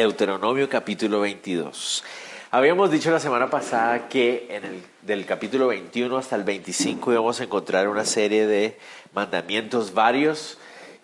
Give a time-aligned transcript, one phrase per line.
[0.00, 2.02] Deuteronomio capítulo 22.
[2.52, 7.38] Habíamos dicho la semana pasada que en el, del capítulo 21 hasta el 25 íbamos
[7.38, 8.78] a encontrar una serie de
[9.12, 10.56] mandamientos varios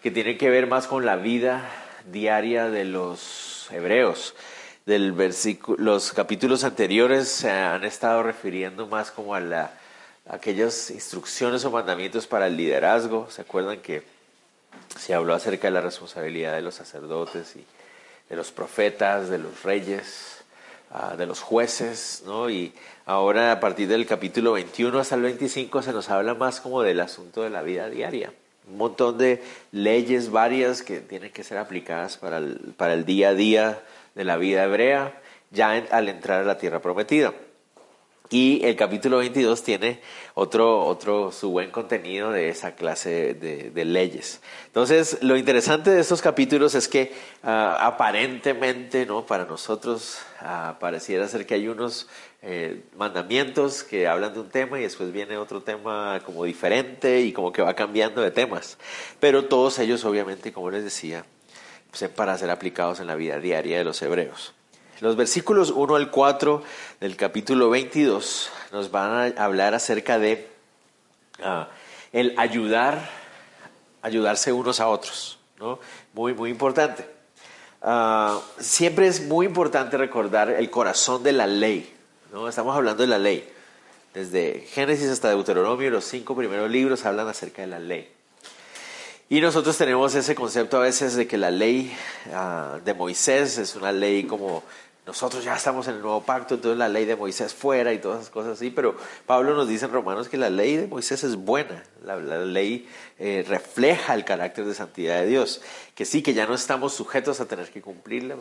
[0.03, 1.69] que tienen que ver más con la vida
[2.11, 4.34] diaria de los hebreos.
[4.87, 5.15] Del
[5.77, 9.73] los capítulos anteriores se han estado refiriendo más como a, la,
[10.27, 13.28] aquellas instrucciones o mandamientos para el liderazgo.
[13.31, 14.05] ¿Se acuerdan que
[14.98, 17.76] se habló acerca de la responsabilidad de los sacerdotes y
[18.29, 20.45] de los profetas, de los reyes,
[20.91, 22.50] ah, de los jueces, ¿no?
[22.50, 22.73] Y
[23.05, 27.00] ahora a partir del capítulo 21 hasta el 25 se nos habla más como del
[27.00, 28.33] asunto de la vida diaria.
[28.69, 33.28] Un montón de leyes varias que tienen que ser aplicadas para el, para el día
[33.28, 33.83] a día
[34.17, 35.20] de la vida hebrea,
[35.53, 37.33] ya al entrar a la tierra prometida.
[38.28, 40.00] Y el capítulo 22 tiene
[40.34, 44.41] otro, otro, su buen contenido de esa clase de, leyes.
[44.66, 47.12] Entonces, lo interesante de estos capítulos es que
[47.44, 49.24] ah, aparentemente, ¿no?
[49.24, 52.08] Para nosotros ah, pareciera ser que hay unos
[52.42, 57.32] eh, mandamientos que hablan de un tema y después viene otro tema como diferente y
[57.32, 58.77] como que va cambiando de temas.
[59.20, 61.24] Pero todos ellos, obviamente, como les decía,
[61.91, 64.56] pues, para ser aplicados en la vida diaria de los hebreos.
[65.00, 66.62] Los versículos 1 al 4
[67.00, 70.48] del capítulo 22 nos van a hablar acerca de
[71.42, 71.69] ah,
[72.12, 73.11] el ayudar,
[74.00, 75.80] ayudarse unos a otros, ¿no?
[76.14, 77.06] Muy, muy importante.
[77.83, 81.94] Ah, siempre es muy importante recordar el corazón de la ley,
[82.33, 82.48] ¿no?
[82.48, 83.47] Estamos hablando de la ley.
[84.14, 88.16] Desde Génesis hasta Deuteronomio, los cinco primeros libros hablan acerca de la ley.
[89.28, 91.92] Y nosotros tenemos ese concepto a veces de que la ley
[92.32, 94.62] ah, de Moisés es una ley como
[95.06, 98.22] nosotros ya estamos en el nuevo pacto, entonces la ley de Moisés fuera y todas
[98.22, 101.37] esas cosas así, pero Pablo nos dice en Romanos que la ley de Moisés es
[101.37, 102.89] buena, la, ley
[103.21, 105.62] eh, refleja el carácter de santidad de Dios,
[105.95, 108.34] que sí, que ya no estamos sujetos a tener que cumplirla,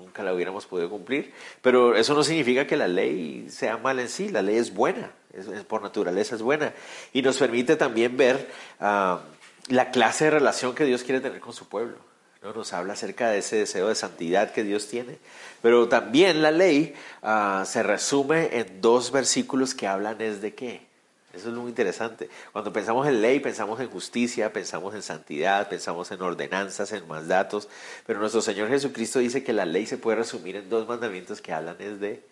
[0.00, 1.32] nunca la hubiéramos podido cumplir,
[1.62, 5.12] pero eso no significa que la ley sea mala en sí, la ley es buena,
[5.32, 6.72] es, por naturaleza es buena,
[7.12, 8.50] y nos permite también ver
[8.80, 9.20] ah,
[9.68, 12.09] la clase de relación que Dios quiere tener con su pueblo.
[12.42, 12.52] ¿No?
[12.52, 15.18] Nos habla acerca de ese deseo de santidad que Dios tiene.
[15.62, 20.88] Pero también la ley ah, se resume en dos versículos que hablan es de qué.
[21.32, 22.28] Eso es muy interesante.
[22.50, 27.68] Cuando pensamos en ley, pensamos en justicia, pensamos en santidad, pensamos en ordenanzas, en mandatos.
[28.04, 31.52] Pero nuestro Señor Jesucristo dice que la ley se puede resumir en dos mandamientos que
[31.52, 32.24] hablan es de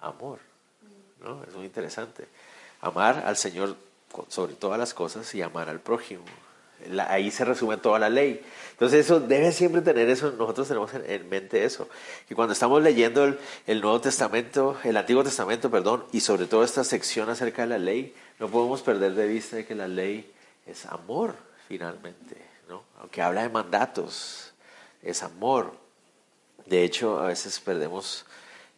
[0.00, 0.40] amor.
[1.20, 1.44] ¿no?
[1.44, 2.26] Es muy interesante.
[2.80, 3.76] Amar al Señor
[4.28, 6.24] sobre todas las cosas y amar al prójimo
[7.08, 8.42] ahí se resume toda la ley.
[8.72, 11.88] Entonces eso debe siempre tener eso, nosotros tenemos en, mente eso,
[12.28, 16.82] que cuando estamos leyendo el, Nuevo Testamento, el Antiguo Testamento, perdón, y sobre todo esta
[16.82, 20.32] sección acerca de la ley, no podemos perder de vista de que la ley
[20.66, 21.36] es amor
[21.68, 22.36] finalmente,
[22.68, 22.82] ¿no?
[23.00, 24.52] Aunque habla de mandatos,
[25.02, 25.74] es amor.
[26.66, 28.26] De hecho, a veces perdemos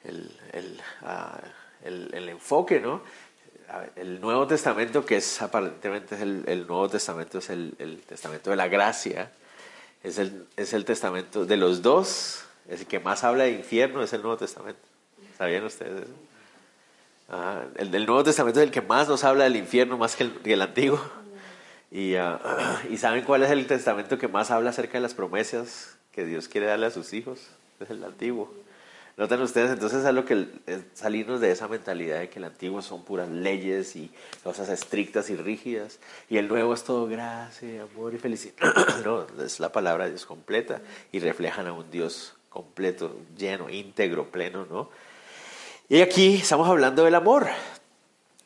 [0.05, 1.41] el, el, ah,
[1.83, 3.03] el enfoque, ¿no?
[3.97, 8.69] El Nuevo Testamento, que es aparentemente es el, Nuevo Testamento, es el, Testamento de la
[8.69, 9.31] gracia,
[10.03, 14.03] es el, es el Testamento de los dos, es el que más habla de infierno,
[14.03, 14.81] es el Nuevo Testamento.
[15.39, 16.07] ¿Sabían ustedes
[17.77, 21.01] el Nuevo Testamento es el que más nos habla del infierno, más que el, Antiguo.
[21.91, 25.97] Y, ah, y ¿saben cuál es el testamento que más habla acerca de las promesas
[26.13, 27.41] que Dios quiere darle a sus hijos?
[27.81, 28.53] Es el Antiguo.
[29.17, 30.49] Notan ustedes, entonces es lo que
[30.93, 34.11] salirnos de esa mentalidad de que el antiguo son puras leyes y
[34.43, 38.55] cosas estrictas y rígidas, y el nuevo es todo gracia, amor y felicidad.
[39.05, 40.81] no, es la palabra de Dios completa
[41.13, 44.91] y reflejan a un Dios completo, lleno, íntegro, pleno, ¿no?
[45.89, 47.47] Y aquí estamos hablando del amor.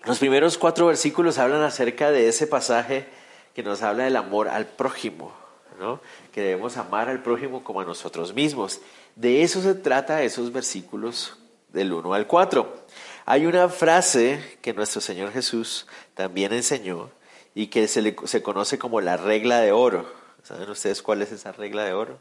[0.05, 3.07] Los primeros cuatro versículos hablan acerca de ese pasaje
[3.55, 5.33] que nos habla del amor al prójimo,
[5.79, 6.01] ¿no?
[6.33, 8.81] Que debemos amar al prójimo como a nosotros mismos.
[9.19, 11.37] De eso se trata esos versículos
[11.71, 12.85] del 1 al 4.
[13.27, 17.11] Hay una frase que nuestro Señor Jesús también enseñó
[17.53, 20.09] y que se, le, se conoce como la regla de oro.
[20.45, 22.21] ¿Saben ustedes cuál es esa regla de oro?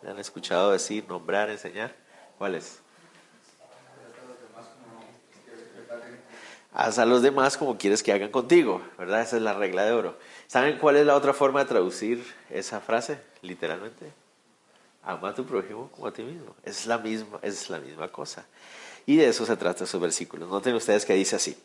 [0.00, 1.92] ¿Le han escuchado decir, nombrar, enseñar?
[2.38, 2.78] ¿Cuál es?
[6.72, 9.22] Haz a los demás como quieres que hagan contigo, ¿verdad?
[9.22, 10.16] Esa es la regla de oro.
[10.46, 14.21] ¿Saben cuál es la otra forma de traducir esa frase, literalmente?
[15.02, 16.54] Ama a tu prójimo como a ti mismo.
[16.64, 18.46] Es la misma, es la misma cosa.
[19.04, 20.48] Y de eso se trata esos versículos.
[20.48, 21.56] Noten ustedes que dice así.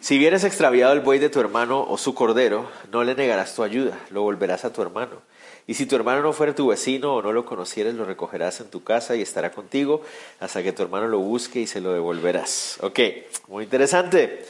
[0.00, 3.62] Si vieres extraviado el buey de tu hermano o su cordero, no le negarás tu
[3.62, 5.20] ayuda, lo volverás a tu hermano.
[5.66, 8.70] Y si tu hermano no fuera tu vecino o no lo conocieres, lo recogerás en
[8.70, 10.02] tu casa y estará contigo
[10.40, 12.78] hasta que tu hermano lo busque y se lo devolverás.
[12.80, 13.00] Ok,
[13.48, 14.46] muy interesante.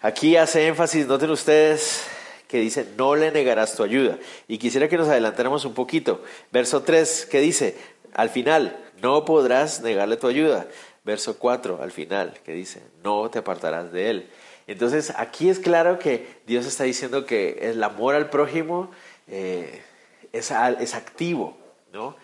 [0.00, 2.02] Aquí hace énfasis, noten ustedes,
[2.50, 4.18] que dice, no le negarás tu ayuda.
[4.48, 6.22] Y quisiera que nos adelantáramos un poquito.
[6.50, 7.76] Verso 3, que dice,
[8.12, 10.66] al final, no podrás negarle tu ayuda.
[11.04, 14.30] Verso 4, al final, que dice, no te apartarás de él.
[14.66, 18.90] Entonces, aquí es claro que Dios está diciendo que el amor al prójimo
[19.28, 19.82] eh,
[20.32, 20.50] es,
[20.80, 21.56] es activo,
[21.92, 22.16] ¿no?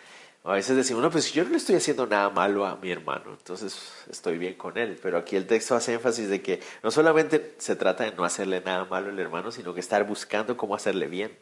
[0.47, 3.33] A veces decimos, no, pues yo no le estoy haciendo nada malo a mi hermano,
[3.37, 4.97] entonces estoy bien con él.
[5.03, 8.61] Pero aquí el texto hace énfasis de que no solamente se trata de no hacerle
[8.61, 11.37] nada malo al hermano, sino que estar buscando cómo hacerle bien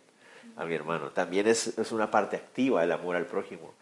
[0.57, 1.11] a mi hermano.
[1.11, 3.75] También es, es una parte activa del amor al prójimo,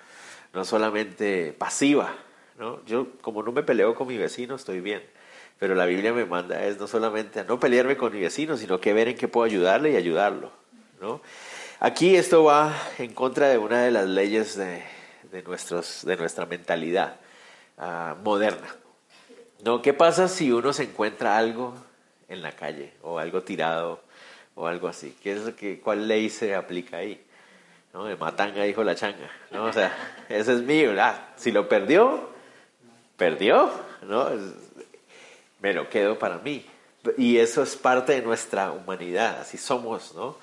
[0.53, 2.17] no solamente pasiva.
[2.59, 2.85] ¿no?
[2.87, 5.05] Yo, como no me peleo con mi vecino, estoy bien.
[5.61, 8.81] Pero la Biblia me manda es no solamente a no pelearme con mi vecino, sino
[8.81, 10.51] que ver en qué puedo ayudarle y ayudarlo.
[11.01, 11.21] ¿no?
[11.79, 14.83] Aquí esto va en contra de una de las leyes de,
[15.33, 17.17] de, nuestros, de nuestra mentalidad
[17.79, 18.77] uh, moderna.
[19.65, 19.81] ¿No?
[19.83, 21.75] ¿Qué pasa si uno se encuentra algo
[22.29, 24.01] en la calle o algo tirado
[24.55, 25.17] o algo así?
[25.23, 27.25] ¿Qué es que, ¿Cuál ley se aplica ahí?
[27.95, 28.05] ¿No?
[28.17, 29.31] Matanga dijo la changa.
[29.51, 29.65] ¿no?
[29.65, 29.97] O sea,
[30.29, 30.93] ese es mío.
[31.01, 32.31] Ah, si lo perdió,
[33.17, 33.71] perdió.
[34.03, 34.29] ¿no?
[35.61, 36.67] Me lo quedo para mí.
[37.17, 40.37] Y eso es parte de nuestra humanidad, así somos, ¿no?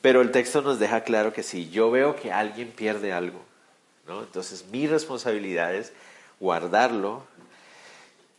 [0.00, 3.44] Pero el texto nos deja claro que si yo veo que alguien pierde algo,
[4.06, 5.92] entonces mi responsabilidad es
[6.40, 7.22] guardarlo.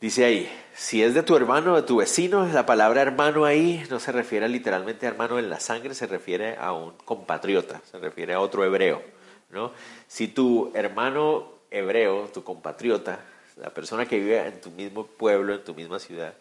[0.02, 3.84] Dice ahí, si es de tu hermano o de tu vecino, la palabra hermano ahí
[3.90, 8.00] no se refiere literalmente a hermano en la sangre, se refiere a un compatriota, se
[8.00, 9.02] refiere a otro hebreo.
[9.50, 9.72] ¿no?
[10.08, 13.20] Si tu hermano hebreo, tu compatriota,
[13.56, 16.34] la persona que vive en tu mismo pueblo, en tu misma ciudad,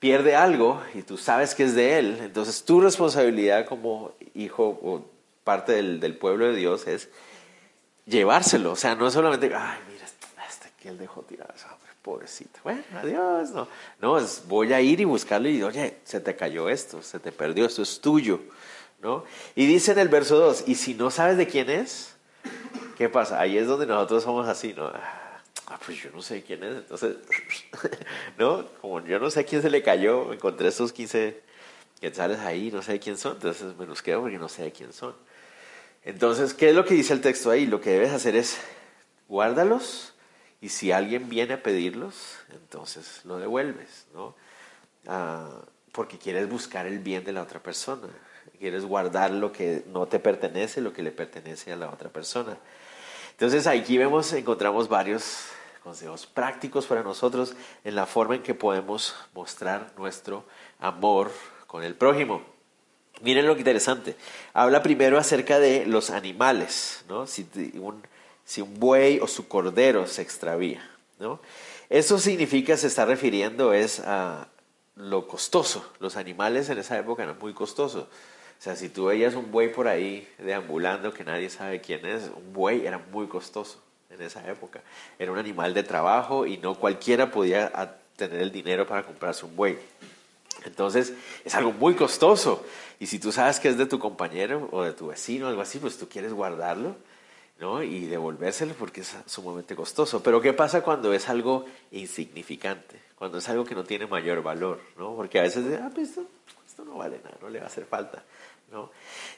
[0.00, 5.04] pierde algo y tú sabes que es de él, entonces tu responsabilidad como hijo o
[5.44, 7.08] parte del, del pueblo de Dios es
[8.06, 8.72] llevárselo.
[8.72, 10.06] O sea, no solamente, ay, mira,
[10.48, 12.60] este que él dejó tirado, hombre, pobrecito.
[12.64, 13.50] Bueno, adiós.
[13.50, 13.68] No,
[14.00, 17.32] no es, voy a ir y buscarlo y, oye, se te cayó esto, se te
[17.32, 18.40] perdió, esto es tuyo.
[19.00, 19.24] ¿no?
[19.54, 22.16] Y dice en el verso 2, y si no sabes de quién es,
[22.96, 23.40] ¿qué pasa?
[23.40, 24.86] Ahí es donde nosotros somos así, ¿no?
[25.68, 27.16] Ah, pues yo no sé quién es, entonces,
[28.38, 28.66] ¿no?
[28.80, 31.42] Como yo no sé quién se le cayó, encontré estos 15
[32.00, 35.14] quetzales ahí, no sé quién son, entonces me los quedo porque no sé quién son.
[36.06, 37.66] Entonces, ¿qué es lo que dice el texto ahí?
[37.66, 38.58] Lo que debes hacer es
[39.28, 40.14] guárdalos
[40.60, 44.36] y si alguien viene a pedirlos, entonces lo devuelves, ¿no?
[45.08, 48.06] Ah, porque quieres buscar el bien de la otra persona,
[48.56, 52.56] quieres guardar lo que no te pertenece, lo que le pertenece a la otra persona.
[53.32, 55.46] Entonces aquí vemos, encontramos varios
[55.82, 60.44] consejos prácticos para nosotros en la forma en que podemos mostrar nuestro
[60.78, 61.32] amor
[61.66, 62.55] con el prójimo.
[63.22, 64.16] Miren lo que interesante.
[64.52, 67.26] Habla primero acerca de los animales, ¿no?
[67.26, 67.46] Si
[67.78, 68.02] un,
[68.78, 71.40] buey o su cordero se extravía, ¿no?
[71.88, 74.48] Eso significa, se está refiriendo es a
[74.96, 75.90] lo costoso.
[76.00, 78.04] Los animales en esa época eran muy costosos.
[78.04, 82.30] O sea, si tú veías un buey por ahí deambulando que nadie sabe quién es,
[82.34, 84.82] un buey era muy costoso en esa época.
[85.18, 89.54] Era un animal de trabajo y no cualquiera podía tener el dinero para comprarse un
[89.54, 89.78] buey.
[90.64, 91.12] Entonces,
[91.44, 92.64] es algo muy costoso.
[92.98, 95.78] Y si tú sabes que es de tu compañero o de tu vecino algo así,
[95.78, 96.96] pues tú quieres guardarlo
[97.58, 97.82] ¿no?
[97.82, 100.22] y devolvérselo porque es sumamente costoso.
[100.22, 103.00] Pero ¿qué pasa cuando es algo insignificante?
[103.16, 105.14] Cuando es algo que no tiene mayor valor, ¿no?
[105.14, 106.26] Porque a veces, ah, pues esto,
[106.66, 108.22] esto no vale nada, no le va a hacer falta.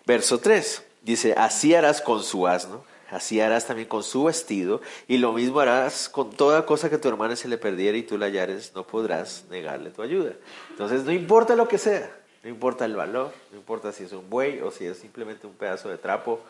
[0.04, 5.18] Verso 3 dice, así harás con su asno Así harás también con su vestido, y
[5.18, 8.26] lo mismo harás con toda cosa que tu hermana se le perdiera y tú la
[8.26, 10.32] hallares, no podrás negarle tu ayuda.
[10.70, 12.10] Entonces, no importa lo que sea,
[12.42, 15.54] no importa el valor, no importa si es un buey o si es simplemente un
[15.54, 16.40] pedazo de trapo,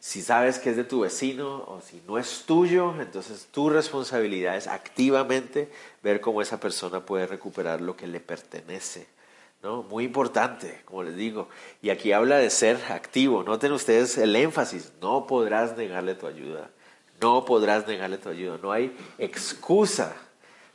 [0.00, 4.56] si sabes que es de tu vecino o si no es tuyo, entonces tu responsabilidad
[4.56, 5.70] es activamente
[6.02, 9.06] ver cómo esa persona puede recuperar lo que le pertenece
[9.62, 9.82] ¿no?
[9.84, 11.48] Muy importante, como les digo.
[11.80, 13.42] Y aquí habla de ser activo.
[13.42, 14.92] Noten ustedes el énfasis.
[15.00, 16.70] No podrás negarle tu ayuda.
[17.20, 18.58] No podrás negarle tu ayuda.
[18.62, 20.16] No hay excusa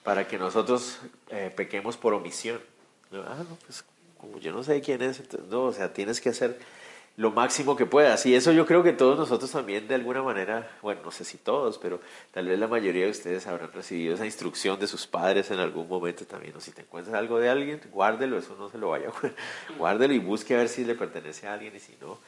[0.03, 2.61] para que nosotros eh, pequemos por omisión.
[3.11, 3.83] Ah, no, pues
[4.17, 6.57] como yo no sé quién es, no, o sea, tienes que hacer
[7.17, 8.25] lo máximo que puedas.
[8.25, 11.37] Y eso yo creo que todos nosotros también de alguna manera, bueno, no sé si
[11.37, 11.99] todos, pero
[12.31, 15.87] tal vez la mayoría de ustedes habrán recibido esa instrucción de sus padres en algún
[15.89, 16.55] momento también.
[16.55, 20.13] O si te encuentras algo de alguien, guárdelo, eso no se lo vaya a guárdelo
[20.13, 22.19] y busque a ver si le pertenece a alguien y si no,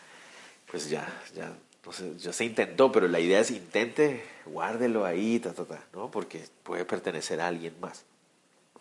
[0.69, 5.53] pues ya, ya Entonces, ya se intentó, pero la idea es intente, guárdelo ahí, ta,
[5.53, 6.09] ta, ta, ¿no?
[6.09, 8.05] Porque puede pertenecer a alguien más.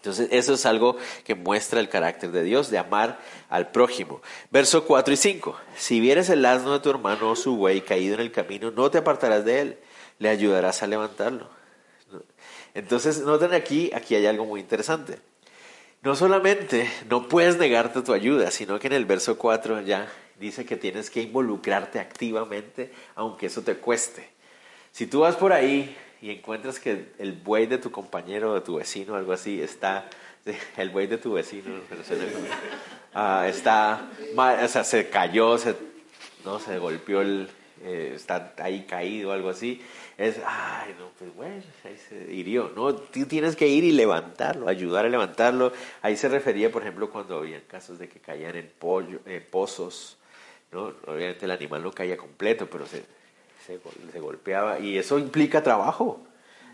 [0.09, 3.19] Entonces, eso es algo que muestra el carácter de Dios, de amar
[3.51, 4.23] al prójimo.
[4.51, 5.57] Verso 4 y 5.
[5.77, 8.91] Si vieres el asno de tu hermano o su buey caído en el camino, no
[8.91, 9.79] te apartarás de él,
[10.19, 11.51] le ayudarás a levantarlo.
[12.73, 15.19] Entonces, noten aquí, aquí hay algo muy interesante.
[16.01, 20.09] No solamente no puedes negarte tu ayuda, sino que en el verso 4 ya
[20.41, 24.31] dice que tienes que involucrarte activamente, aunque eso te cueste.
[24.91, 28.77] Si tú vas por ahí y encuentras que el buey de tu compañero, de tu
[28.77, 30.09] vecino, algo así, está,
[30.77, 31.75] el buey de tu vecino,
[33.15, 35.75] uh, está, o sea, se cayó, se,
[36.45, 37.49] no, se golpeó, el,
[37.83, 39.81] eh, está ahí caído, algo así,
[40.17, 44.69] es, ay, no, pues bueno, ahí se hirió, no, tú tienes que ir y levantarlo,
[44.69, 45.73] ayudar a levantarlo.
[46.03, 50.19] Ahí se refería, por ejemplo, cuando había casos de que caían en, pollo, en pozos,
[50.73, 50.93] ¿no?
[51.07, 53.05] Obviamente el animal no caía completo, pero se,
[54.13, 56.21] se, golpeaba y eso implica trabajo.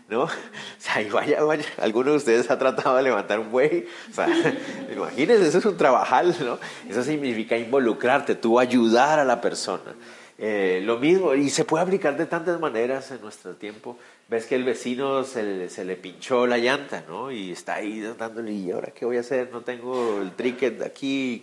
[0.07, 0.23] ¿no?
[0.25, 0.29] O
[0.77, 4.27] sea, y vaya, vaya, alguno de ustedes ha tratado de levantar un buey, o sea,
[4.93, 6.59] imagínense, eso es un trabajal, ¿no?
[6.87, 9.95] Eso significa involucrarte, tú ayudar a la persona.
[10.37, 13.97] Eh, lo mismo, y se puede aplicar de tantas maneras en nuestro tiempo.
[14.27, 17.31] Ves que el vecino se, se le pinchó la llanta, ¿no?
[17.31, 19.49] Y está ahí dándole, ¿y ahora qué voy a hacer?
[19.51, 21.41] No tengo el tricket aquí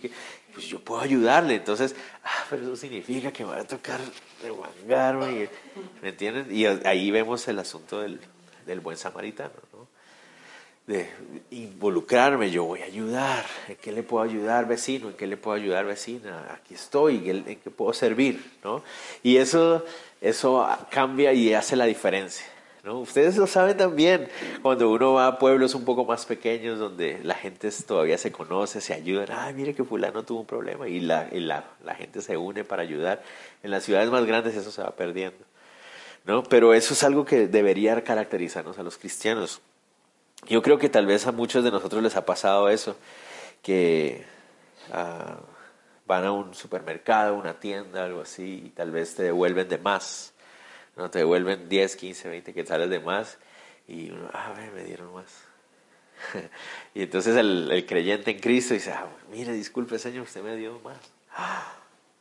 [0.53, 1.55] pues yo puedo ayudarle.
[1.55, 3.99] Entonces, ah, pero eso significa que va a tocar
[4.41, 5.49] remangarme.
[6.01, 6.47] ¿Me entienden?
[6.49, 8.19] Y ahí vemos el asunto del,
[8.65, 9.87] del buen samaritano, ¿no?
[10.85, 11.09] De
[11.51, 13.45] involucrarme, yo voy a ayudar.
[13.69, 15.09] ¿En qué le puedo ayudar, vecino?
[15.09, 16.53] ¿En qué le puedo ayudar, vecina?
[16.53, 18.51] Aquí estoy, ¿en qué puedo servir?
[18.65, 18.83] ¿no?
[19.23, 19.85] Y eso,
[20.19, 22.45] eso cambia y hace la diferencia.
[22.83, 22.99] ¿No?
[22.99, 24.27] Ustedes lo saben también,
[24.61, 28.81] cuando uno va a pueblos un poco más pequeños donde la gente todavía se conoce,
[28.81, 32.35] se ayudan, ay, mire que fulano tuvo un problema y, la, la, la, gente se
[32.35, 33.23] une para ayudar.
[33.63, 35.45] En las ciudades más grandes eso se va perdiendo,
[36.25, 36.43] ¿no?
[36.43, 39.61] Pero eso es algo que debería caracterizarnos a los cristianos.
[40.47, 42.97] Yo creo que tal vez a muchos de nosotros les ha pasado eso,
[43.61, 44.25] que
[44.89, 45.41] uh,
[46.05, 50.32] van a un supermercado, una tienda, algo así, y tal vez te devuelven de más
[50.95, 53.37] no te devuelven 10, 15, 20 quetzales de más
[53.87, 55.25] y uno, ah, me dieron más.
[56.93, 60.97] y entonces el, creyente en Cristo dice, ah, mire, disculpe Señor, usted me dio más.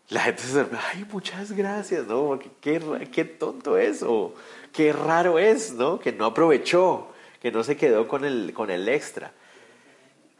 [0.09, 2.39] La gente se ay, muchas gracias, ¿no?
[2.61, 4.35] Qué, qué, tonto es, o
[4.73, 5.99] qué raro es, ¿no?
[6.01, 7.09] Que no aprovechó,
[7.41, 9.33] que no se quedó con el, con el extra.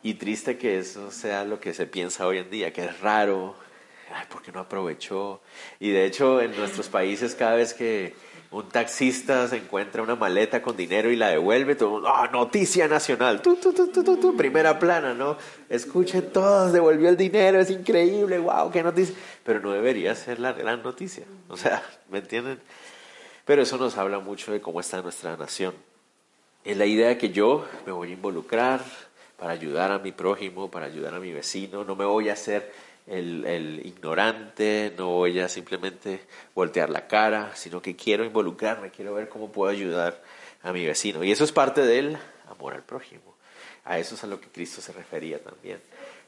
[0.03, 3.55] Y triste que eso sea lo que se piensa hoy en día, que es raro,
[4.15, 5.41] ay, ¿por qué no aprovechó?
[5.81, 8.15] Y de hecho, en nuestros países, cada vez que
[8.53, 13.41] un taxista se encuentra una maleta con dinero y la devuelve, todo ¡ah, noticia nacional!
[13.41, 15.39] Tu, tu, tu, primera plana, ¿no?
[15.71, 19.15] Escuchen todos, devolvió el dinero, es increíble, wow, qué noticia.
[19.43, 22.61] Pero no debería ser la gran noticia, o sea, ¿me entienden?
[23.47, 25.75] Pero eso nos habla mucho de cómo está nuestra nación.
[26.63, 28.83] Es la idea de que yo me voy a involucrar
[29.39, 32.71] para ayudar a mi prójimo, para ayudar a mi vecino, no me voy a hacer
[33.07, 39.29] el, ignorante, no voy a simplemente voltear la cara, sino que quiero involucrarme, quiero ver
[39.29, 40.23] cómo puedo ayudar
[40.63, 41.25] a mi vecino.
[41.25, 42.17] Y eso es parte del
[42.49, 43.35] amor al prójimo.
[43.85, 45.81] A eso es a lo que Cristo se refería también,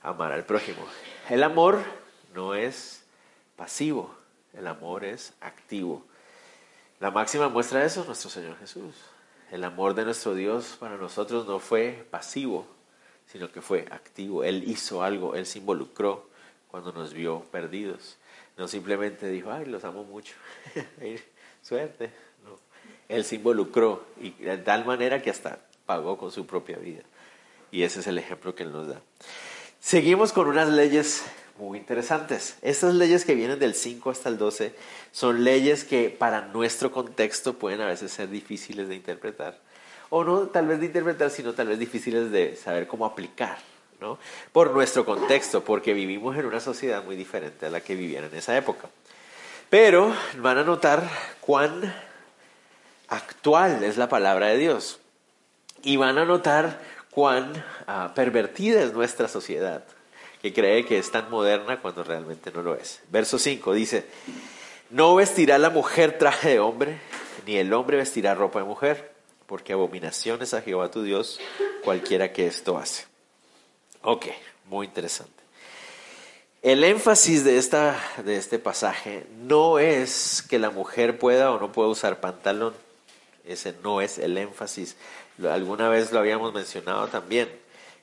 [0.03, 0.85] amar al prójimo.
[1.31, 1.81] El amor
[2.35, 3.05] no es
[3.55, 4.15] pasivo,
[4.53, 6.05] el amor es activo.
[6.99, 8.95] La máxima muestra de eso es nuestro Señor Jesús.
[9.53, 12.67] El amor de nuestro Dios para nosotros no fue pasivo,
[13.27, 14.43] sino que fue activo.
[14.43, 16.29] Él hizo algo, Él se involucró
[16.75, 18.17] cuando nos vio perdidos.
[18.57, 20.35] No simplemente dijo, ay, los amo mucho,
[21.63, 22.11] suerte.
[22.45, 22.59] No.
[23.09, 27.03] Él se involucró y de tal manera que hasta pagó con su propia vida.
[27.71, 29.01] Y ese es el ejemplo que Él nos da.
[29.79, 31.23] Seguimos con unas leyes
[31.61, 32.57] muy interesantes.
[32.61, 34.75] Estas leyes que vienen del 5 hasta el 12
[35.13, 39.61] son leyes que para nuestro contexto pueden a veces ser difíciles de interpretar.
[40.11, 43.59] O no tal vez de interpretar, sino tal vez difíciles de saber cómo aplicar.
[44.53, 48.35] Por nuestro contexto, porque vivimos en una sociedad muy diferente a la que vivían en
[48.35, 48.89] esa época.
[49.71, 51.09] Pero van a notar
[51.41, 51.95] cuán
[53.09, 55.01] actual es la palabra de Dios.
[55.83, 59.85] Y van a notar cuán ah, pervertida es nuestra sociedad,
[60.43, 63.03] que cree que es tan moderna cuando realmente no lo es.
[63.11, 64.07] Verso 5 dice,
[64.91, 67.01] no vestirá la mujer traje de hombre,
[67.47, 69.13] ni el hombre vestirá ropa de mujer,
[69.47, 71.39] porque abominación es a Jehová tu Dios
[71.83, 73.05] cualquiera que esto hace.
[74.07, 74.27] Ok,
[74.67, 75.33] muy interesante.
[76.61, 81.73] El énfasis de, esta, de este pasaje no es que la mujer pueda o no
[81.73, 82.75] pueda usar pantalón.
[83.47, 84.97] Ese no es el énfasis.
[85.43, 87.49] Alguna vez lo habíamos mencionado también.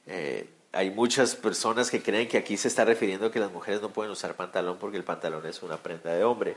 [0.08, 3.80] Eh, hay muchas personas que creen que aquí se está refiriendo a que las mujeres
[3.80, 6.56] no pueden usar pantalón porque el pantalón es una prenda de hombre.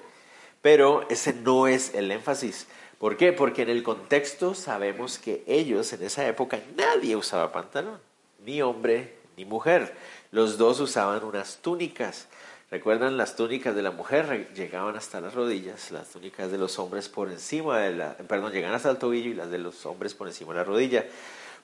[0.62, 2.66] Pero ese no es el énfasis.
[2.98, 3.34] ¿Por qué?
[3.34, 8.00] Porque en el contexto sabemos que ellos en esa época nadie usaba pantalón,
[8.42, 9.96] ni hombre ni mujer.
[10.30, 12.26] Los dos usaban unas túnicas.
[12.70, 14.52] ¿Recuerdan las túnicas de la mujer?
[14.54, 18.74] Llegaban hasta las rodillas, las túnicas de los hombres por encima de la, perdón, llegaban
[18.74, 21.04] hasta el tobillo y las de los hombres por encima de la rodilla,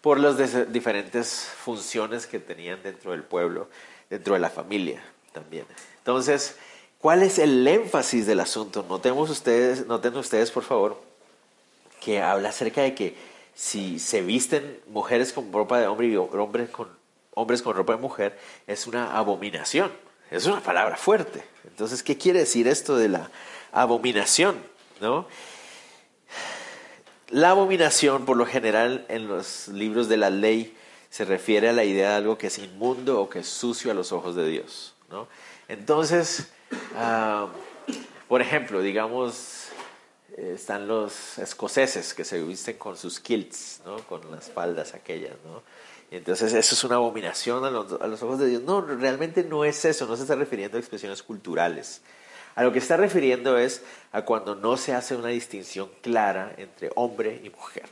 [0.00, 3.68] por las diferentes funciones que tenían dentro del pueblo,
[4.08, 5.66] dentro de la familia también.
[5.98, 6.56] Entonces,
[6.98, 8.86] ¿cuál es el énfasis del asunto?
[8.88, 11.00] Notemos ustedes, noten ustedes, por favor,
[12.00, 13.16] que habla acerca de que
[13.54, 16.99] si se visten mujeres con ropa de hombre y hombres con,
[17.34, 19.92] hombres con ropa de mujer, es una abominación.
[20.30, 21.42] Es una palabra fuerte.
[21.64, 23.30] Entonces, ¿qué quiere decir esto de la
[23.72, 24.62] abominación?
[25.00, 25.26] ¿No?
[27.30, 30.76] La abominación, por lo general, en los libros de la ley,
[31.10, 33.94] se refiere a la idea de algo que es inmundo o que es sucio a
[33.94, 34.94] los ojos de Dios.
[35.10, 35.26] ¿no?
[35.68, 36.48] Entonces,
[36.96, 37.48] ah,
[38.28, 39.68] por ejemplo, digamos,
[40.36, 43.98] eh, están los escoceses que se visten con sus kilts, ¿no?
[44.06, 45.34] con las faldas aquellas.
[45.44, 45.62] ¿no?
[46.10, 48.62] Entonces eso es una abominación a los, ojos de Dios.
[48.62, 52.02] No, realmente no es eso, no se está refiriendo a expresiones culturales.
[52.56, 56.90] A lo que está refiriendo es a cuando no se hace una distinción clara entre
[56.96, 57.84] hombre y mujer.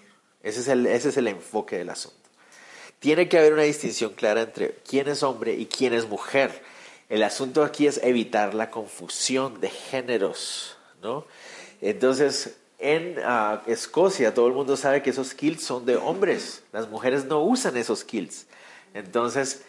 [0.43, 2.17] Ese es el, ese es el enfoque del asunto.
[2.99, 6.61] Tiene que haber una distinción clara entre quién es hombre y quién es mujer.
[7.09, 11.25] El asunto aquí es evitar la confusión de géneros, ¿no?
[11.81, 16.63] Entonces, en ah, Escocia todo el mundo sabe que esos kilts son de hombres.
[16.73, 18.47] Las mujeres no usan esos kilts.
[18.95, 19.65] Entonces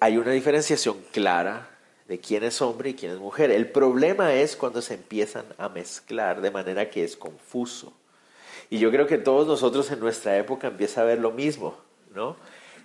[0.00, 1.68] hay una diferenciación clara
[2.08, 3.50] de quién es hombre y quién es mujer.
[3.52, 7.92] El problema es cuando se empiezan a mezclar de manera que es confuso.
[8.68, 11.76] Y yo creo que todos nosotros en nuestra época empieza a ver lo mismo,
[12.14, 12.36] ¿no?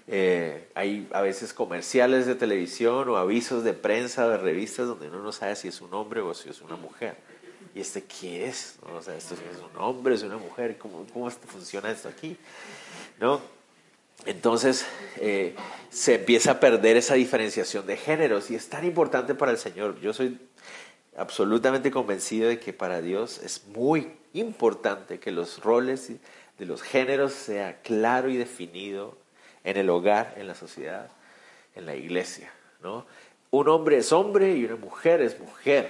[0.07, 5.23] Eh, hay a veces comerciales de televisión o avisos de prensa, de revistas, donde uno
[5.23, 7.17] no sabe si es un hombre o si es una mujer.
[7.75, 8.77] ¿Y este qué es?
[8.81, 10.77] O sea, ¿esto es un hombre, es una mujer?
[10.77, 12.37] ¿Cómo, cómo funciona esto aquí?
[13.19, 13.41] ¿No?
[14.25, 14.85] Entonces
[15.17, 15.55] eh,
[15.89, 19.99] se empieza a perder esa diferenciación de géneros y es tan importante para el Señor.
[19.99, 20.39] Yo soy
[21.17, 26.11] absolutamente convencido de que para Dios es muy importante que los roles
[26.57, 29.17] de los géneros sea claro y definido
[29.65, 31.09] en el hogar, en la sociedad,
[31.75, 32.51] en la iglesia.
[32.81, 33.05] ¿no?
[33.51, 35.89] Un hombre es hombre y una mujer es mujer.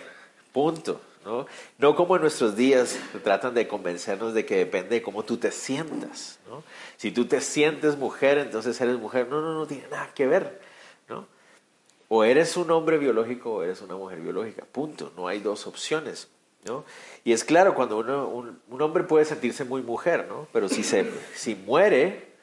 [0.51, 0.99] Punto.
[1.25, 1.95] ¿No?
[1.95, 6.39] Como en nuestros días tratan de convencernos de que depende de cómo tú te sientas,
[6.47, 6.63] ¿no?
[6.97, 9.27] Si tú te sientes mujer, entonces eres mujer.
[9.27, 10.61] No, no, no tiene nada que ver,
[11.09, 11.27] ¿no?
[12.07, 15.11] O eres un hombre biológico o eres una mujer biológica, punto.
[15.17, 16.29] No hay dos opciones,
[16.63, 16.85] ¿no?
[17.23, 20.47] Y es claro, cuando uno, un, hombre puede sentirse muy mujer, ¿no?
[20.53, 22.35] Pero si, se, si muere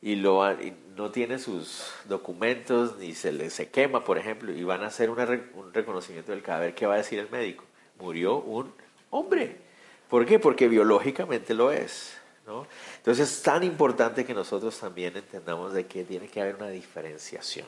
[0.00, 0.44] y, lo,
[0.96, 5.10] no tiene sus documentos ni se le se quema, por ejemplo, y van a hacer
[5.10, 5.16] un
[5.72, 7.64] reconocimiento del cadáver, ¿qué va a decir el médico?
[7.98, 8.72] Murió un
[9.10, 9.56] hombre.
[10.08, 10.38] ¿Por qué?
[10.38, 12.14] Porque biológicamente lo es.
[12.98, 17.66] Entonces es tan importante que nosotros también entendamos de que tiene que haber una diferenciación.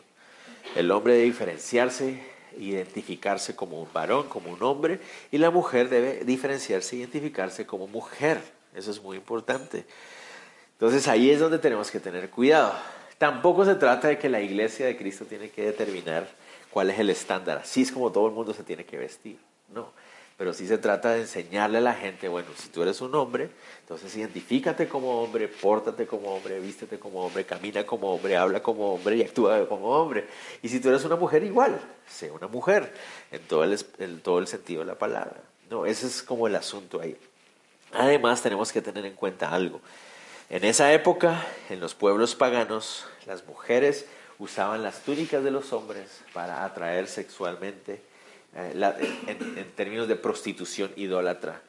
[0.75, 2.23] El hombre debe diferenciarse,
[2.59, 8.41] identificarse como un varón, como un hombre, y la mujer debe diferenciarse, identificarse como mujer.
[8.75, 9.87] Eso es muy importante.
[10.73, 12.75] Entonces ahí es donde tenemos que tener cuidado.
[13.17, 16.29] Tampoco se trata de que la iglesia de Cristo tiene que determinar
[16.71, 17.59] cuál es el estándar.
[17.59, 19.39] Así es como todo el mundo se tiene que vestir.
[19.73, 19.91] No
[20.37, 23.49] pero sí se trata de enseñarle a la gente, bueno, si tú eres un hombre,
[23.81, 28.93] entonces identifícate como hombre, pórtate como hombre, vístete como hombre, camina como hombre, habla como
[28.93, 30.27] hombre y actúa como hombre.
[30.63, 32.93] Y si tú eres una mujer, igual, sé una mujer,
[33.31, 35.41] en todo el, en todo el sentido de la palabra.
[35.71, 37.17] No, ese es como el asunto ahí.
[37.93, 39.81] Además, tenemos que tener en cuenta algo.
[40.51, 44.05] En esa época, en los pueblos paganos, las mujeres
[44.39, 48.03] usaban las túnicas de los hombres para atraer sexualmente
[48.57, 48.73] eh,
[49.27, 51.61] en, términos de prostitución idólatra.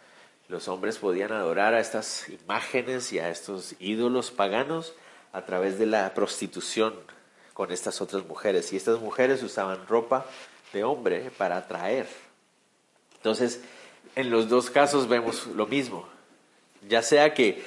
[0.47, 4.93] Los hombres podían adorar a estas imágenes y a estos ídolos paganos
[5.33, 6.93] a través de la prostitución
[7.53, 8.71] con estas otras mujeres.
[8.71, 10.25] Y estas mujeres usaban ropa
[10.71, 12.07] de hombre para atraer.
[13.17, 13.61] Entonces,
[14.15, 16.07] en los dos casos vemos lo mismo.
[16.87, 17.61] Ya sea que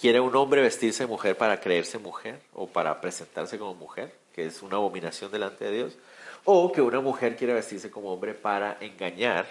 [0.00, 4.46] quiere un hombre vestirse de mujer para creerse mujer o para presentarse como mujer, que
[4.46, 5.98] es una abominación delante de Dios,
[6.46, 9.46] o que una mujer quiera vestirse como hombre para engañar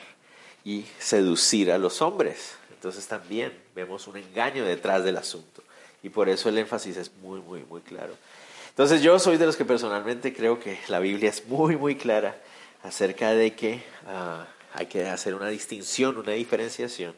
[0.63, 2.55] y seducir a los hombres.
[2.73, 5.61] Entonces también vemos un engaño detrás del asunto.
[6.01, 8.15] Y por eso el énfasis es muy, muy, muy claro.
[8.69, 12.41] Entonces yo soy de los que personalmente creo que la Biblia es muy, muy clara
[12.81, 17.13] acerca de que ah, hay que hacer una distinción, una diferenciación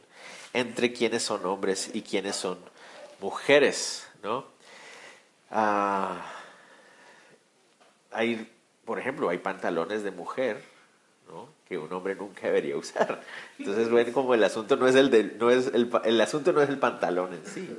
[0.54, 2.58] entre quienes son hombres y quienes son
[3.20, 4.46] mujeres, ¿no?
[5.52, 6.26] Ah,
[8.12, 8.50] hay
[8.88, 10.64] por ejemplo, hay pantalones de mujer,
[11.28, 11.50] ¿no?
[11.68, 13.22] que un hombre nunca debería usar.
[13.60, 16.62] Entonces, ven como el asunto no es el, de, no es el, el asunto no
[16.62, 17.70] es el pantalón en sí,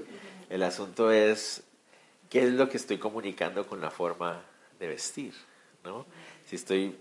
[0.51, 1.63] el asunto es
[2.29, 4.43] qué es lo que estoy comunicando con la forma
[4.79, 5.33] de vestir,
[5.83, 6.05] ¿no?
[6.45, 6.95] Si estoy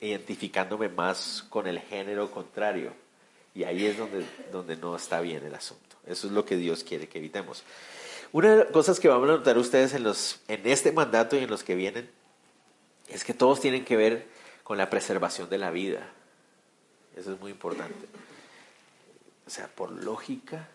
[0.00, 2.92] identificándome más con el género contrario,
[3.54, 5.94] y ahí es donde, donde no está bien el asunto.
[6.04, 7.62] Eso es lo que Dios quiere que evitemos.
[8.32, 11.44] Una de las cosas que vamos a notar ustedes en, los, en este mandato y
[11.44, 12.10] en los que vienen
[13.14, 14.26] es que todos tienen que ver
[14.62, 16.10] con la preservación de la vida.
[17.16, 18.06] Eso es muy importante.
[19.46, 20.68] O sea, por lógica,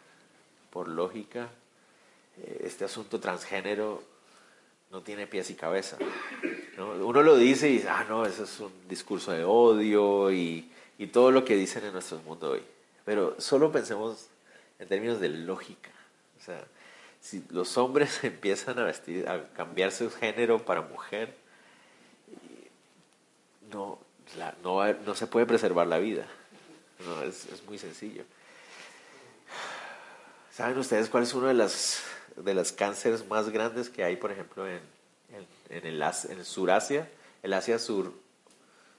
[0.69, 1.49] por lógica,
[2.37, 4.03] eh, este asunto transgénero
[4.91, 5.97] no tiene pies y cabeza.
[6.77, 11.07] Uno lo dice y dice, ah, no, eso es un discurso de odio y, y
[11.07, 12.63] todo lo que dicen en nuestro mundo hoy.
[13.03, 14.27] Pero solo pensemos
[14.79, 15.91] en términos de lógica.
[16.39, 16.63] O sea,
[17.19, 21.35] si los hombres empiezan a vestir, a cambiar su género para mujer,
[23.71, 23.99] no,
[24.63, 26.25] no, no se puede preservar la vida.
[27.05, 28.23] No, es, es, muy sencillo.
[30.51, 32.03] ¿Saben ustedes cuál es uno de las
[32.35, 34.81] de los cánceres más grandes que hay, por ejemplo, en,
[35.69, 37.09] en, el, en Surasia,
[37.43, 38.13] el Asia sur,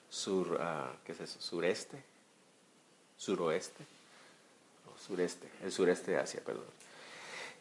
[0.09, 1.41] sur uh, ¿qué es eso?
[1.41, 2.03] Sureste,
[3.17, 3.85] suroeste,
[4.87, 6.65] no, sureste, el sureste de Asia, perdón.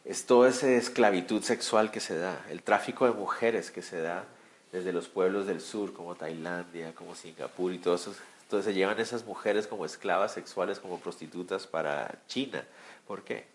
[0.05, 4.25] Es toda esa esclavitud sexual que se da, el tráfico de mujeres que se da
[4.71, 8.13] desde los pueblos del sur, como Tailandia, como Singapur y todo eso.
[8.43, 12.63] Entonces se llevan esas mujeres como esclavas sexuales, como prostitutas para China.
[13.07, 13.45] ¿Por qué?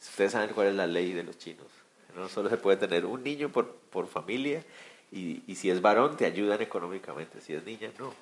[0.00, 1.66] Ustedes saben cuál es la ley de los chinos.
[2.16, 4.64] No solo se puede tener un niño por, por familia
[5.12, 8.12] y, y, si es varón te ayudan económicamente, si es niña no.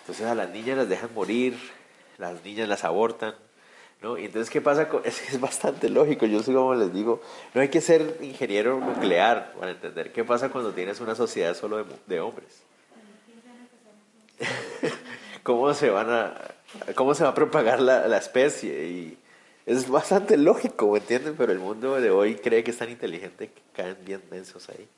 [0.00, 1.56] Entonces a las niñas las dejan morir,
[2.18, 3.34] las niñas las abortan,
[4.02, 4.16] ¿no?
[4.16, 4.88] Entonces, ¿qué pasa?
[5.04, 7.20] Es, es bastante lógico, yo sé como les digo,
[7.54, 11.78] no hay que ser ingeniero nuclear para entender qué pasa cuando tienes una sociedad solo
[11.78, 12.62] de, de hombres.
[15.42, 16.34] ¿Cómo se van a,
[16.94, 18.88] cómo se va a propagar la, la especie?
[18.88, 19.18] Y,
[19.64, 21.36] es bastante lógico, ¿me entienden?
[21.36, 24.88] Pero el mundo de hoy cree que es tan inteligente que caen bien densos ahí.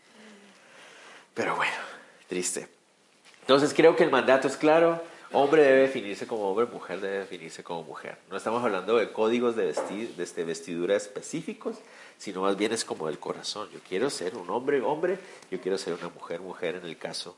[1.35, 1.73] Pero bueno,
[2.29, 2.69] triste.
[3.41, 5.03] Entonces creo que el mandato es claro.
[5.37, 8.17] Hombre debe definirse como hombre, mujer debe definirse como mujer.
[8.31, 11.75] No estamos hablando de códigos de, vestir, de este, vestidura específicos,
[12.19, 13.69] sino más bien es como del corazón.
[13.75, 15.19] Yo quiero ser un hombre, hombre,
[15.51, 17.35] yo quiero ser una mujer, mujer en el caso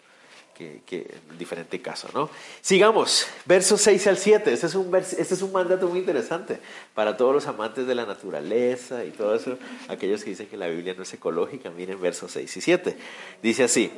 [0.54, 1.06] que, que
[1.38, 2.28] diferente caso, ¿no?
[2.60, 4.52] Sigamos, versos 6 al 7.
[4.52, 6.60] Este es, un este es un mandato muy interesante
[6.94, 9.56] para todos los amantes de la naturaleza y todo eso,
[9.88, 12.96] aquellos que dicen que la Biblia no es ecológica, miren versos 6 y 7.
[13.42, 13.90] Dice así,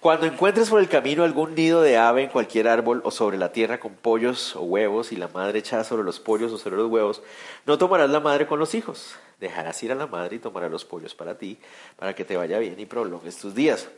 [0.00, 3.52] cuando encuentres por el camino algún nido de ave en cualquier árbol o sobre la
[3.52, 6.88] tierra con pollos o huevos y la madre echada sobre los pollos o sobre los
[6.88, 7.22] huevos,
[7.66, 9.16] no tomarás la madre con los hijos.
[9.40, 11.58] Dejarás ir a la madre y tomarás los pollos para ti,
[11.96, 13.88] para que te vaya bien y prolongues tus días.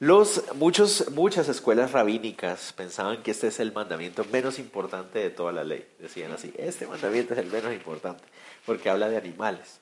[0.00, 5.52] Los, muchos, muchas escuelas rabínicas pensaban que este es el mandamiento menos importante de toda
[5.52, 5.86] la ley.
[6.00, 8.24] Decían así, este mandamiento es el menos importante,
[8.66, 9.78] porque habla de animales.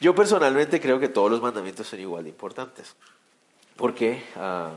[0.00, 2.96] Yo personalmente creo que todos los mandamientos son igual de importantes,
[3.80, 4.68] porque uh,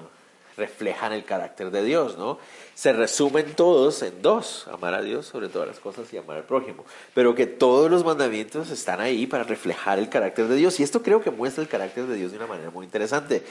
[0.55, 2.39] reflejan el carácter de Dios, ¿no?
[2.73, 6.43] Se resumen todos en dos, amar a Dios sobre todas las cosas y amar al
[6.45, 10.83] prójimo, pero que todos los mandamientos están ahí para reflejar el carácter de Dios y
[10.83, 13.43] esto creo que muestra el carácter de Dios de una manera muy interesante.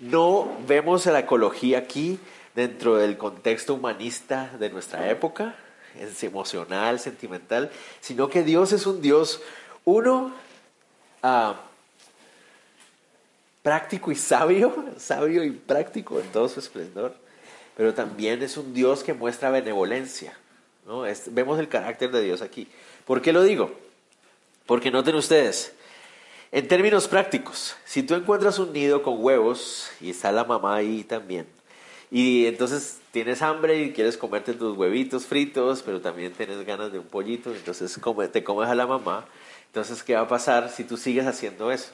[0.00, 2.18] No vemos la ecología aquí
[2.56, 5.54] dentro del contexto humanista de nuestra época,
[6.00, 9.40] es emocional, sentimental, sino que Dios es un Dios,
[9.84, 10.32] uno,
[11.22, 11.52] uh,
[13.66, 17.16] práctico y sabio, sabio y práctico en todo su esplendor,
[17.76, 20.38] pero también es un Dios que muestra benevolencia.
[20.86, 21.02] ¿no?
[21.32, 22.68] vemos el carácter de Dios aquí.
[23.04, 23.72] ¿Por qué lo digo?
[24.66, 25.74] Porque noten ustedes,
[26.52, 31.02] en términos prácticos, si tú encuentras un nido con huevos y está la mamá ahí
[31.02, 31.48] también,
[32.08, 37.00] y entonces tienes hambre y quieres comerte tus huevitos fritos, pero también tienes ganas de
[37.00, 37.98] un pollito, entonces
[38.30, 39.26] te comes a la mamá,
[39.66, 41.90] entonces ¿qué va a pasar si tú sigues haciendo eso?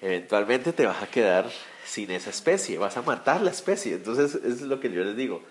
[0.00, 1.50] Eventualmente te vas a quedar
[1.84, 3.94] sin esa especie, vas a matar la especie.
[3.94, 5.42] Entonces, eso es lo que yo les digo.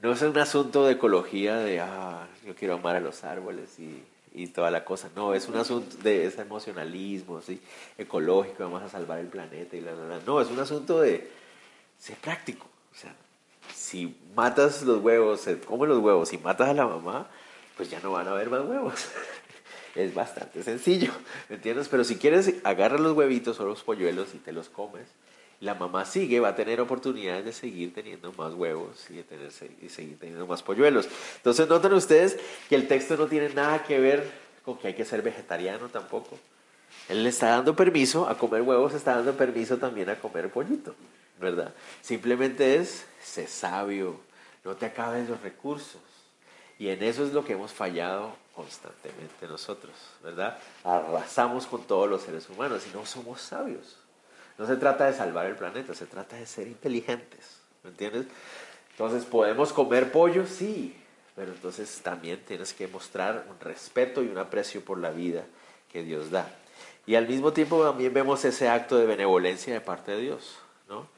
[0.00, 4.02] No es un asunto de ecología, de, ah, yo quiero amar a los árboles y,
[4.32, 5.10] y toda la cosa.
[5.14, 7.60] No, es un asunto de ese emocionalismo, ¿sí?
[7.98, 10.20] ecológico, vamos a salvar el planeta y la, la, la.
[10.26, 11.28] No, es un asunto de
[11.98, 12.66] ser práctico.
[12.92, 13.14] O sea,
[13.74, 17.28] si matas los huevos, se los huevos y matas a la mamá,
[17.76, 18.94] pues ya no van a haber más huevos.
[19.94, 21.12] Es bastante sencillo,
[21.48, 21.88] ¿me entiendes?
[21.88, 25.08] Pero si quieres, agarra los huevitos o los polluelos y te los comes.
[25.60, 29.50] La mamá sigue, va a tener oportunidades de seguir teniendo más huevos y, de tener,
[29.82, 31.06] y seguir teniendo más polluelos.
[31.36, 34.30] Entonces, noten ustedes que el texto no tiene nada que ver
[34.64, 36.38] con que hay que ser vegetariano tampoco.
[37.08, 40.94] Él le está dando permiso a comer huevos, está dando permiso también a comer pollito,
[41.38, 41.74] ¿verdad?
[42.00, 44.18] Simplemente es, sé sabio,
[44.64, 46.00] no te acabes los recursos.
[46.78, 50.58] Y en eso es lo que hemos fallado constantemente nosotros, ¿verdad?
[50.84, 53.96] Arrasamos con todos los seres humanos y no somos sabios.
[54.58, 58.26] No se trata de salvar el planeta, se trata de ser inteligentes, ¿me entiendes?
[58.90, 60.46] Entonces, ¿podemos comer pollo?
[60.46, 60.94] Sí,
[61.34, 65.46] pero entonces también tienes que mostrar un respeto y un aprecio por la vida
[65.90, 66.46] que Dios da.
[67.06, 71.08] Y al mismo tiempo también vemos ese acto de benevolencia de parte de Dios, ¿no?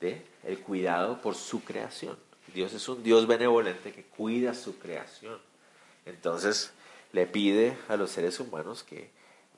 [0.00, 2.18] De el cuidado por su creación.
[2.52, 5.38] Dios es un Dios benevolente que cuida su creación.
[6.04, 6.72] Entonces
[7.12, 9.10] le pide a los seres humanos que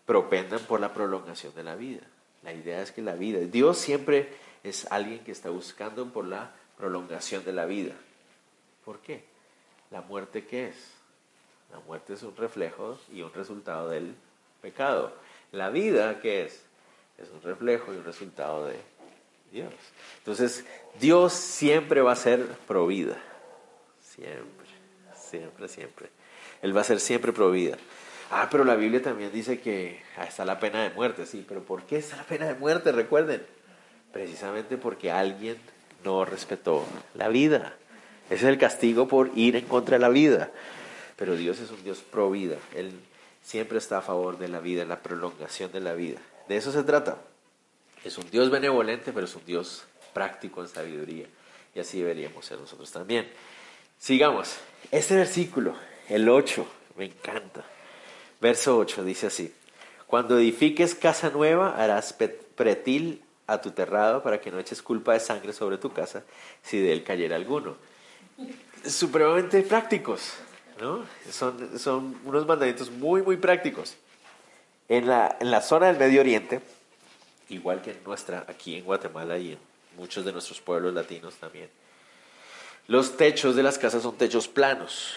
[0.06, 2.02] propendan por la prolongación de la vida.
[2.42, 4.28] La idea es que la vida, Dios siempre
[4.64, 7.94] es alguien que está buscando por la prolongación de la vida.
[8.84, 9.24] ¿Por qué?
[9.90, 10.76] ¿La muerte qué es?
[11.70, 14.14] La muerte es un reflejo y un resultado del
[14.60, 15.12] pecado.
[15.52, 16.64] La vida qué es?
[17.18, 18.76] Es un reflejo y un resultado de
[19.52, 19.72] Dios.
[20.18, 20.64] Entonces,
[20.98, 23.16] Dios siempre va a ser provida.
[24.02, 24.66] Siempre,
[25.14, 26.21] siempre, siempre.
[26.62, 27.77] Él va a ser siempre provida.
[28.31, 31.83] Ah, pero la Biblia también dice que está la pena de muerte, sí, pero ¿por
[31.83, 32.90] qué está la pena de muerte?
[32.92, 33.42] Recuerden,
[34.12, 35.59] precisamente porque alguien
[36.05, 37.75] no respetó la vida.
[38.27, 40.51] Ese es el castigo por ir en contra de la vida.
[41.16, 42.57] Pero Dios es un Dios provida.
[42.75, 42.92] Él
[43.42, 46.18] siempre está a favor de la vida, la prolongación de la vida.
[46.48, 47.18] De eso se trata.
[48.05, 51.27] Es un Dios benevolente, pero es un Dios práctico en sabiduría.
[51.75, 53.29] Y así deberíamos ser nosotros también.
[53.98, 54.57] Sigamos.
[54.90, 55.75] Este versículo,
[56.12, 57.64] el 8, me encanta.
[58.40, 59.55] Verso 8 dice así.
[60.07, 65.20] Cuando edifiques casa nueva, harás pretil a tu terrado para que no eches culpa de
[65.20, 66.22] sangre sobre tu casa
[66.62, 67.77] si de él cayera alguno.
[68.85, 70.35] Supremamente prácticos,
[70.81, 71.07] ¿no?
[71.31, 73.96] Son, son unos mandamientos muy, muy prácticos.
[74.88, 76.61] En la, en la zona del Medio Oriente,
[77.48, 79.59] igual que en nuestra, aquí en Guatemala y en
[79.96, 81.70] muchos de nuestros pueblos latinos también.
[82.87, 85.14] Los techos de las casas son techos planos,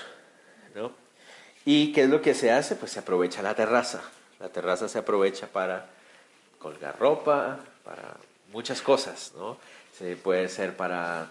[0.76, 0.92] ¿no?
[1.66, 2.76] ¿Y qué es lo que se hace?
[2.76, 4.02] Pues se aprovecha la terraza.
[4.40, 5.88] La terraza se aprovecha para
[6.60, 8.18] colgar ropa, para
[8.52, 9.58] muchas cosas, ¿no?
[9.98, 11.30] Se puede ser para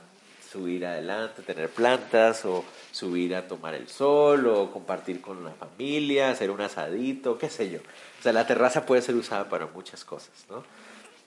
[0.50, 6.30] subir adelante, tener plantas o subir a tomar el sol o compartir con la familia,
[6.30, 7.80] hacer un asadito, qué sé yo.
[7.80, 10.64] O sea, la terraza puede ser usada para muchas cosas, ¿no?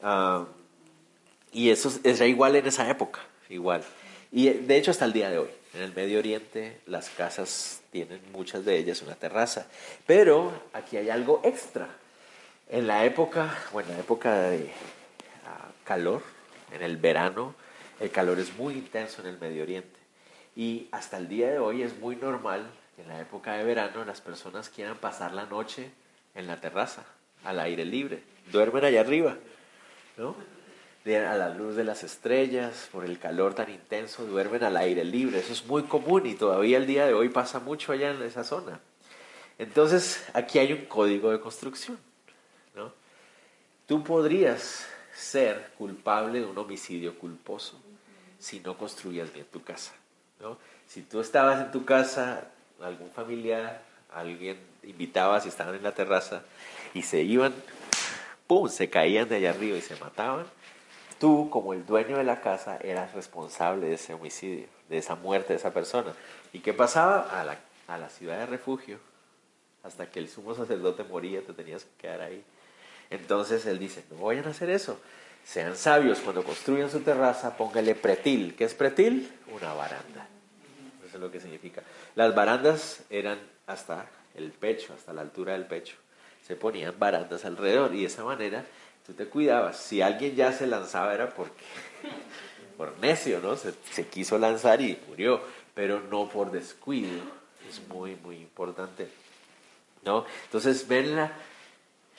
[0.02, 0.46] Ah,
[1.52, 3.84] y eso era igual en esa época, igual.
[4.32, 8.20] Y de hecho hasta el día de hoy, en el Medio Oriente las casas tienen
[8.32, 9.68] muchas de ellas una terraza.
[10.08, 11.88] Pero aquí hay algo extra.
[12.68, 14.72] En la época, bueno, en la época de
[15.46, 16.24] ah, calor,
[16.72, 17.54] en el verano,
[18.00, 20.00] el calor es muy intenso en el Medio Oriente.
[20.56, 24.04] Y hasta el día de hoy es muy normal que en la época de verano
[24.04, 25.92] las personas quieran pasar la noche
[26.34, 27.06] en la terraza,
[27.44, 28.24] al aire libre.
[28.52, 29.38] Duermen allá arriba.
[30.18, 30.36] ¿no?
[31.16, 35.40] A la luz de las estrellas, por el calor tan intenso, duermen al aire libre.
[35.40, 38.44] Eso es muy común y todavía el día de hoy pasa mucho allá en esa
[38.44, 38.80] zona.
[39.58, 41.98] Entonces, aquí hay un código de construcción.
[42.76, 42.92] ¿no?
[43.88, 47.80] Tú podrías ser culpable de un homicidio culposo
[48.40, 49.94] si no construías bien tu casa.
[50.42, 50.58] ¿no?
[50.88, 52.50] Si tú estabas en tu casa,
[52.82, 53.82] algún familiar,
[54.14, 56.44] alguien invitabas y estaban en la terraza
[56.94, 57.54] y se iban
[58.48, 60.46] ¡pum!, se caían de allá arriba y se mataban,
[61.20, 65.54] tú como el dueño de la casa eras responsable de ese homicidio, de esa muerte
[65.54, 66.14] de esa persona.
[66.54, 67.22] ¿Y qué pasaba?
[67.40, 69.00] A la, a la ciudad de refugio,
[69.84, 72.44] hasta que el sumo sacerdote moría, te tenías que quedar ahí.
[73.10, 75.00] Entonces él dice, no vayan a hacer eso.
[75.46, 78.56] Sean sabios, cuando construyan su terraza, póngale pretil.
[78.56, 79.32] ¿Qué es pretil?
[79.56, 80.28] Una baranda.
[81.06, 81.84] Eso es lo que significa.
[82.16, 85.96] Las barandas eran hasta el pecho, hasta la altura del pecho
[86.48, 88.64] se ponían barandas alrededor y de esa manera
[89.08, 89.78] tú te cuidabas.
[89.78, 91.64] Si alguien ya se lanzaba era porque,
[92.78, 93.56] por necio, ¿no?
[93.56, 93.74] Se,
[94.08, 95.42] quiso lanzar y murió,
[95.74, 97.24] pero no por descuido.
[97.68, 99.10] Es muy, muy importante.
[100.04, 100.26] ¿No?
[100.44, 101.32] Entonces, ven la,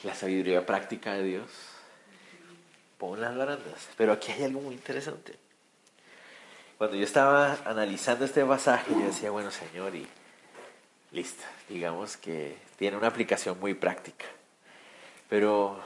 [0.03, 1.51] la sabiduría práctica de Dios.
[2.98, 3.88] Pon las barandas.
[3.96, 5.37] Pero aquí hay algo muy interesante.
[6.79, 10.07] Cuando yo estaba analizando este pasaje, yo decía, bueno, Señor, y
[11.12, 14.27] listo, digamos que tiene una aplicación muy práctica.
[15.29, 15.81] Pero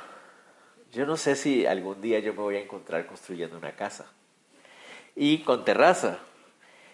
[0.93, 4.07] yo no sé si algún día yo me voy a encontrar construyendo una casa
[5.17, 6.19] y con terraza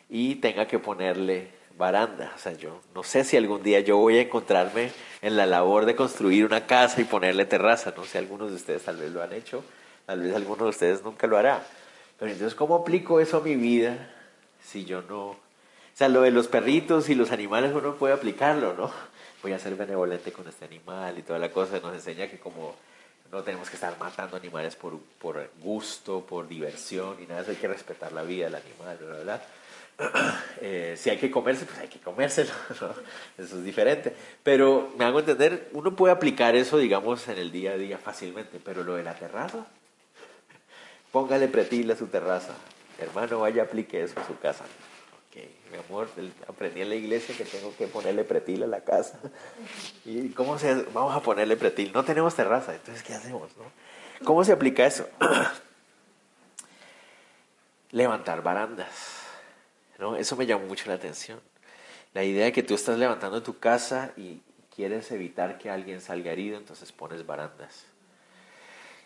[0.09, 2.33] y tenga que ponerle baranda.
[2.35, 4.91] O sea, yo no sé si algún día yo voy a encontrarme
[5.23, 7.93] en la labor de construir una casa y ponerle terraza.
[7.97, 9.65] No sé, algunos de ustedes tal vez lo han hecho,
[10.07, 11.65] tal vez algunos de ustedes nunca lo hará.
[12.19, 14.11] Pero entonces, ¿cómo aplico eso a mi vida
[14.63, 15.31] si yo no...
[15.31, 15.37] O
[15.99, 18.93] sea, lo de los perritos y los animales uno puede aplicarlo, ¿no?
[19.43, 22.75] voy a ser benevolente con este animal y toda la cosa, nos enseña que como
[23.31, 27.57] no tenemos que estar matando animales por, por gusto, por diversión y nada, eso hay
[27.57, 29.43] que respetar la vida del animal, ¿verdad?
[30.61, 32.51] Eh, si hay que comerse, pues hay que comérselo,
[33.39, 34.15] eso es diferente.
[34.43, 38.61] Pero me hago entender, uno puede aplicar eso, digamos, en el día a día fácilmente,
[38.65, 39.67] pero lo de la terraza,
[41.13, 42.55] póngale pretil a su terraza.
[42.99, 44.65] Hermano, vaya, aplique eso en su casa.
[45.71, 46.09] Mi amor,
[46.49, 49.19] aprendí en la iglesia que tengo que ponerle pretil a la casa.
[50.05, 51.93] ¿Y cómo se Vamos a ponerle pretil.
[51.93, 53.51] No tenemos terraza, entonces, ¿qué hacemos?
[53.57, 53.65] No?
[54.25, 55.09] ¿Cómo se aplica eso?
[57.91, 59.19] Levantar barandas
[59.99, 60.17] ¿no?
[60.17, 61.41] Eso me llamó mucho la atención.
[62.15, 64.41] La idea de que tú estás levantando tu casa y
[64.75, 67.85] quieres evitar que alguien salga herido, entonces pones barandas.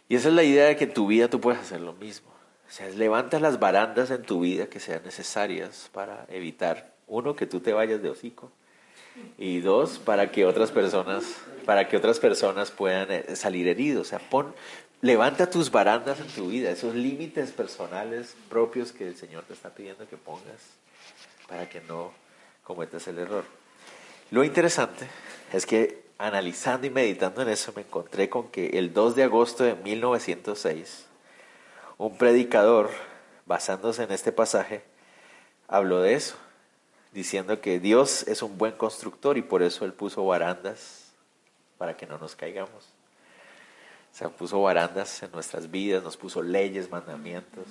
[0.08, 2.31] Y esa es la idea de que en tu vida tú puedes hacer lo mismo.
[2.72, 7.44] O sea, levantas las barandas en tu vida que sean necesarias para evitar, uno, que
[7.44, 8.50] tú te vayas de hocico,
[9.36, 11.22] y dos, para que otras personas,
[11.66, 14.06] para que otras personas puedan eh, salir heridos.
[14.06, 14.54] O sea, pon,
[15.02, 19.68] levanta tus barandas en tu vida, esos límites personales propios que el Señor te está
[19.68, 20.62] pidiendo que pongas
[21.50, 22.10] para que no
[22.64, 23.44] cometas el error.
[24.30, 25.08] Lo interesante
[25.52, 29.62] es que analizando y meditando en eso me encontré con que el 2 de agosto
[29.62, 31.11] de 1906,
[31.98, 32.90] un predicador,
[33.46, 34.82] basándose en este pasaje,
[35.68, 36.36] habló de eso,
[37.12, 41.12] diciendo que Dios es un buen constructor y por eso Él puso barandas
[41.78, 42.88] para que no nos caigamos.
[44.12, 47.64] O sea, puso barandas en nuestras vidas, nos puso leyes, mandamientos,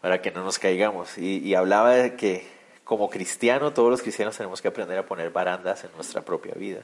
[0.00, 1.18] para que no nos caigamos.
[1.18, 2.46] Y, y hablaba de que
[2.84, 6.82] como cristiano, todos los cristianos tenemos que aprender a poner barandas en nuestra propia vida.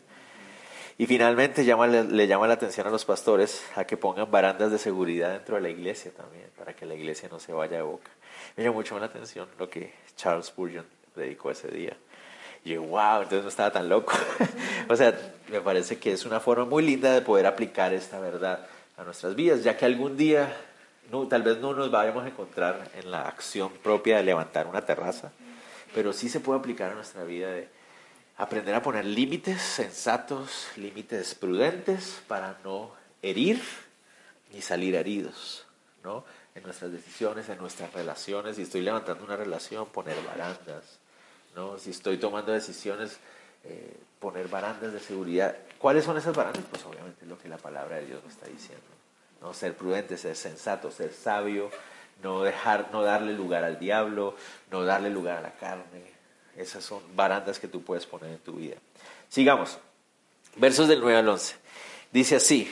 [1.00, 4.76] Y finalmente llama, le, llama la atención a los pastores a que pongan barandas de
[4.76, 8.10] seguridad dentro de la iglesia también, para que la iglesia no se vaya de boca.
[8.54, 10.84] Me llamó mucho la atención lo que Charles Spurgeon
[11.16, 11.96] dedicó ese día.
[12.66, 14.12] Y yo, wow, entonces no estaba tan loco.
[14.90, 15.18] o sea,
[15.50, 18.66] me parece que es una forma muy linda de poder aplicar esta verdad
[18.98, 20.54] a nuestras vidas, ya que algún día
[21.10, 24.84] no, tal vez no nos vayamos a encontrar en la acción propia de levantar una
[24.84, 25.32] terraza,
[25.94, 27.79] pero sí se puede aplicar a nuestra vida de
[28.40, 33.60] aprender a poner límites sensatos, límites prudentes para no herir
[34.50, 35.66] ni salir heridos,
[36.02, 36.24] ¿no?
[36.54, 38.56] En nuestras decisiones, en nuestras relaciones.
[38.56, 40.98] Si estoy levantando una relación, poner barandas,
[41.54, 41.76] ¿no?
[41.76, 43.18] Si estoy tomando decisiones,
[43.64, 45.54] eh, poner barandas de seguridad.
[45.78, 46.64] ¿Cuáles son esas barandas?
[46.70, 48.86] Pues obviamente lo que la palabra de Dios nos está diciendo,
[49.42, 49.52] ¿no?
[49.52, 51.70] Ser prudente, ser sensato, ser sabio,
[52.22, 54.34] no dejar, no darle lugar al diablo,
[54.70, 56.19] no darle lugar a la carne.
[56.60, 58.76] Esas son barandas que tú puedes poner en tu vida.
[59.28, 59.78] Sigamos.
[60.56, 61.56] Versos del 9 al 11.
[62.12, 62.70] Dice así,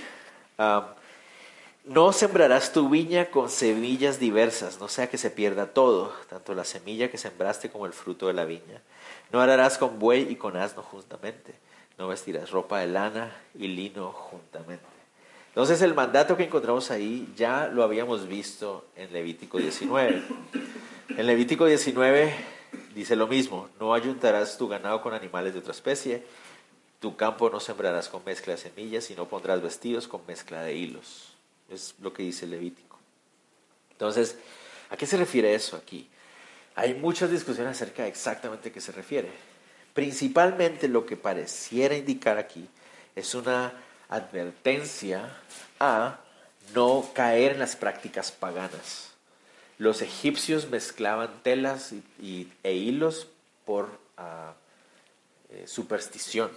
[1.84, 6.64] no sembrarás tu viña con semillas diversas, no sea que se pierda todo, tanto la
[6.64, 8.82] semilla que sembraste como el fruto de la viña.
[9.32, 11.54] No ararás con buey y con asno juntamente,
[11.96, 14.84] no vestirás ropa de lana y lino juntamente.
[15.48, 20.22] Entonces el mandato que encontramos ahí ya lo habíamos visto en Levítico 19.
[21.16, 22.57] En Levítico 19
[22.98, 26.24] dice lo mismo, no ayuntarás tu ganado con animales de otra especie,
[26.98, 31.32] tu campo no sembrarás con mezcla de semillas, sino pondrás vestidos con mezcla de hilos.
[31.70, 32.98] Es lo que dice el Levítico.
[33.92, 34.36] Entonces,
[34.90, 36.08] ¿a qué se refiere eso aquí?
[36.74, 39.30] Hay muchas discusiones acerca de exactamente qué se refiere.
[39.94, 42.68] Principalmente lo que pareciera indicar aquí
[43.14, 43.72] es una
[44.08, 45.36] advertencia
[45.78, 46.18] a
[46.74, 49.12] no caer en las prácticas paganas.
[49.78, 53.28] Los egipcios mezclaban telas y, e hilos
[53.64, 54.54] por ah,
[55.50, 56.50] eh, superstición.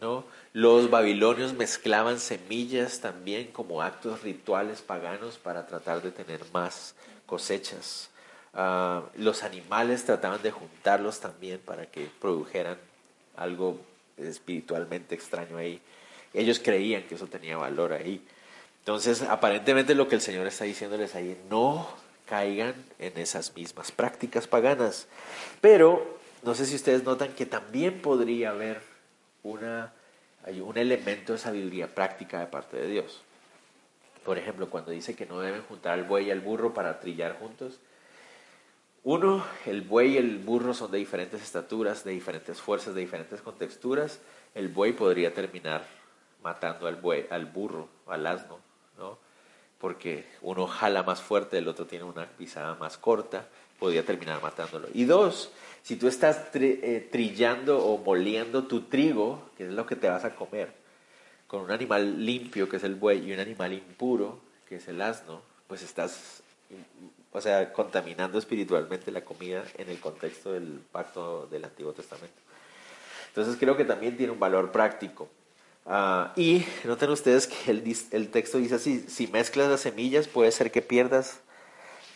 [0.00, 0.24] ¿no?
[0.52, 6.94] Los babilonios mezclaban semillas también como actos rituales paganos para tratar de tener más
[7.26, 8.10] cosechas.
[8.52, 12.76] Ah, los animales trataban de juntarlos también para que produjeran
[13.36, 13.80] algo
[14.18, 15.80] espiritualmente extraño ahí.
[16.34, 18.22] Ellos creían que eso tenía valor ahí.
[18.80, 21.88] Entonces, aparentemente lo que el Señor está diciéndoles ahí, no
[22.28, 25.06] caigan en esas mismas prácticas paganas.
[25.60, 28.80] Pero, no sé si ustedes notan que también podría haber
[29.42, 29.92] una,
[30.44, 33.22] hay un elemento de sabiduría práctica de parte de Dios.
[34.24, 37.38] Por ejemplo, cuando dice que no deben juntar al buey y al burro para trillar
[37.38, 37.80] juntos.
[39.04, 43.40] Uno, el buey y el burro son de diferentes estaturas, de diferentes fuerzas, de diferentes
[43.40, 44.18] contexturas.
[44.54, 45.86] El buey podría terminar
[46.42, 48.58] matando al buey, al burro, al asno,
[48.98, 49.18] ¿no?
[49.78, 53.46] Porque uno jala más fuerte, el otro tiene una pisada más corta,
[53.78, 54.88] podría terminar matándolo.
[54.92, 55.52] Y dos,
[55.82, 60.24] si tú estás eh, trillando o moliendo tu trigo, que es lo que te vas
[60.24, 60.72] a comer,
[61.46, 65.00] con un animal limpio, que es el buey, y un animal impuro, que es el
[65.00, 66.42] asno, pues estás,
[67.32, 72.36] o sea, contaminando espiritualmente la comida en el contexto del pacto del Antiguo Testamento.
[73.28, 75.28] Entonces creo que también tiene un valor práctico.
[75.90, 80.52] Ah, y noten ustedes que el, el, texto dice así, si mezclas las semillas puede
[80.52, 81.40] ser que pierdas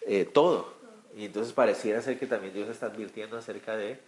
[0.06, 0.74] eh, todo.
[1.16, 3.98] Y entonces pareciera ser que también Dios está advirtiendo acerca de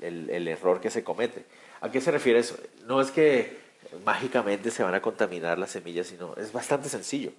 [0.00, 1.44] el, el error que se comete.
[1.80, 2.56] ¿A qué se refiere eso?
[2.86, 3.56] No es que
[4.04, 7.30] mágicamente se van a contaminar las semillas, sino es bastante sencillo.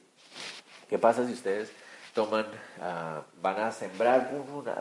[0.90, 1.70] ¿Qué pasa si ustedes
[2.14, 2.46] toman,
[2.82, 4.32] ah, van a sembrar,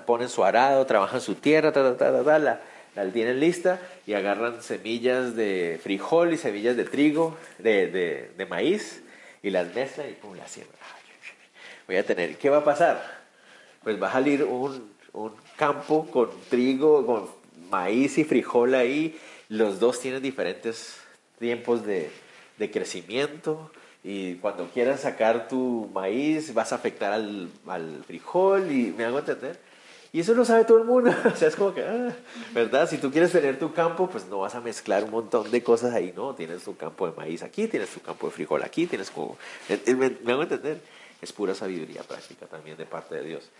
[0.06, 1.72] ponen su arado, trabajan su tierra,
[2.38, 2.60] la,
[2.96, 9.02] la, tienen lista y agarran semillas de frijol y semillas de trigo, de, de, maíz
[9.42, 10.80] y las mezclan y pum, las siembran.
[11.86, 13.00] Voy a tener, ¿qué va a pasar?
[13.84, 17.28] Pues va a salir un, un campo con trigo, con
[17.70, 19.16] maíz y frijol ahí.
[19.48, 20.96] Los dos tienen diferentes
[21.38, 22.10] tiempos de,
[22.58, 23.70] de crecimiento,
[24.08, 29.18] y cuando quieras sacar tu maíz vas a afectar al, al, frijol y me hago
[29.18, 29.58] entender.
[30.16, 31.10] Y eso lo sabe todo el mundo.
[31.26, 32.10] o sea, es como que, ah,
[32.54, 32.88] ¿verdad?
[32.88, 35.92] Si tú quieres tener tu campo, pues no vas a mezclar un montón de cosas
[35.92, 36.34] ahí, ¿no?
[36.34, 39.36] Tienes tu campo de maíz aquí, tienes tu campo de frijol aquí, tienes como...
[39.68, 40.80] Me, me hago entender.
[41.20, 43.50] Es pura sabiduría práctica también de parte de Dios.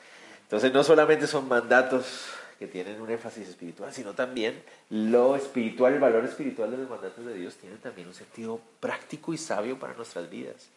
[0.45, 2.25] Entonces no solamente son mandatos
[2.59, 7.27] que tienen un énfasis espiritual, sino también lo espiritual, el valor espiritual de los mandatos
[7.27, 10.71] de Dios tiene también un sentido práctico y sabio para nuestras vidas.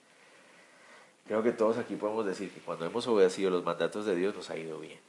[1.25, 4.49] Creo que todos aquí podemos decir que cuando hemos obedecido los mandatos de Dios nos
[4.49, 4.99] ha ido bien.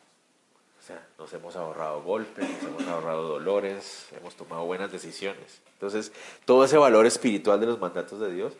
[1.18, 5.60] Nos hemos ahorrado golpes, nos hemos ahorrado dolores, hemos tomado buenas decisiones.
[5.74, 6.12] Entonces,
[6.44, 8.52] todo ese valor espiritual de los mandatos de Dios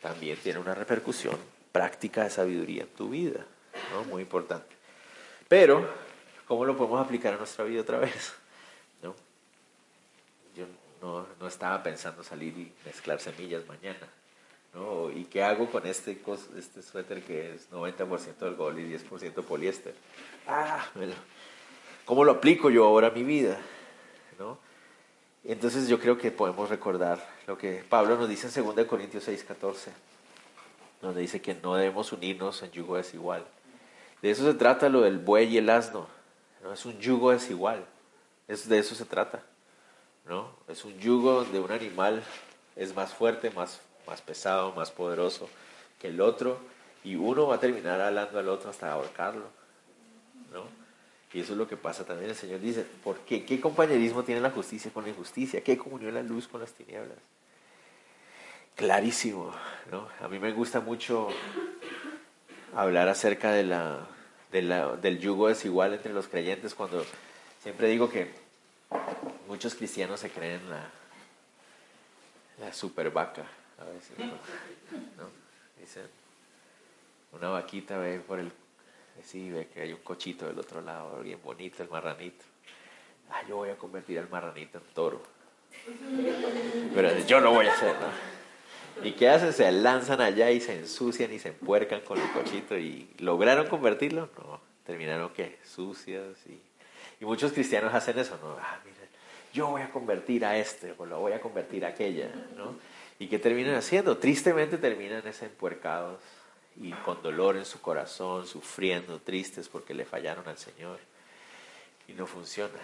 [0.00, 1.36] también tiene una repercusión
[1.72, 3.44] práctica de sabiduría en tu vida,
[3.92, 4.04] ¿no?
[4.04, 4.74] Muy importante.
[5.48, 5.88] Pero
[6.46, 8.32] ¿cómo lo podemos aplicar a nuestra vida otra vez?
[9.02, 9.14] ¿No?
[10.56, 10.66] Yo
[11.02, 14.08] no, no, estaba pensando salir y mezclar semillas mañana.
[14.74, 15.10] ¿no?
[15.10, 16.20] ¿Y qué hago con este,
[16.56, 19.94] este suéter que es 90% algodón y 10% poliéster?
[20.46, 20.86] Ah,
[22.04, 23.58] ¿cómo lo aplico yo ahora a mi vida?
[24.38, 24.58] ¿No?
[25.44, 29.90] Entonces yo creo que podemos recordar lo que Pablo nos dice en 2 Corintios 6:14,
[31.00, 33.44] donde dice que no debemos unirnos en yugo desigual.
[34.22, 36.06] De eso se trata lo del buey y el asno.
[36.62, 36.72] ¿no?
[36.72, 37.84] Es un yugo desigual,
[38.48, 39.42] es, de eso se trata.
[40.26, 40.50] ¿no?
[40.68, 42.22] Es un yugo donde un animal
[42.76, 45.48] es más fuerte, más, más pesado, más poderoso
[45.98, 46.58] que el otro,
[47.02, 49.46] y uno va a terminar hablando al otro hasta ahorcarlo.
[51.32, 52.30] Y eso es lo que pasa también.
[52.30, 53.44] El Señor dice, ¿por qué?
[53.44, 55.62] ¿Qué compañerismo tiene la justicia con la injusticia?
[55.62, 57.18] ¿Qué comunión la luz con las tinieblas?
[58.74, 59.54] Clarísimo.
[59.90, 60.08] ¿no?
[60.20, 61.28] A mí me gusta mucho
[62.74, 64.06] hablar acerca de la,
[64.50, 67.04] del yugo desigual entre los creyentes cuando
[67.62, 68.30] siempre digo que
[69.46, 70.90] muchos cristianos se creen la,
[72.58, 73.44] la super vaca
[73.78, 75.28] a veces, ¿no?
[75.80, 76.02] Dicen,
[77.32, 78.52] una vaquita ve por el,
[79.24, 82.44] sí, ve que hay un cochito del otro lado, bien bonito, el marranito.
[83.30, 85.22] Ah, yo voy a convertir al marranito en toro.
[86.94, 89.04] Pero yo lo voy a hacer, ¿no?
[89.04, 89.52] ¿Y qué hacen?
[89.52, 94.28] Se lanzan allá y se ensucian y se empuercan con el cochito y lograron convertirlo.
[94.36, 96.60] No, terminaron que sucias y,
[97.20, 98.56] y, muchos cristianos hacen eso, ¿no?
[98.60, 98.96] Ah, mira,
[99.52, 102.76] yo voy a convertir a este o lo voy a convertir a aquella, ¿no?
[103.18, 104.18] ¿Y qué terminan haciendo?
[104.18, 106.20] Tristemente terminan ese empuercados
[106.76, 110.98] y con dolor en su corazón, sufriendo, tristes porque le fallaron al Señor
[112.08, 112.78] y no funciona.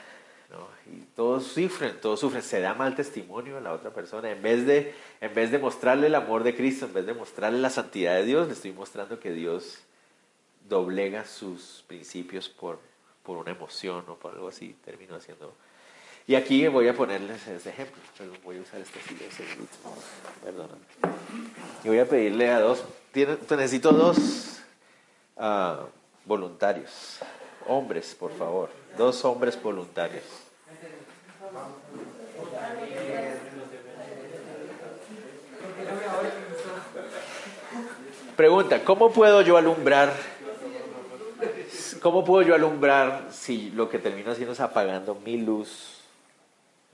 [0.86, 4.30] Y todos sufren, todos sufren, se da mal testimonio a la otra persona.
[4.30, 7.58] En vez, de, en vez de mostrarle el amor de Cristo, en vez de mostrarle
[7.58, 9.78] la santidad de Dios, le estoy mostrando que Dios
[10.68, 12.78] doblega sus principios por,
[13.24, 14.76] por una emoción o por algo así.
[14.84, 15.54] Termino haciendo...
[16.28, 18.00] Y aquí voy a ponerles ese ejemplo.
[18.44, 19.44] voy a usar este silencio.
[20.42, 20.80] Perdóname.
[21.84, 22.84] Y voy a pedirle a dos,
[23.24, 24.58] necesito dos
[25.36, 25.86] uh,
[26.24, 27.18] voluntarios.
[27.66, 28.70] Hombres, por favor.
[28.98, 30.24] Dos hombres voluntarios.
[38.36, 40.12] Pregunta, ¿cómo puedo yo alumbrar?
[42.02, 46.00] ¿Cómo puedo yo alumbrar si lo que termino haciendo es apagando mi luz?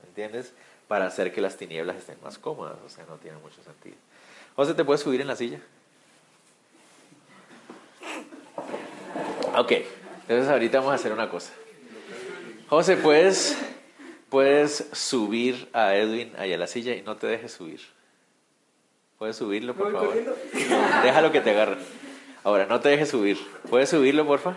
[0.06, 0.52] ¿Entiendes?
[0.86, 2.76] Para hacer que las tinieblas estén más cómodas.
[2.86, 3.96] O sea, no tiene mucho sentido.
[4.54, 5.60] José, ¿te puedes subir en la silla?
[9.56, 9.72] Ok,
[10.22, 11.52] entonces ahorita vamos a hacer una cosa.
[12.68, 13.56] José, ¿puedes,
[14.30, 17.80] puedes subir a Edwin ahí a la silla y no te dejes subir.
[19.18, 20.14] ¿Puedes subirlo, por favor?
[21.02, 21.76] déjalo que te agarre.
[22.44, 23.38] Ahora, no te dejes subir.
[23.68, 24.56] ¿Puedes subirlo, porfa?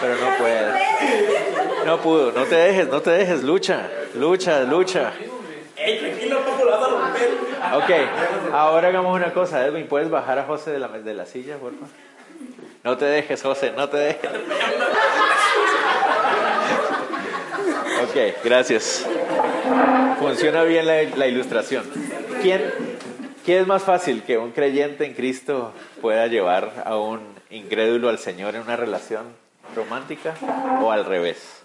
[0.00, 0.72] Pero no puede.
[1.86, 2.32] No pudo.
[2.32, 3.42] No te dejes, no te dejes.
[3.42, 5.12] Lucha, lucha, lucha.
[7.74, 7.90] Ok,
[8.52, 9.64] ahora hagamos una cosa.
[9.66, 11.86] Edwin, ¿puedes bajar a José de la, de la silla, porfa?
[12.84, 14.30] No te dejes, José, no te dejes.
[18.02, 19.06] Ok, gracias.
[20.18, 21.84] Funciona bien la, ilustración.
[22.42, 22.62] ¿Quién,
[23.46, 24.22] ¿Qué es más fácil?
[24.22, 27.20] ¿Que un creyente en Cristo pueda llevar a un
[27.50, 29.26] incrédulo al Señor en una relación
[29.74, 30.34] romántica
[30.82, 31.62] o al revés?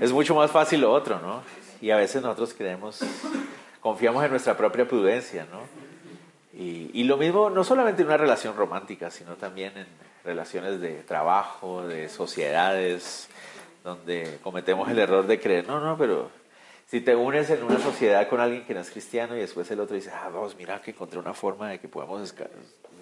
[0.00, 1.42] Es mucho más fácil lo otro, ¿no?
[1.80, 3.00] Y a veces nosotros creemos,
[3.84, 5.60] confiamos en nuestra propia prudencia, ¿no?
[6.58, 9.86] Y, y lo mismo, no solamente en una relación romántica, sino también en
[10.24, 13.28] relaciones de trabajo, de sociedades,
[13.82, 16.30] donde cometemos el error de creer, no, no, pero
[16.86, 19.80] si te unes en una sociedad con alguien que no es cristiano y después el
[19.80, 22.34] otro dice, ah, vos, mira que encontré una forma de que podamos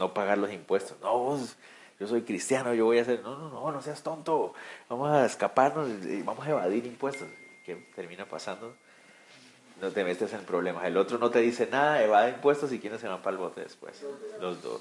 [0.00, 0.96] no pagar los impuestos.
[1.00, 1.56] No, vos,
[2.00, 4.52] yo soy cristiano, yo voy a hacer, no, no, no, no seas tonto,
[4.88, 7.28] vamos a escaparnos y vamos a evadir impuestos.
[7.64, 8.74] ¿Qué termina pasando?
[9.82, 10.84] No te metes en problemas.
[10.84, 13.62] El otro no te dice nada, evade impuestos y quiénes se van para el bote
[13.62, 14.00] después.
[14.40, 14.80] Los dos.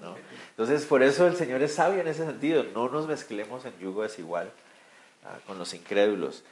[0.00, 0.16] ¿no?
[0.50, 2.64] Entonces, por eso el Señor es sabio en ese sentido.
[2.74, 4.50] No nos mezclemos en yugo desigual
[5.26, 6.44] ah, con los incrédulos.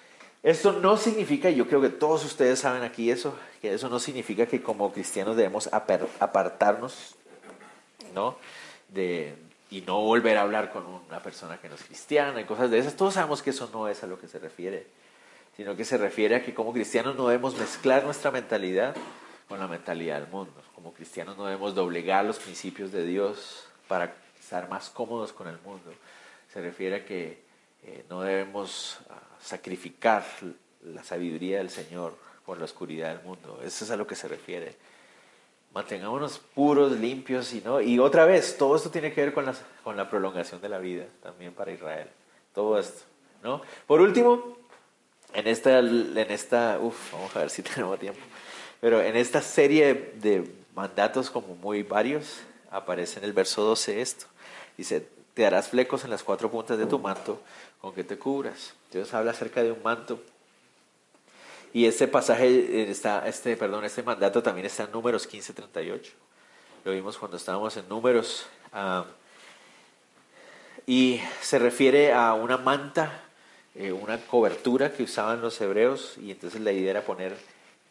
[0.43, 3.99] Esto no significa, y yo creo que todos ustedes saben aquí eso, que eso no
[3.99, 7.17] significa que como cristianos debemos apartarnos,
[8.15, 8.37] ¿no?
[8.91, 9.35] De,
[9.71, 12.79] y no volver a hablar con una persona que no es cristiana y cosas de
[12.79, 12.95] esas.
[12.95, 14.87] Todos sabemos que eso no es a lo que se refiere,
[15.57, 18.95] sino que se refiere a que como cristianos no debemos mezclar nuestra mentalidad
[19.49, 20.53] con la mentalidad del mundo.
[20.75, 25.59] Como cristianos no debemos doblegar los principios de Dios para estar más cómodos con el
[25.61, 25.93] mundo.
[26.53, 27.43] Se refiere a que
[27.85, 30.25] eh, no debemos ah, sacrificar
[30.83, 33.61] la sabiduría del Señor por la oscuridad del mundo.
[33.65, 34.77] Eso es a lo que se refiere.
[35.73, 37.81] Mantengámonos puros, limpios y no.
[37.81, 40.79] Y otra vez, todo esto tiene que ver con la, con la prolongación de la
[40.79, 42.09] vida también para Israel.
[42.55, 43.05] Todo esto,
[43.43, 43.63] ¿no?
[43.87, 44.56] Por último,
[45.37, 48.21] en esta, en esta, uf, vamos a ver si tenemos tiempo.
[48.81, 54.27] Pero en esta serie de mandatos como muy varios, aparece en el verso 12 esto.
[54.79, 57.43] Dice, te harás flecos en las cuatro puntas de tu manto
[57.81, 58.75] con que te cubras.
[58.91, 60.23] Dios habla acerca de un manto.
[61.75, 66.13] Y este pasaje está, este, perdón, este mandato también está en Números 15:38.
[66.85, 68.47] Lo vimos cuando estábamos en Números.
[68.73, 69.05] Ah,
[70.87, 73.26] y se refiere a una manta,
[73.79, 76.17] eh, una cobertura que usaban los hebreos.
[76.23, 77.37] Y entonces la idea era poner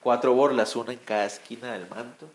[0.01, 2.27] cuatro borlas, una en cada esquina del manto.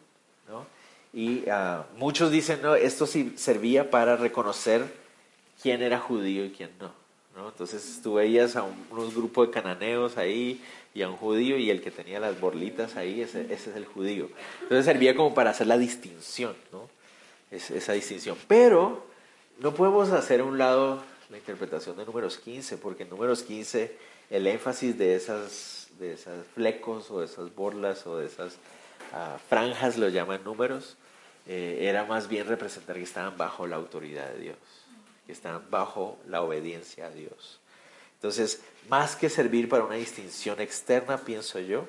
[0.48, 0.66] ¿no?
[1.12, 4.84] Y uh, muchos dicen, no, esto sí servía para reconocer
[5.62, 6.92] quién era judío y quién no.
[7.36, 7.48] ¿no?
[7.48, 10.62] Entonces tú veías a un, unos grupos de cananeos ahí
[10.94, 13.84] y a un judío y el que tenía las borlitas ahí, ese, ese es el
[13.84, 14.28] judío.
[14.62, 16.88] Entonces servía como para hacer la distinción, ¿no?
[17.50, 18.36] Es, esa distinción.
[18.48, 19.04] Pero
[19.60, 23.96] no podemos hacer un lado la interpretación de números 15, porque en números 15
[24.30, 29.38] el énfasis de esas, de esas flecos o de esas borlas o de esas uh,
[29.48, 30.96] franjas, lo llaman números,
[31.46, 34.56] eh, era más bien representar que estaban bajo la autoridad de Dios
[35.30, 37.60] están bajo la obediencia a Dios.
[38.14, 41.86] Entonces, más que servir para una distinción externa, pienso yo,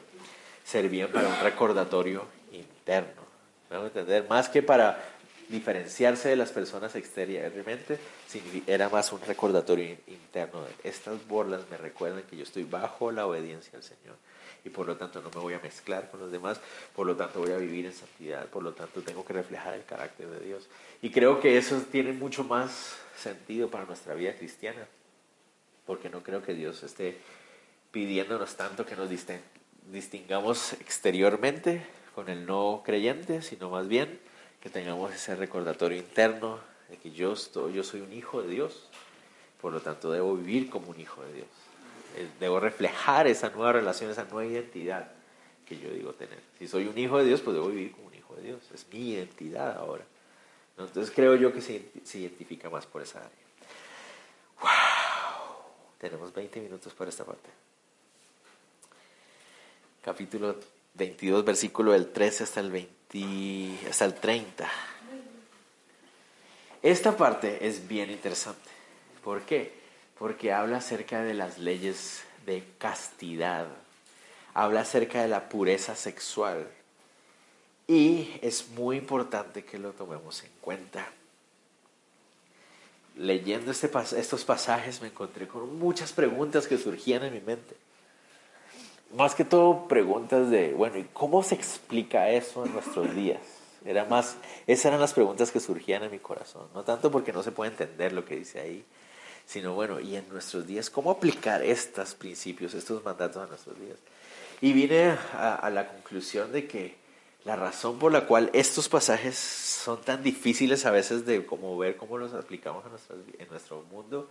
[0.64, 3.22] servían para un recordatorio interno.
[3.70, 4.28] ¿Me entender?
[4.30, 5.04] Más que para
[5.52, 8.00] diferenciarse de las personas exteriormente,
[8.66, 10.64] era más un recordatorio interno.
[10.64, 14.16] De, Estas borlas me recuerdan que yo estoy bajo la obediencia al Señor
[14.64, 16.60] y por lo tanto no me voy a mezclar con los demás,
[16.96, 19.84] por lo tanto voy a vivir en santidad, por lo tanto tengo que reflejar el
[19.84, 20.68] carácter de Dios.
[21.02, 24.86] Y creo que eso tiene mucho más sentido para nuestra vida cristiana,
[25.86, 27.18] porque no creo que Dios esté
[27.92, 29.10] pidiéndonos tanto que nos
[29.92, 34.20] distingamos exteriormente con el no creyente, sino más bien
[34.62, 36.60] que tengamos ese recordatorio interno
[36.90, 38.88] de que yo, estoy, yo soy un hijo de Dios,
[39.60, 41.48] por lo tanto debo vivir como un hijo de Dios,
[42.16, 45.12] eh, debo reflejar esa nueva relación, esa nueva identidad
[45.66, 46.40] que yo digo tener.
[46.60, 48.86] Si soy un hijo de Dios, pues debo vivir como un hijo de Dios, es
[48.92, 50.06] mi identidad ahora.
[50.78, 53.32] Entonces creo yo que se, identifica más por esa área.
[54.62, 55.64] ¡Wow!
[55.98, 57.50] Tenemos 20 minutos para esta parte.
[60.02, 60.56] Capítulo
[60.96, 62.92] 22, versículo del 13 hasta el, 20,
[63.90, 64.70] hasta el 30.
[66.82, 68.70] Esta parte es bien interesante.
[69.24, 69.74] ¿Por qué?
[70.18, 73.68] Porque habla acerca de las leyes de castidad.
[74.54, 76.68] Habla acerca de la pureza sexual
[77.88, 81.06] y es muy importante que lo tomemos en cuenta.
[83.18, 87.76] Leyendo este estos pasajes me encontré con muchas preguntas que surgían en mi mente.
[89.14, 93.40] Más que todo preguntas de, bueno, ¿y cómo se explica eso en nuestros días?
[93.84, 94.38] Era más,
[94.68, 96.68] esas eran las preguntas que surgían en mi corazón.
[96.74, 98.86] No tanto porque no se puede entender lo que dice ahí,
[99.46, 103.98] sino bueno, y en nuestros días, ¿cómo aplicar estos principios, estos mandatos a nuestros días?
[104.62, 107.02] Y vine a la conclusión de que
[107.44, 111.98] la razón por la cual estos pasajes son tan difíciles a veces de como ver
[111.98, 112.84] cómo los aplicamos
[113.40, 114.30] en, nuestro mundo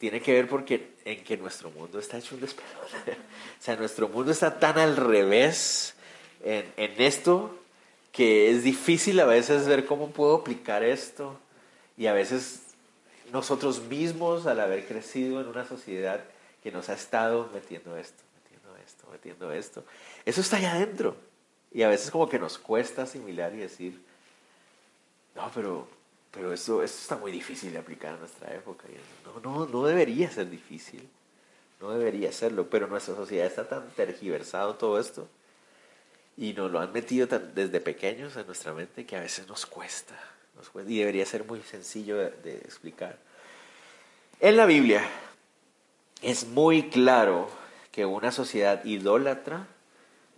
[0.00, 3.12] tiene que ver porque en que nuestro mundo está hecho un despelote.
[3.12, 5.94] o sea, nuestro mundo está tan al revés
[6.42, 7.54] en, en esto
[8.10, 11.38] que es difícil a veces ver cómo puedo aplicar esto
[11.98, 12.62] y a veces
[13.30, 16.24] nosotros mismos al haber crecido en una sociedad
[16.62, 19.84] que nos ha estado metiendo esto, metiendo esto, metiendo esto,
[20.24, 21.14] eso está allá adentro
[21.72, 24.00] y a veces como que nos cuesta asimilar y decir,
[25.36, 25.86] no, pero,
[26.30, 28.84] pero esto, esto está muy difícil de aplicar en nuestra época.
[29.24, 31.08] no, no, no debería ser difícil,
[31.80, 35.28] no debería serlo, pero nuestra sociedad está tan tergiversado todo esto
[36.36, 40.14] y nos lo han metido desde pequeños en nuestra mente que a veces nos cuesta,
[40.56, 43.18] nos cuesta y debería ser muy sencillo de explicar.
[44.40, 45.02] En la Biblia
[46.22, 47.48] es muy claro
[47.92, 49.66] que una sociedad idólatra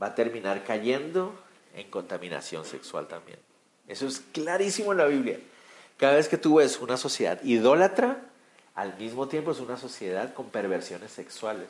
[0.03, 1.39] va a terminar cayendo
[1.75, 3.39] en contaminación sexual también.
[3.87, 5.39] Eso es clarísimo en la Biblia.
[5.97, 8.23] Cada vez que tú ves una sociedad idólatra,
[8.75, 11.69] al mismo tiempo es una sociedad con perversiones sexuales.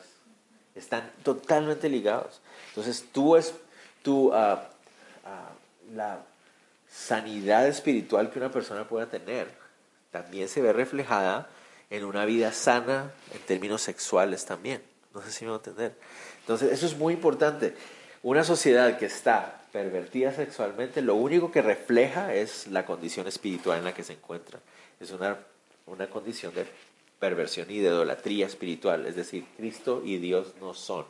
[0.75, 2.41] Están totalmente ligados.
[2.69, 3.53] Entonces tú es
[4.01, 4.69] tú, ah,
[5.25, 5.49] ah,
[5.93, 6.23] la
[6.89, 9.47] sanidad espiritual que una persona pueda tener
[10.11, 11.49] también se ve reflejada
[11.89, 14.83] en una vida sana en términos sexuales también.
[15.13, 15.95] No sé si me va a entender.
[16.41, 17.75] Entonces eso es muy importante.
[18.23, 23.83] Una sociedad que está pervertida sexualmente, lo único que refleja es la condición espiritual en
[23.83, 24.59] la que se encuentra.
[25.01, 25.37] Es una,
[25.87, 26.65] una condición de
[27.19, 29.05] perversión y de idolatría espiritual.
[29.07, 31.05] Es decir, Cristo y Dios no son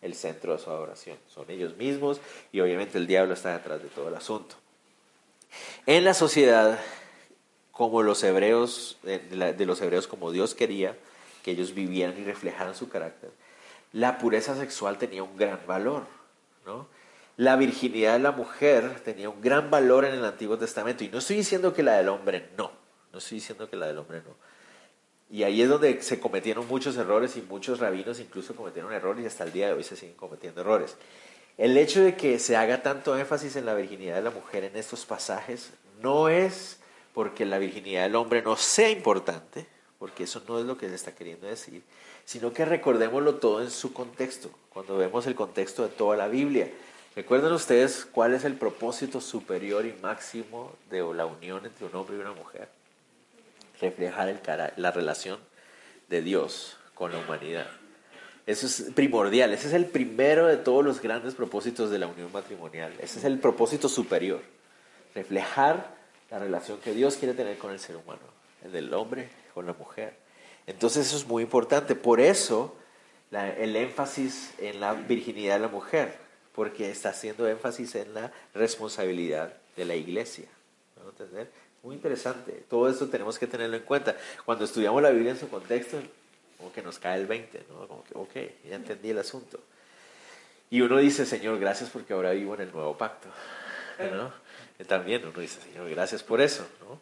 [0.00, 1.18] el centro de su adoración.
[1.28, 2.18] Son ellos mismos
[2.50, 4.56] y obviamente el diablo está detrás de todo el asunto.
[5.84, 6.78] En la sociedad,
[7.72, 10.96] como los hebreos, de los hebreos como Dios quería
[11.42, 13.32] que ellos vivieran y reflejaran su carácter,
[13.92, 16.17] la pureza sexual tenía un gran valor.
[17.36, 21.04] La virginidad de la mujer tenía un gran valor en el Antiguo Testamento.
[21.04, 22.72] Y no estoy diciendo que la del hombre no.
[23.12, 24.34] No estoy diciendo que la del hombre no.
[25.30, 29.26] Y ahí es donde se cometieron muchos errores y muchos rabinos incluso cometieron errores y
[29.26, 30.96] hasta el día de hoy se siguen cometiendo errores.
[31.58, 34.76] El hecho de que se haga tanto énfasis en la virginidad de la mujer en
[34.76, 36.78] estos pasajes no es
[37.12, 39.66] porque la virginidad del hombre no sea importante,
[39.98, 41.82] porque eso no es lo que se está queriendo decir,
[42.24, 46.70] sino que recordémoslo todo en su contexto, cuando vemos el contexto de toda la Biblia.
[47.16, 52.16] Recuerden ustedes cuál es el propósito superior y máximo de la unión entre un hombre
[52.16, 52.68] y una mujer.
[53.80, 54.40] Reflejar el
[54.76, 55.40] la relación
[56.08, 57.66] de Dios con la humanidad.
[58.46, 62.32] Eso es primordial, ese es el primero de todos los grandes propósitos de la unión
[62.32, 62.94] matrimonial.
[63.00, 64.40] Ese es el propósito superior.
[65.14, 65.94] Reflejar
[66.30, 68.22] la relación que Dios quiere tener con el ser humano,
[68.64, 69.28] el del hombre
[69.58, 70.14] con la mujer.
[70.68, 71.96] Entonces eso es muy importante.
[71.96, 72.76] Por eso
[73.32, 76.16] el énfasis en la virginidad de la mujer,
[76.54, 80.46] porque está haciendo énfasis en la responsabilidad de la iglesia.
[80.96, 81.50] ¿No entender?
[81.82, 82.52] Muy interesante.
[82.70, 84.14] Todo esto tenemos que tenerlo en cuenta.
[84.44, 85.98] Cuando estudiamos la Biblia en su contexto,
[86.56, 87.88] como que nos cae el 20, ¿no?
[87.88, 89.58] Como que, ok, ya entendí el asunto.
[90.70, 93.26] Y uno dice, Señor, gracias porque ahora vivo en el nuevo pacto.
[94.12, 94.32] ¿no?
[94.86, 96.64] También uno dice, Señor, gracias por eso.
[96.78, 97.00] ¿no?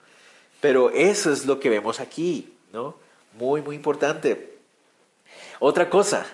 [0.61, 2.53] Pero eso es lo que vemos aquí.
[2.73, 2.95] ¿no?
[3.39, 4.59] Muy, muy importante.
[5.59, 6.27] Otra cosa,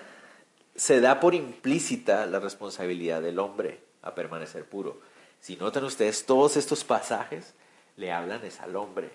[0.75, 4.99] se da por implícita la responsabilidad del hombre a permanecer puro.
[5.39, 7.53] Si notan ustedes, todos estos pasajes
[7.97, 9.09] le hablan es al hombre.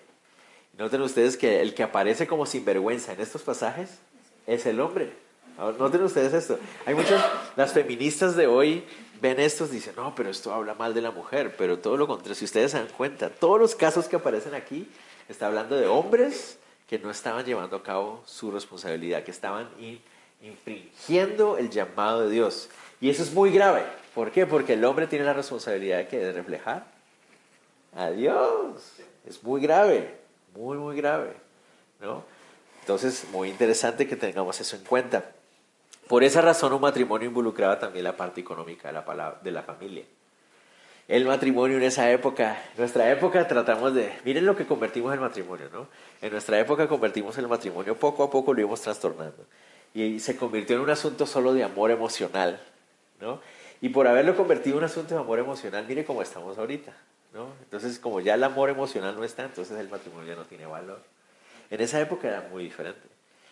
[0.77, 3.99] Noten ustedes que el que aparece como sinvergüenza en estos pasajes
[4.47, 5.13] es el hombre.
[5.59, 6.57] Noten ustedes esto.
[6.85, 7.23] Hay muchas,
[7.55, 8.85] las feministas de hoy
[9.21, 12.35] ven estos dicen, no, pero esto habla mal de la mujer, pero todo lo contrario,
[12.35, 14.89] si ustedes se dan cuenta, todos los casos que aparecen aquí,
[15.27, 16.57] está hablando de hombres
[16.87, 19.69] que no estaban llevando a cabo su responsabilidad, que estaban
[20.41, 22.69] infringiendo el llamado de Dios.
[23.01, 23.83] Y eso es muy grave.
[24.15, 24.45] ¿Por qué?
[24.45, 26.85] Porque el hombre tiene la responsabilidad de reflejar
[27.95, 28.93] a Dios.
[29.27, 30.15] Es muy grave,
[30.55, 31.33] muy, muy grave.
[31.99, 32.23] ¿no?
[32.81, 35.31] Entonces, muy interesante que tengamos eso en cuenta.
[36.09, 40.03] Por esa razón, un matrimonio involucraba también la parte económica de la, de la familia
[41.09, 42.61] el matrimonio en esa época.
[42.73, 45.87] En nuestra época tratamos de, miren lo que convertimos el matrimonio, ¿no?
[46.21, 49.43] En nuestra época convertimos el matrimonio, poco a poco lo íbamos trastornando.
[49.95, 52.61] Y se convirtió en un asunto solo de amor emocional,
[53.19, 53.41] ¿no?
[53.81, 56.93] Y por haberlo convertido en un asunto de amor emocional, mire cómo estamos ahorita,
[57.33, 57.47] ¿no?
[57.63, 61.01] Entonces, como ya el amor emocional no está, entonces el matrimonio ya no tiene valor.
[61.71, 63.01] En esa época era muy diferente.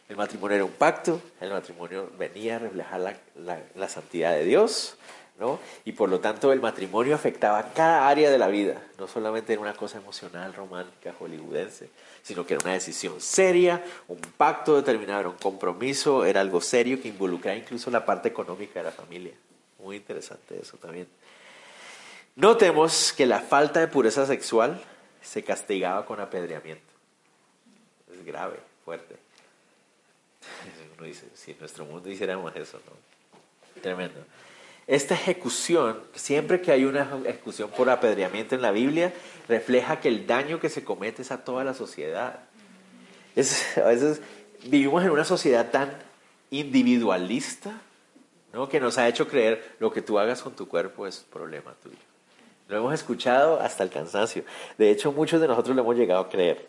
[0.09, 2.99] El matrimonio era un pacto, el matrimonio venía a reflejar
[3.35, 4.95] la, la, santidad de Dios,
[5.85, 9.61] y por lo tanto el matrimonio afectaba cada área de la vida, no solamente era
[9.61, 11.89] una cosa emocional, romántica, hollywoodense,
[12.23, 17.01] sino que era una decisión seria, un pacto determinado, era un compromiso, era algo serio
[17.01, 19.33] que involucraba incluso la parte económica de la familia.
[19.77, 21.07] Muy interesante eso también.
[22.35, 24.81] Notemos que la falta de pureza sexual
[25.21, 26.83] se castigaba con apedreamiento.
[28.11, 29.26] Es grave, fuerte.
[30.97, 33.81] Uno dice, si en nuestro mundo hiciéramos eso, ¿no?
[33.81, 34.25] Tremendo.
[34.87, 39.13] esta ejecución, siempre que hay una ejecución por apedreamiento en la Biblia,
[39.47, 42.39] refleja que el daño que se comete es a toda la sociedad.
[43.35, 44.21] Es, a veces
[44.63, 45.91] vivimos en una sociedad tan
[46.49, 47.79] individualista,
[48.53, 48.67] ¿no?
[48.69, 51.97] que nos ha hecho creer lo que tú hagas con tu cuerpo es problema tuyo.
[52.67, 54.43] Lo hemos escuchado hasta el cansancio.
[54.77, 56.67] De hecho, muchos de nosotros lo hemos llegado a creer.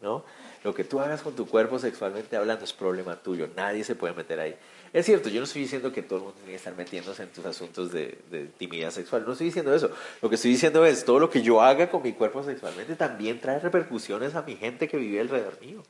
[0.00, 0.24] ¿no?
[0.64, 3.50] Lo que tú hagas con tu cuerpo sexualmente hablando es problema tuyo.
[3.54, 4.56] Nadie se puede meter ahí.
[4.94, 7.28] Es cierto, yo no estoy diciendo que todo el mundo tiene que estar metiéndose en
[7.28, 9.24] tus asuntos de, de sexual.
[9.26, 9.90] No estoy diciendo eso.
[10.22, 13.40] Lo que estoy diciendo es, todo lo que yo haga con mi cuerpo sexualmente también
[13.40, 15.82] trae repercusiones a mi gente que vive alrededor mío.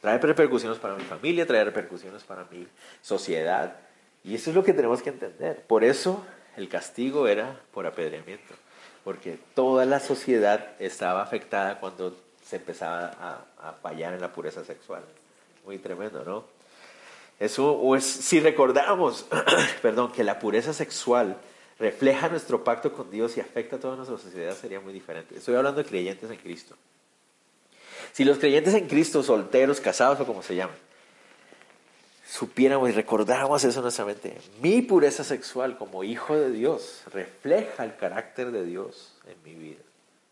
[0.00, 2.66] Trae repercusiones para mi familia, trae repercusiones para mi
[3.02, 3.76] sociedad.
[4.24, 5.64] Y eso es lo que tenemos que entender.
[5.66, 6.24] Por eso
[6.56, 8.54] el castigo era por apedreamiento.
[9.04, 12.16] Porque toda la sociedad estaba afectada cuando
[12.48, 15.02] se empezaba a, fallar en la pureza sexual.
[15.66, 16.44] Muy tremendo, ¿no?
[17.38, 19.26] Eso, es, si recordamos,
[19.82, 21.36] perdón, que la pureza sexual
[21.78, 25.36] refleja nuestro pacto con Dios y afecta a toda nuestra sociedad, sería muy diferente.
[25.36, 26.74] Estoy hablando de creyentes en Cristo.
[28.12, 30.74] Si los creyentes en Cristo, solteros, casados o como se llaman,
[32.26, 37.84] supiéramos y recordáramos eso en nuestra mente, mi pureza sexual como hijo de Dios refleja
[37.84, 39.82] el carácter de Dios en mi vida,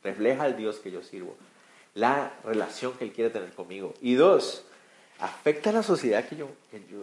[0.02, 1.36] refleja al Dios que yo sirvo,
[1.96, 3.94] la relación que Él quiere tener conmigo.
[4.00, 4.64] Y dos,
[5.18, 6.48] afecta a la sociedad que yo,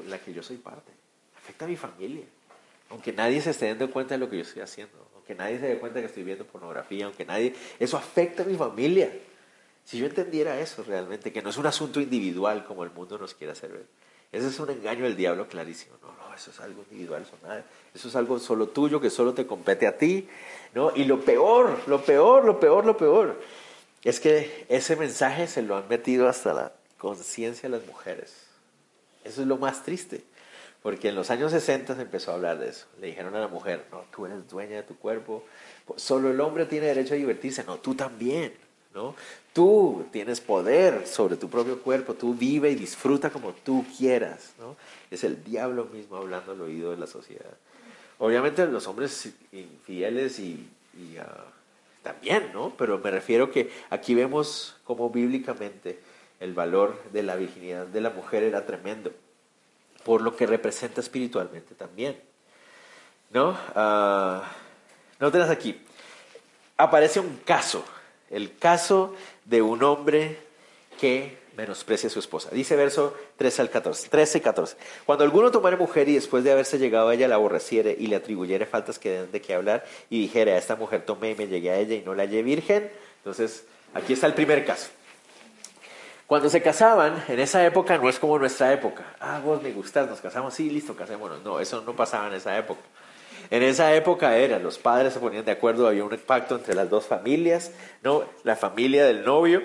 [0.08, 0.92] la que yo soy parte,
[1.36, 2.24] afecta a mi familia.
[2.90, 5.68] Aunque nadie se esté dando cuenta de lo que yo estoy haciendo, aunque nadie se
[5.68, 9.12] dé cuenta que estoy viendo pornografía, aunque nadie, eso afecta a mi familia.
[9.84, 13.34] Si yo entendiera eso realmente, que no es un asunto individual como el mundo nos
[13.34, 13.86] quiere hacer ver.
[14.32, 15.96] Ese es un engaño del diablo clarísimo.
[16.04, 17.66] No, no, eso es algo individual, eso, nada,
[17.96, 20.28] eso es algo solo tuyo, que solo te compete a ti.
[20.76, 20.92] ¿no?
[20.96, 23.40] Y lo peor, lo peor, lo peor, lo peor,
[24.04, 28.34] es que ese mensaje se lo han metido hasta la conciencia de las mujeres.
[29.24, 30.24] Eso es lo más triste.
[30.82, 32.88] Porque en los años 60 se empezó a hablar de eso.
[33.00, 35.46] Le dijeron a la mujer, no, tú eres dueña de tu cuerpo.
[35.96, 37.64] Solo el hombre tiene derecho a divertirse.
[37.64, 38.54] No, tú también.
[38.94, 39.16] ¿no?
[39.54, 42.16] Tú tienes poder sobre tu propio cuerpo.
[42.16, 44.54] Tú vive y disfruta como tú quieras.
[44.60, 44.76] ¿no?
[45.10, 47.54] Es el diablo mismo hablando al oído de la sociedad.
[48.20, 51.46] Obviamente los hombres infieles y, y ah,
[52.04, 52.74] también, ¿no?
[52.78, 56.00] Pero me refiero que aquí vemos como bíblicamente
[56.40, 59.12] el valor de la virginidad de la mujer era tremendo,
[60.04, 62.20] por lo que representa espiritualmente también.
[63.32, 63.52] ¿No?
[63.52, 64.44] Uh,
[65.20, 65.82] no tenés aquí.
[66.78, 67.84] Aparece un caso,
[68.30, 70.38] el caso de un hombre
[71.00, 72.50] que menosprecia su esposa.
[72.52, 74.78] Dice verso 13 al 14, 13 y 14.
[75.06, 78.16] Cuando alguno tomare mujer y después de haberse llegado a ella la aborreciere y le
[78.16, 81.48] atribuyere faltas que den de qué hablar y dijere a esta mujer tomé y me
[81.48, 84.90] llegué a ella y no la hallé virgen, entonces aquí está el primer caso.
[86.26, 89.04] Cuando se casaban, en esa época no es como nuestra época.
[89.20, 91.44] Ah, vos me gustas, nos casamos, sí, listo, casémonos.
[91.44, 92.82] No, eso no pasaba en esa época.
[93.52, 96.90] En esa época era, los padres se ponían de acuerdo, había un pacto entre las
[96.90, 98.24] dos familias, ¿no?
[98.44, 99.62] La familia del novio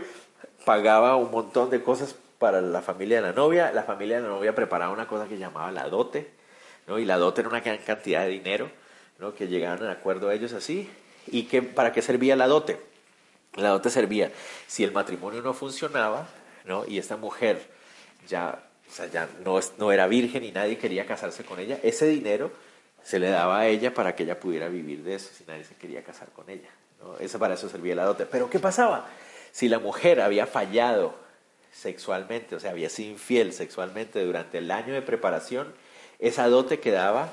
[0.69, 3.73] pagaba un montón de cosas para la familia de la novia.
[3.73, 6.31] La familia de la novia preparaba una cosa que llamaba la dote,
[6.87, 6.99] ¿no?
[6.99, 8.71] Y la dote era una gran cantidad de dinero,
[9.19, 9.35] ¿no?
[9.35, 10.87] Que llegaban de acuerdo a ellos así.
[11.29, 12.79] ¿Y que, para qué servía la dote?
[13.55, 14.31] La dote servía,
[14.67, 16.29] si el matrimonio no funcionaba,
[16.67, 16.85] ¿no?
[16.87, 17.63] Y esta mujer
[18.29, 22.07] ya, o sea, ya no, no era virgen y nadie quería casarse con ella, ese
[22.09, 22.53] dinero
[23.03, 25.77] se le daba a ella para que ella pudiera vivir de eso si nadie se
[25.77, 26.69] quería casar con ella.
[27.01, 27.17] ¿no?
[27.21, 28.27] Eso, para eso servía la dote.
[28.27, 29.09] Pero ¿qué pasaba?
[29.53, 31.15] Si la mujer había fallado
[31.73, 35.73] sexualmente, o sea, había sido infiel sexualmente durante el año de preparación,
[36.19, 37.33] esa dote quedaba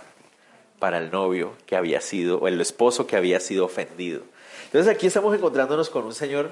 [0.79, 4.21] para el novio que había sido, o el esposo que había sido ofendido.
[4.65, 6.51] Entonces aquí estamos encontrándonos con un señor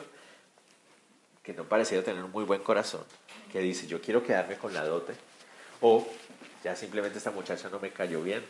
[1.44, 3.04] que no pareciera tener un muy buen corazón,
[3.52, 5.14] que dice, yo quiero quedarme con la dote,
[5.82, 6.08] o
[6.64, 8.42] ya simplemente esta muchacha no me cayó bien,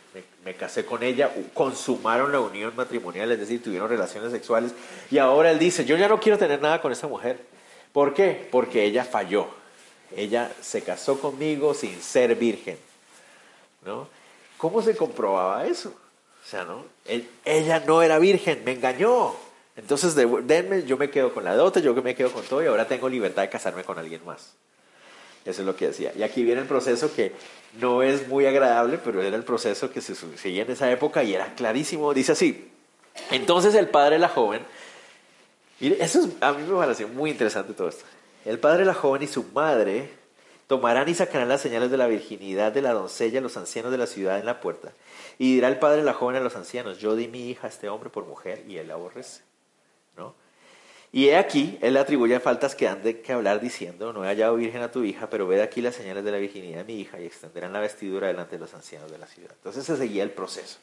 [0.44, 4.72] me, casé con ella, consumaron la unión matrimonial, es decir, tuvieron relaciones sexuales,
[5.10, 7.38] y ahora él dice, yo ya no quiero tener nada con esta mujer.
[7.92, 8.48] ¿Por qué?
[8.50, 9.48] Porque ella falló.
[10.16, 12.78] Ella se casó conmigo sin ser virgen.
[13.84, 14.08] ¿No?
[14.58, 15.88] ¿Cómo se comprobaba eso?
[15.88, 16.84] O sea, ¿no?
[17.44, 19.34] ella no era virgen, me engañó.
[19.76, 22.86] Entonces, denme, yo me quedo con la dote, yo me quedo con todo y ahora
[22.86, 24.54] tengo libertad de casarme con alguien más.
[25.44, 26.12] Eso es lo que decía.
[26.16, 27.32] Y aquí viene el proceso que
[27.80, 31.34] no es muy agradable, pero era el proceso que se seguía en esa época y
[31.34, 32.14] era clarísimo.
[32.14, 32.70] Dice así,
[33.30, 34.62] entonces el padre de la joven,
[35.80, 38.04] y eso a mí me pareció muy interesante todo esto.
[38.44, 40.10] El padre de la joven y su madre
[40.66, 43.98] tomarán y sacarán las señales de la virginidad de la doncella a los ancianos de
[43.98, 44.92] la ciudad en la puerta.
[45.38, 47.70] Y dirá el padre de la joven a los ancianos, yo di mi hija a
[47.70, 49.42] este hombre por mujer y él la aborrece.
[50.16, 50.34] ¿No?
[51.14, 54.56] Y he aquí, él atribuye faltas que han de que hablar diciendo, no he hallado
[54.56, 57.20] virgen a tu hija, pero ve aquí las señales de la virginidad de mi hija
[57.20, 59.52] y extenderán la vestidura delante de los ancianos de la ciudad.
[59.52, 60.78] Entonces se seguía el proceso.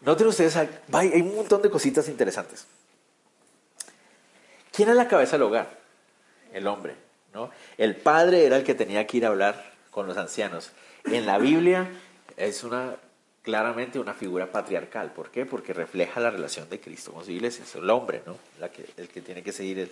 [0.00, 2.66] Noten ustedes, hay un montón de cositas interesantes.
[4.72, 5.68] ¿Quién es la cabeza del hogar?
[6.54, 6.94] El hombre,
[7.34, 7.50] ¿no?
[7.76, 10.70] El padre era el que tenía que ir a hablar con los ancianos.
[11.04, 11.90] En la Biblia
[12.38, 12.96] es una
[13.42, 15.12] claramente una figura patriarcal.
[15.12, 15.46] ¿Por qué?
[15.46, 17.64] Porque refleja la relación de Cristo con su iglesia.
[17.64, 18.36] Es el hombre, ¿no?
[18.96, 19.78] El que tiene que seguir.
[19.78, 19.90] El...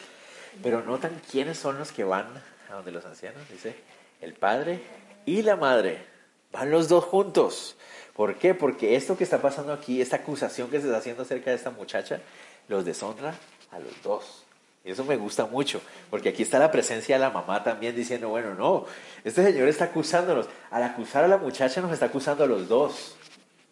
[0.63, 2.27] Pero notan quiénes son los que van
[2.71, 3.49] a donde los ancianos.
[3.51, 3.75] Dice,
[4.21, 4.81] el padre
[5.27, 6.05] y la madre.
[6.53, 7.77] Van los dos juntos.
[8.15, 8.55] ¿Por qué?
[8.55, 11.71] Porque esto que está pasando aquí, esta acusación que se está haciendo acerca de esta
[11.71, 12.21] muchacha,
[12.69, 13.35] los deshonra
[13.71, 14.45] a los dos.
[14.85, 18.31] Y eso me gusta mucho, porque aquí está la presencia de la mamá también diciendo,
[18.31, 18.87] bueno, no,
[19.23, 20.49] este señor está acusándonos.
[20.71, 23.18] Al acusar a la muchacha nos está acusando a los dos.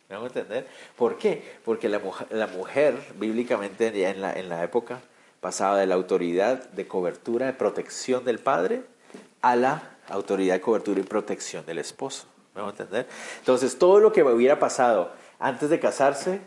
[0.08, 0.66] ¿Me a entender?
[0.96, 1.42] ¿Por qué?
[1.64, 2.00] Porque la
[2.30, 5.00] la mujer bíblicamente en la, en la época
[5.40, 8.82] pasaba de la autoridad de cobertura, de protección del padre,
[9.42, 12.26] a la autoridad de cobertura y protección del esposo.
[12.54, 13.06] ¿Me a entender?
[13.38, 16.40] Entonces, todo lo que hubiera pasado antes de casarse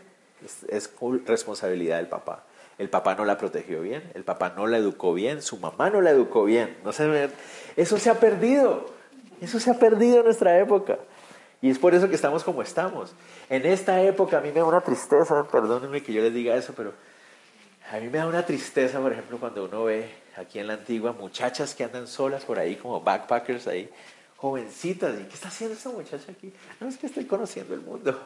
[0.44, 0.92] es, es
[1.26, 2.44] responsabilidad del papá.
[2.78, 6.00] El papá no la protegió bien, el papá no la educó bien, su mamá no
[6.00, 6.78] la educó bien.
[6.82, 7.28] No se,
[7.76, 8.86] eso se ha perdido.
[9.40, 10.98] Eso se ha perdido en nuestra época.
[11.62, 13.12] Y es por eso que estamos como estamos.
[13.48, 16.72] En esta época a mí me da una tristeza, perdónenme que yo les diga eso,
[16.74, 16.92] pero
[17.90, 21.12] a mí me da una tristeza, por ejemplo, cuando uno ve aquí en la antigua
[21.12, 23.90] muchachas que andan solas por ahí, como backpackers ahí,
[24.36, 25.14] jovencitas.
[25.20, 26.52] ¿Y qué está haciendo esta muchacha aquí?
[26.80, 28.18] No es que estoy conociendo el mundo.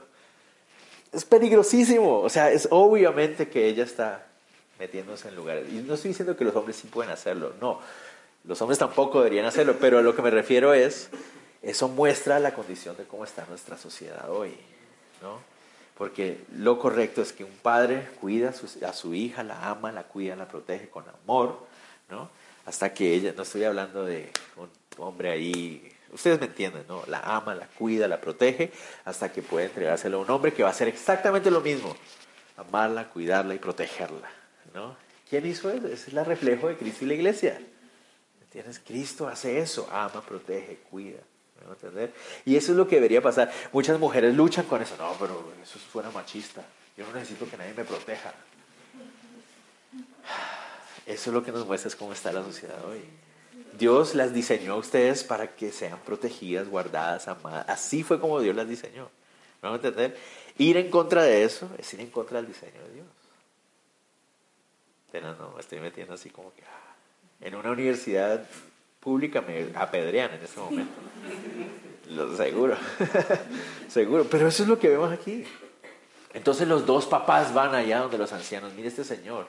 [1.12, 2.20] Es peligrosísimo.
[2.20, 4.26] O sea, es obviamente que ella está
[4.78, 5.72] metiéndose en lugares.
[5.72, 7.80] Y no estoy diciendo que los hombres sí pueden hacerlo, no.
[8.44, 11.08] Los hombres tampoco deberían hacerlo, pero a lo que me refiero es
[11.64, 14.54] eso muestra la condición de cómo está nuestra sociedad hoy,
[15.22, 15.40] ¿no?
[15.96, 18.52] Porque lo correcto es que un padre cuida
[18.86, 21.66] a su, hija, la ama, la cuida, la protege con amor,
[22.10, 22.28] ¿no?
[22.66, 27.04] Hasta que ella, no estoy hablando de un hombre ahí, ustedes me entienden, ¿no?
[27.06, 28.72] La ama, la cuida, la protege,
[29.04, 31.96] hasta que puede entregárselo a un hombre que va a hacer exactamente lo mismo,
[32.56, 34.28] amarla, cuidarla y protegerla,
[34.74, 34.96] ¿no?
[35.30, 35.86] ¿Quién hizo eso?
[35.86, 37.60] Ese es el reflejo de Cristo y la iglesia.
[38.42, 38.80] ¿Entiendes?
[38.84, 41.20] Cristo hace eso, ama, protege, cuida.
[42.44, 43.50] Y eso es lo que debería pasar.
[43.72, 44.96] Muchas mujeres luchan con eso.
[44.98, 46.62] No, pero eso suena machista.
[46.96, 48.32] Yo no necesito que nadie me proteja.
[51.06, 53.02] Eso es lo que nos muestra es cómo está la sociedad hoy.
[53.78, 57.68] Dios las diseñó a ustedes para que sean protegidas, guardadas, amadas.
[57.68, 59.10] Así fue como Dios las diseñó.
[59.62, 60.16] ¿Me van entender?
[60.58, 63.06] Ir en contra de eso es ir en contra del diseño de Dios.
[65.10, 66.94] Pero no, me estoy metiendo así como que ah,
[67.40, 68.46] en una universidad
[69.04, 70.92] pública me apedrean en este momento.
[72.10, 72.76] Lo seguro,
[73.88, 74.24] seguro.
[74.30, 75.44] Pero eso es lo que vemos aquí.
[76.32, 79.46] Entonces los dos papás van allá donde los ancianos, mire este señor,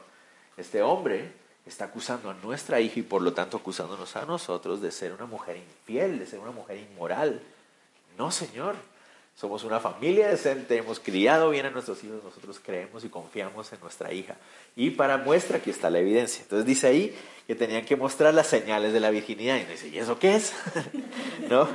[0.55, 1.31] este hombre
[1.65, 5.25] está acusando a nuestra hija y por lo tanto acusándonos a nosotros de ser una
[5.25, 7.41] mujer infiel, de ser una mujer inmoral.
[8.17, 8.75] No, señor.
[9.35, 13.81] Somos una familia decente, hemos criado bien a nuestros hijos, nosotros creemos y confiamos en
[13.81, 14.37] nuestra hija.
[14.77, 16.41] Y para muestra aquí está la evidencia.
[16.43, 17.13] Entonces dice ahí
[17.45, 19.57] que tenían que mostrar las señales de la virginidad.
[19.57, 20.53] Y dice, ¿y eso qué es?
[21.49, 21.67] ¿No?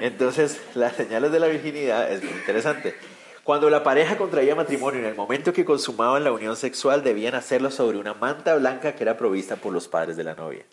[0.00, 2.96] Entonces, las señales de la virginidad es muy interesante.
[3.44, 7.70] Cuando la pareja contraía matrimonio, en el momento que consumaban la unión sexual, debían hacerlo
[7.70, 10.64] sobre una manta blanca que era provista por los padres de la novia.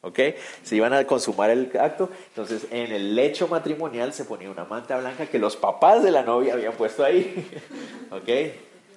[0.00, 0.18] ¿Ok?
[0.62, 4.96] Se iban a consumar el acto, entonces en el lecho matrimonial se ponía una manta
[4.98, 7.48] blanca que los papás de la novia habían puesto ahí.
[8.10, 8.28] ¿Ok?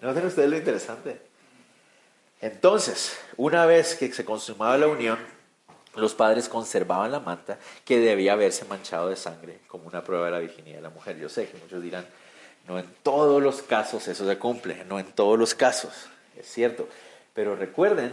[0.02, 1.20] ¿Noten ustedes lo interesante?
[2.40, 5.18] Entonces, una vez que se consumaba la unión,
[5.96, 10.32] los padres conservaban la manta que debía haberse manchado de sangre como una prueba de
[10.32, 11.18] la virginidad de la mujer.
[11.18, 12.06] Yo sé que muchos dirán,
[12.68, 15.92] no en todos los casos eso se cumple, no en todos los casos,
[16.38, 16.88] es cierto.
[17.34, 18.12] Pero recuerden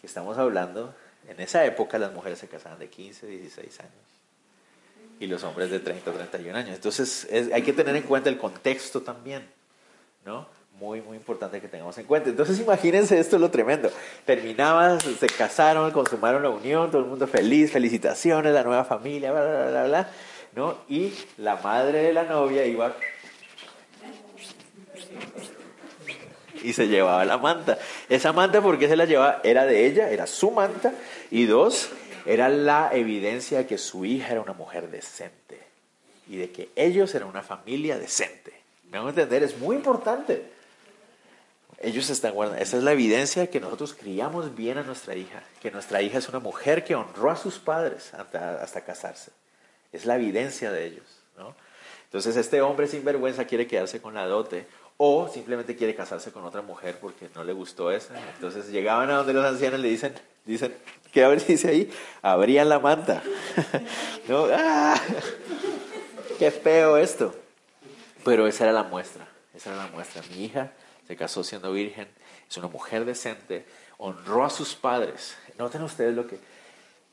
[0.00, 0.94] que estamos hablando
[1.28, 3.92] en esa época las mujeres se casaban de 15, 16 años
[5.20, 6.74] y los hombres de 30, 31 años.
[6.74, 9.48] Entonces hay que tener en cuenta el contexto también,
[10.24, 10.48] ¿no?
[10.80, 12.30] Muy, muy importante que tengamos en cuenta.
[12.30, 13.88] Entonces imagínense esto es lo tremendo.
[14.24, 19.44] Terminaban, se casaron, consumaron la unión, todo el mundo feliz, felicitaciones, la nueva familia, bla,
[19.44, 20.10] bla, bla, bla,
[20.56, 20.78] ¿no?
[20.88, 22.92] Y la madre de la novia iba
[26.62, 27.78] y se llevaba la manta.
[28.08, 29.40] Esa manta, ¿por qué se la llevaba?
[29.44, 30.92] Era de ella, era su manta.
[31.30, 31.90] Y dos,
[32.26, 35.60] era la evidencia de que su hija era una mujer decente
[36.28, 38.52] y de que ellos eran una familia decente.
[38.90, 39.42] ¿Me van a entender?
[39.42, 40.50] Es muy importante.
[41.78, 42.62] Ellos están guardando.
[42.62, 46.18] Esa es la evidencia de que nosotros criamos bien a nuestra hija, que nuestra hija
[46.18, 49.32] es una mujer que honró a sus padres hasta, hasta casarse.
[49.92, 51.22] Es la evidencia de ellos.
[52.04, 54.66] Entonces este hombre sin vergüenza quiere quedarse con la dote
[54.96, 58.14] o simplemente quiere casarse con otra mujer porque no le gustó esa.
[58.34, 60.14] Entonces llegaban a donde los ancianos le dicen,
[60.44, 60.74] dicen,
[61.12, 61.90] ¿qué a ver dice ahí?
[62.22, 63.22] Abrían la manta.
[64.28, 64.46] ¿No?
[64.52, 65.00] ¡Ah!
[66.38, 67.34] Qué feo esto.
[68.24, 70.22] Pero esa era la muestra, esa era la muestra.
[70.30, 70.72] Mi hija
[71.06, 72.08] se casó siendo virgen,
[72.48, 73.66] es una mujer decente,
[73.98, 75.36] honró a sus padres.
[75.58, 76.38] Noten ustedes lo que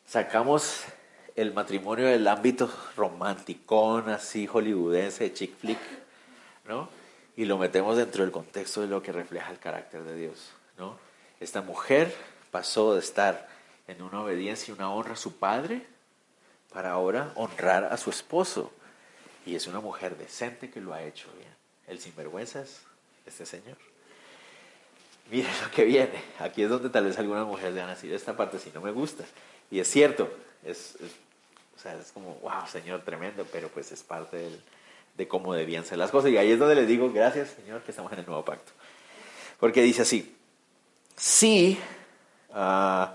[0.06, 0.84] sacamos
[1.36, 5.80] el matrimonio del ámbito romanticón, así hollywoodense, de chick flick,
[6.68, 6.90] ¿no?
[7.40, 11.00] Y lo metemos dentro del contexto de lo que refleja el carácter de Dios, ¿no?
[11.40, 12.14] Esta mujer
[12.52, 13.48] pasó de estar
[13.88, 15.86] en una obediencia y una honra a su padre
[16.74, 18.74] para ahora honrar a su esposo.
[19.46, 21.56] Y es una mujer decente que lo ha hecho bien.
[21.88, 22.82] El sinvergüenza es
[23.26, 23.78] este señor.
[25.32, 26.22] Miren lo que viene.
[26.40, 28.82] Aquí es donde tal vez algunas mujeres le van a decir, esta parte sí no
[28.82, 29.24] me gusta.
[29.72, 30.30] Y es cierto,
[30.62, 30.98] es,
[31.74, 34.60] o sea, es como, wow, Señor, tremendo, pero pues es parte
[35.20, 36.32] de cómo debían ser las cosas.
[36.32, 38.72] Y ahí es donde les digo, gracias, Señor, que estamos en el nuevo pacto.
[39.60, 40.34] Porque dice así,
[41.18, 41.78] sí,
[42.52, 43.06] uh,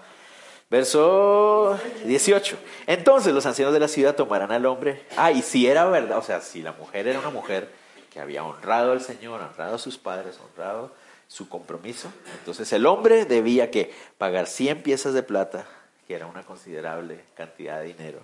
[0.68, 5.86] verso 18, entonces los ancianos de la ciudad tomarán al hombre, ah, y si era
[5.86, 7.70] verdad, o sea, si la mujer era una mujer
[8.12, 10.92] que había honrado al Señor, honrado a sus padres, honrado
[11.26, 15.64] su compromiso, entonces el hombre debía que pagar 100 piezas de plata,
[16.06, 18.18] que era una considerable cantidad de dinero,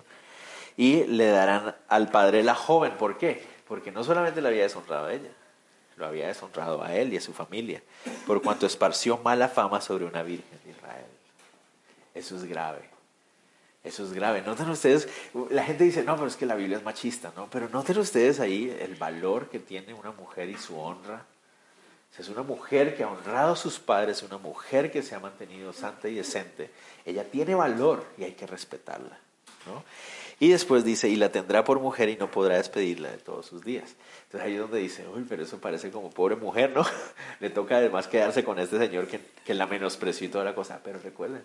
[0.77, 2.91] y le darán al padre la joven.
[2.97, 3.50] ¿Por qué?
[3.71, 5.29] Porque no solamente le había deshonrado a ella,
[5.95, 7.81] lo había deshonrado a él y a su familia,
[8.27, 11.05] por cuanto esparció mala fama sobre una virgen de Israel.
[12.13, 12.81] Eso es grave.
[13.81, 14.41] Eso es grave.
[14.41, 15.07] Noten ustedes,
[15.51, 17.47] la gente dice, no, pero es que la Biblia es machista, ¿no?
[17.49, 21.23] Pero noten ustedes ahí el valor que tiene una mujer y su honra.
[22.19, 25.71] es una mujer que ha honrado a sus padres, una mujer que se ha mantenido
[25.71, 26.71] santa y decente.
[27.05, 29.17] Ella tiene valor y hay que respetarla,
[29.65, 29.81] ¿no?
[30.41, 33.63] Y después dice, y la tendrá por mujer y no podrá despedirla de todos sus
[33.63, 33.95] días.
[34.23, 36.83] Entonces ahí es donde dice, uy, pero eso parece como pobre mujer, ¿no?
[37.39, 40.81] Le toca además quedarse con este señor que, que la menospreció y toda la cosa.
[40.83, 41.43] Pero recuerden,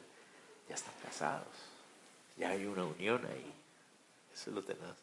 [0.67, 1.47] ya están casados,
[2.39, 3.53] ya hay una unión ahí.
[4.33, 4.97] Eso es lo tenaz.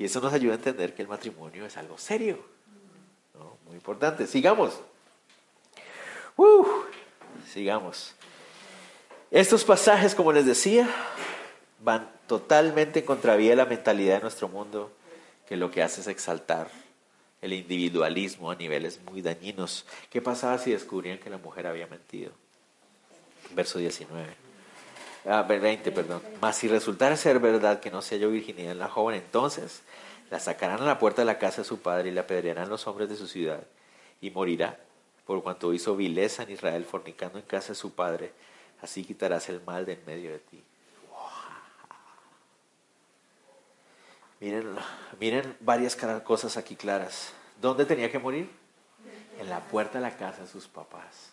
[0.00, 2.44] Y eso nos ayuda a entender que el matrimonio es algo serio,
[3.34, 3.56] ¿no?
[3.66, 4.26] Muy importante.
[4.26, 4.80] Sigamos.
[7.52, 8.16] Sigamos.
[9.30, 10.88] Estos pasajes, como les decía,
[11.78, 14.92] van totalmente en contravía de la mentalidad de nuestro mundo,
[15.48, 16.68] que lo que hace es exaltar
[17.40, 19.84] el individualismo a niveles muy dañinos.
[20.10, 22.32] ¿Qué pasaba si descubrían que la mujer había mentido?
[23.54, 24.26] Verso 19.
[25.24, 26.22] Ah, 20, perdón.
[26.40, 29.82] Mas si resultara ser verdad que no se halló virginidad en la joven, entonces
[30.30, 32.86] la sacarán a la puerta de la casa de su padre y la apedrearán los
[32.86, 33.62] hombres de su ciudad
[34.20, 34.78] y morirá,
[35.26, 38.32] por cuanto hizo vileza en Israel fornicando en casa de su padre.
[38.80, 40.62] Así quitarás el mal de en medio de ti.
[44.40, 44.76] Miren,
[45.18, 47.32] miren varias cosas aquí claras.
[47.60, 48.48] ¿Dónde tenía que morir?
[49.38, 51.30] En la puerta de la casa de sus papás.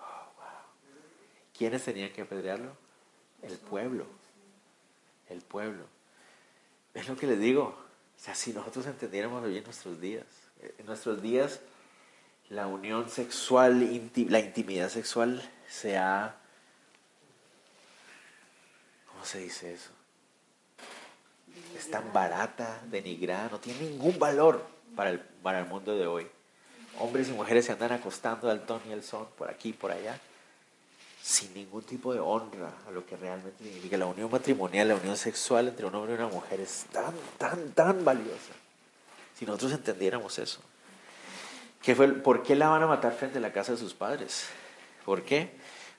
[0.00, 0.42] Oh,
[1.56, 2.76] ¿Quiénes tenían que apedrearlo?
[3.42, 4.06] El pueblo.
[5.28, 5.84] El pueblo.
[6.94, 7.64] Es lo que les digo.
[7.64, 10.26] O sea, si nosotros entendiéramos hoy en nuestros días,
[10.78, 11.60] en nuestros días
[12.50, 13.80] la unión sexual,
[14.28, 16.36] la intimidad sexual se ha...
[19.06, 19.90] ¿Cómo se dice eso?
[21.76, 26.26] Es tan barata, denigrada, no tiene ningún valor para el, para el mundo de hoy.
[26.98, 30.18] Hombres y mujeres se andan acostando al ton y al son por aquí por allá,
[31.22, 33.96] sin ningún tipo de honra a lo que realmente significa.
[33.96, 37.72] La unión matrimonial, la unión sexual entre un hombre y una mujer es tan, tan,
[37.72, 38.52] tan valiosa.
[39.38, 40.60] Si nosotros entendiéramos eso.
[41.82, 44.46] ¿Qué fue, ¿Por qué la van a matar frente a la casa de sus padres?
[45.04, 45.50] ¿Por qué?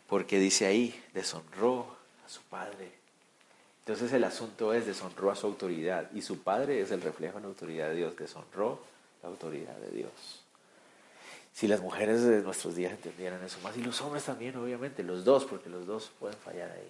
[0.07, 3.02] Porque dice ahí, deshonró a su padre
[3.85, 7.41] entonces el asunto es deshonró a su autoridad y su padre es el reflejo de
[7.41, 8.79] la autoridad de Dios, deshonró
[9.21, 10.41] la autoridad de Dios.
[11.51, 15.25] Si las mujeres de nuestros días entendieran eso más, y los hombres también, obviamente, los
[15.25, 16.89] dos, porque los dos pueden fallar ahí.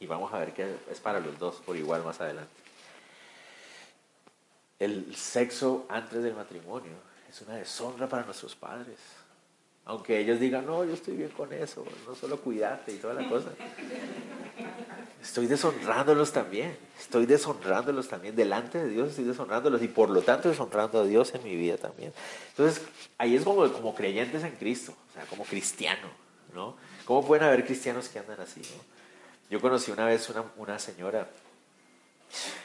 [0.00, 2.50] Y vamos a ver qué es para los dos por igual más adelante.
[4.80, 6.92] El sexo antes del matrimonio
[7.30, 8.98] es una deshonra para nuestros padres.
[9.86, 13.28] Aunque ellos digan, no, yo estoy bien con eso, no solo cuidarte y toda la
[13.28, 13.50] cosa.
[15.22, 16.76] Estoy deshonrándolos también.
[16.98, 18.34] Estoy deshonrándolos también.
[18.34, 21.76] Delante de Dios estoy deshonrándolos y por lo tanto deshonrando a Dios en mi vida
[21.76, 22.12] también.
[22.50, 22.84] Entonces,
[23.16, 26.08] ahí es como, como creyentes en Cristo, o sea, como cristiano,
[26.52, 26.76] ¿no?
[27.04, 28.82] ¿Cómo pueden haber cristianos que andan así, no?
[29.50, 31.28] Yo conocí una vez una, una señora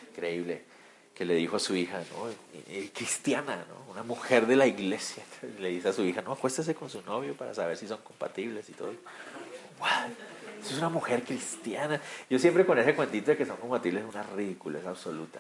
[0.10, 0.71] increíble
[1.16, 2.30] que le dijo a su hija, ¿no?
[2.94, 3.92] cristiana, ¿no?
[3.92, 5.24] una mujer de la iglesia,
[5.60, 8.70] le dice a su hija, no, acuéstese con su novio para saber si son compatibles
[8.70, 8.94] y todo.
[10.62, 12.00] Es una mujer cristiana.
[12.30, 15.40] Yo siempre con ese cuentito de que son compatibles es una ridícula, absoluta.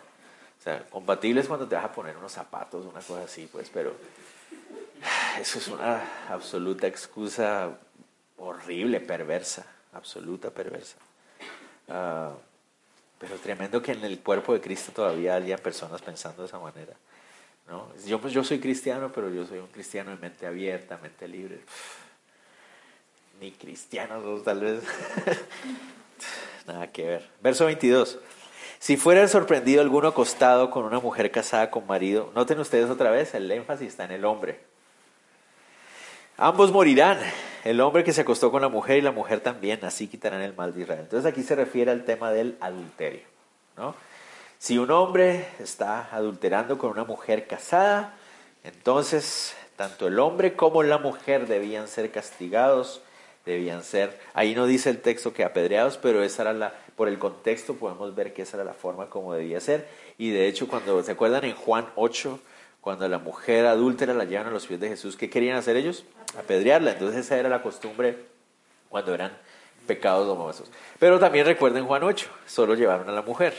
[0.60, 3.96] O sea, compatibles cuando te vas a poner unos zapatos, una cosa así, pues, pero
[5.40, 7.78] eso es una absoluta excusa
[8.38, 10.98] horrible, perversa, absoluta perversa.
[11.88, 12.34] Ah,
[13.22, 16.96] pero tremendo que en el cuerpo de Cristo todavía haya personas pensando de esa manera.
[17.68, 17.88] ¿no?
[18.08, 21.60] Yo, pues, yo soy cristiano, pero yo soy un cristiano de mente abierta, mente libre.
[23.40, 24.84] Ni cristianos, tal vez.
[26.66, 27.30] Nada que ver.
[27.42, 28.18] Verso 22.
[28.80, 33.36] Si fuera sorprendido alguno acostado con una mujer casada con marido, noten ustedes otra vez,
[33.36, 34.60] el énfasis está en el hombre.
[36.38, 37.20] Ambos morirán,
[37.64, 40.54] el hombre que se acostó con la mujer y la mujer también, así quitarán el
[40.54, 41.02] mal de Israel.
[41.04, 43.22] Entonces aquí se refiere al tema del adulterio.
[43.78, 43.96] ¿no?
[44.58, 48.16] Si un hombre está adulterando con una mujer casada,
[48.64, 53.02] entonces tanto el hombre como la mujer debían ser castigados,
[53.46, 57.18] debían ser, ahí no dice el texto que apedreados, pero esa era la, por el
[57.18, 59.88] contexto podemos ver que esa era la forma como debía ser.
[60.18, 62.40] Y de hecho, cuando se acuerdan en Juan 8,
[62.82, 66.04] cuando la mujer adúltera la llevan a los pies de Jesús, ¿qué querían hacer ellos?
[66.38, 66.94] Apedrearla.
[66.94, 68.26] Entonces esa era la costumbre
[68.90, 69.32] cuando eran
[69.86, 70.70] pecados domosos.
[71.00, 73.54] Pero también recuerden Juan 8, solo llevaron a la mujer.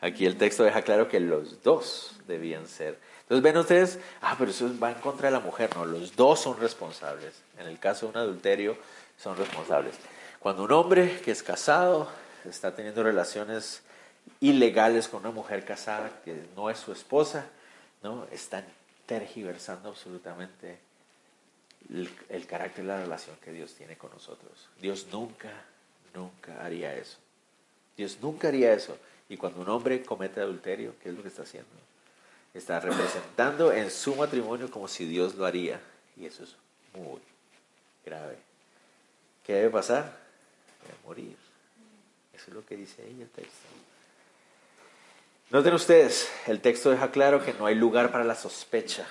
[0.00, 2.98] Aquí el texto deja claro que los dos debían ser.
[3.22, 5.70] Entonces ven ustedes, ah, pero eso va en contra de la mujer.
[5.76, 7.42] No, los dos son responsables.
[7.58, 8.76] En el caso de un adulterio,
[9.18, 9.94] son responsables.
[10.40, 12.08] Cuando un hombre que es casado
[12.44, 13.82] está teniendo relaciones
[14.40, 17.46] ilegales con una mujer casada que no es su esposa,
[18.04, 18.26] ¿no?
[18.30, 18.64] están
[19.06, 20.78] tergiversando absolutamente
[21.90, 24.68] el, carácter de la relación que Dios tiene con nosotros.
[24.80, 25.50] Dios nunca,
[26.14, 27.16] nunca haría eso.
[27.96, 28.96] Dios nunca haría eso.
[29.28, 31.70] Y cuando un hombre comete adulterio, ¿qué es lo que está haciendo?
[32.52, 35.80] Está representando en su matrimonio como si Dios lo haría.
[36.16, 36.56] Y eso es
[36.94, 37.20] muy
[38.04, 38.36] grave.
[39.42, 40.16] ¿Qué debe pasar?
[40.82, 41.36] Debe morir.
[42.34, 43.83] Eso es lo que dice ahí el texto.
[45.54, 49.06] Noten ustedes, el texto deja claro que no hay lugar para la sospecha.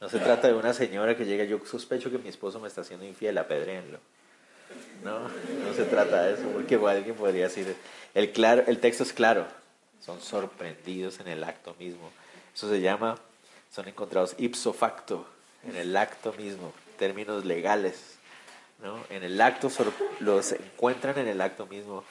[0.00, 2.80] No se trata de una señora que llega, yo sospecho que mi esposo me está
[2.80, 3.98] haciendo infiel, apedréenlo.
[5.04, 7.76] No, no se trata de eso, porque alguien podría decir,
[8.14, 9.44] el, claro, el texto es claro,
[10.00, 12.10] son sorprendidos en el acto mismo.
[12.54, 13.16] Eso se llama,
[13.70, 15.26] son encontrados ipso facto,
[15.62, 18.16] en el acto mismo, términos legales.
[18.82, 18.98] ¿no?
[19.10, 19.70] En el acto,
[20.20, 22.02] los encuentran en el acto mismo,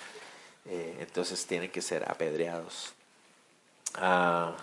[0.68, 2.94] eh, entonces tienen que ser apedreados.
[3.98, 4.56] Ah,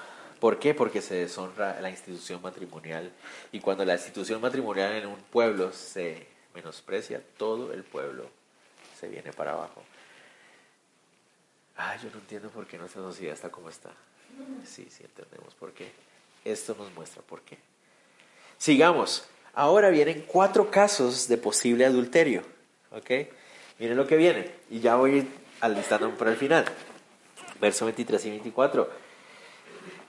[0.42, 0.74] ¿Por qué?
[0.74, 3.12] Porque se deshonra la institución matrimonial.
[3.52, 8.28] Y cuando la institución matrimonial en un pueblo se menosprecia, todo el pueblo
[8.98, 9.84] se viene para abajo.
[11.76, 13.90] Ah, yo no entiendo por qué nuestra sociedad está como está.
[14.64, 15.92] Sí, sí entendemos por qué.
[16.44, 17.58] Esto nos muestra por qué.
[18.58, 19.24] Sigamos.
[19.54, 22.42] Ahora vienen cuatro casos de posible adulterio.
[22.90, 23.10] ¿Ok?
[23.78, 24.50] Miren lo que viene.
[24.70, 25.28] Y ya voy
[25.60, 26.64] alistando para el final.
[27.60, 29.01] Verso 23 y 24.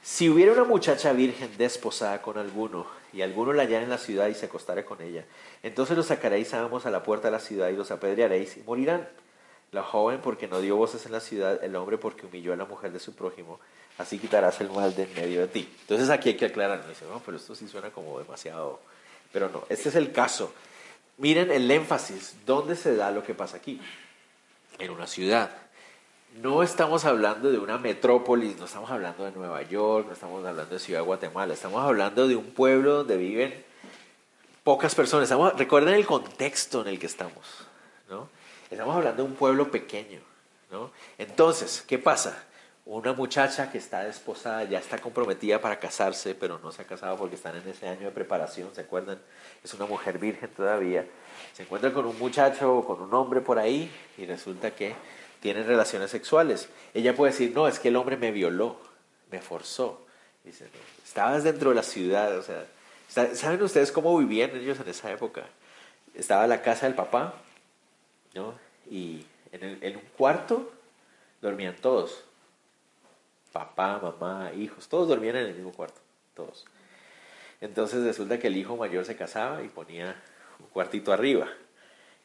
[0.04, 4.28] Si hubiera una muchacha virgen desposada con alguno, y alguno la hallara en la ciudad
[4.28, 5.24] y se acostara con ella,
[5.62, 9.08] entonces los sacaréis ambos a la puerta de la ciudad y los apedrearéis y morirán.
[9.72, 12.66] La joven porque no dio voces en la ciudad, el hombre porque humilló a la
[12.66, 13.60] mujer de su prójimo,
[13.98, 15.74] así quitarás el mal de en medio de ti.
[15.82, 18.82] Entonces aquí hay que aclarar, dice, no, pero esto sí suena como demasiado,
[19.32, 20.54] pero no, este es el caso.
[21.18, 23.80] Miren el énfasis, ¿dónde se da lo que pasa aquí?
[24.80, 25.63] En una ciudad.
[26.42, 30.74] No estamos hablando de una metrópolis, no estamos hablando de Nueva York, no estamos hablando
[30.74, 33.54] de Ciudad de Guatemala, estamos hablando de un pueblo donde viven
[34.64, 35.30] pocas personas.
[35.56, 37.68] recuerden el contexto en el que estamos.
[38.72, 40.22] Estamos hablando de un pueblo pequeño.
[41.20, 42.44] Entonces, ¿qué pasa?
[42.86, 47.16] Una muchacha que está desposada, ya está comprometida para casarse, pero no se ha casado
[47.16, 49.20] porque están en ese año de preparación, ¿se acuerdan?
[49.64, 51.06] Es una mujer virgen todavía.
[51.54, 54.96] Se encuentra con un muchacho o con un hombre por ahí y resulta que
[55.44, 56.70] tienen relaciones sexuales.
[56.94, 58.78] Ella puede decir, no, es que el hombre me violó,
[59.30, 60.06] me forzó.
[60.46, 60.70] Dice,
[61.04, 62.66] estabas dentro de la ciudad, o sea,
[63.36, 65.44] ¿saben ustedes cómo vivían ellos en esa época?
[66.16, 67.34] Estaba la casa del papá,
[68.34, 68.54] ¿no?
[68.90, 70.72] Y en, un cuarto
[71.42, 72.24] dormían todos.
[73.52, 76.00] Papá, mamá, hijos, todos dormían en el mismo cuarto,
[76.36, 76.64] todos.
[77.60, 80.16] Entonces resulta que el hijo mayor se casaba y ponía
[80.60, 81.50] un cuartito arriba.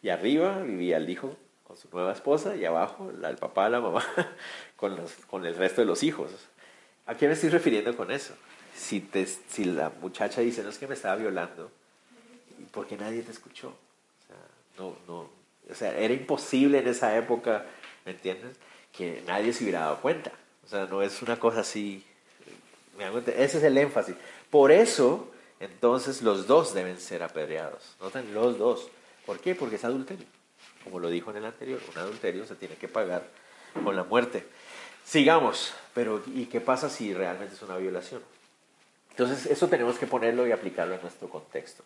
[0.02, 1.36] Y arriba vivía el hijo
[1.68, 4.02] con su nueva esposa y abajo el papá, la mamá,
[4.76, 6.30] con, los, con el resto de los hijos.
[7.06, 8.34] ¿A qué me estoy refiriendo con eso?
[8.74, 11.70] Si, te, si la muchacha dice, no es que me estaba violando,
[12.72, 13.74] ¿por qué nadie te escuchó?
[14.78, 15.28] No, no,
[15.70, 17.66] o sea, era imposible en esa época,
[18.06, 18.56] ¿me entiendes?
[18.96, 20.32] Que nadie se hubiera dado cuenta.
[20.64, 22.04] O sea, no es una cosa así.
[23.36, 24.14] Ese es el énfasis.
[24.50, 25.30] Por eso,
[25.60, 27.96] entonces, los dos deben ser apedreados.
[28.00, 28.88] Noten, los dos.
[29.26, 29.54] ¿Por qué?
[29.54, 30.26] Porque es adulterio
[30.88, 33.28] como lo dijo en el anterior, un adulterio se tiene que pagar
[33.84, 34.44] con la muerte.
[35.04, 38.22] Sigamos, pero ¿y qué pasa si realmente es una violación?
[39.10, 41.84] Entonces, eso tenemos que ponerlo y aplicarlo en nuestro contexto.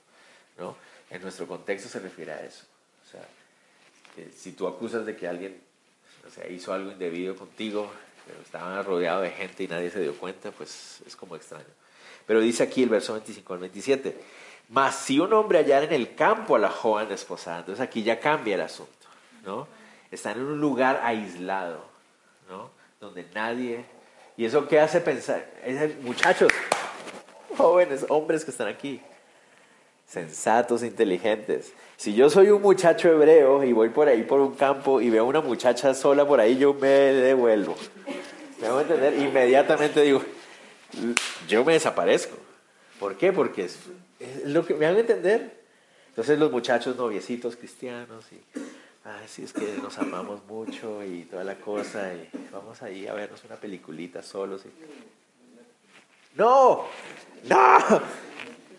[0.59, 0.77] ¿no?
[1.11, 2.65] En nuestro contexto se refiere a eso.
[3.07, 3.27] O sea,
[4.37, 5.61] si tú acusas de que alguien
[6.27, 7.91] o sea, hizo algo indebido contigo,
[8.27, 11.65] pero estaban rodeado de gente y nadie se dio cuenta, pues es como extraño.
[12.27, 14.17] Pero dice aquí el verso 25 al 27.
[14.73, 18.19] Mas si un hombre hallar en el campo a la joven desposada, entonces aquí ya
[18.19, 19.07] cambia el asunto,
[19.45, 19.69] ¿no?
[20.11, 21.85] Están en un lugar aislado,
[22.49, 22.71] ¿no?
[22.99, 23.85] Donde nadie...
[24.35, 25.47] ¿Y eso qué hace pensar?
[26.01, 26.51] muchachos,
[27.55, 29.03] jóvenes, hombres que están aquí,
[30.07, 31.75] sensatos, inteligentes.
[31.99, 35.27] Si yo soy un muchacho hebreo y voy por ahí por un campo y veo
[35.27, 37.77] una muchacha sola por ahí, yo me devuelvo.
[38.59, 39.19] ¿Me voy a entender?
[39.19, 40.23] Inmediatamente digo,
[41.47, 42.39] yo me desaparezco.
[42.99, 43.35] ¿Por qué?
[43.35, 43.69] Porque
[44.47, 45.63] lo que me van a entender.
[46.09, 48.41] Entonces los muchachos noviecitos cristianos y,
[49.05, 53.15] ay, sí, es que nos amamos mucho y toda la cosa y vamos ahí a
[53.15, 54.63] vernos una peliculita solos.
[54.67, 54.71] Y...
[56.37, 56.85] No,
[57.45, 58.03] no,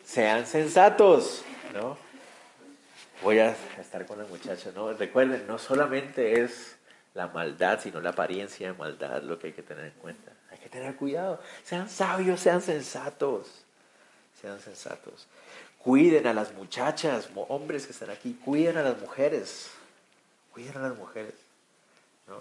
[0.06, 1.44] sean sensatos,
[1.74, 1.98] ¿no?
[3.24, 4.94] Voy a estar con la muchacha, ¿no?
[4.94, 6.76] Recuerden, no solamente es
[7.14, 10.32] la maldad, sino la apariencia de maldad lo que hay que tener en cuenta.
[10.52, 11.40] Hay que tener cuidado.
[11.64, 13.63] Sean sabios, sean sensatos.
[14.44, 15.26] Sean sensatos.
[15.78, 19.72] Cuiden a las muchachas, hombres que están aquí, cuiden a las mujeres.
[20.52, 21.34] Cuiden a las mujeres.
[22.28, 22.36] ¿no?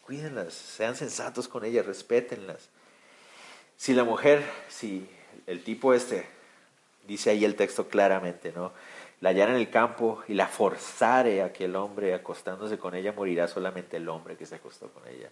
[0.00, 2.70] Cuídenlas, sean sensatos con ellas, respétenlas.
[3.76, 5.06] Si la mujer, si
[5.46, 6.26] el tipo este,
[7.06, 8.72] dice ahí el texto claramente, ¿no?
[9.20, 13.46] La hallara en el campo y la forzare a aquel hombre acostándose con ella, morirá
[13.46, 15.28] solamente el hombre que se acostó con ella.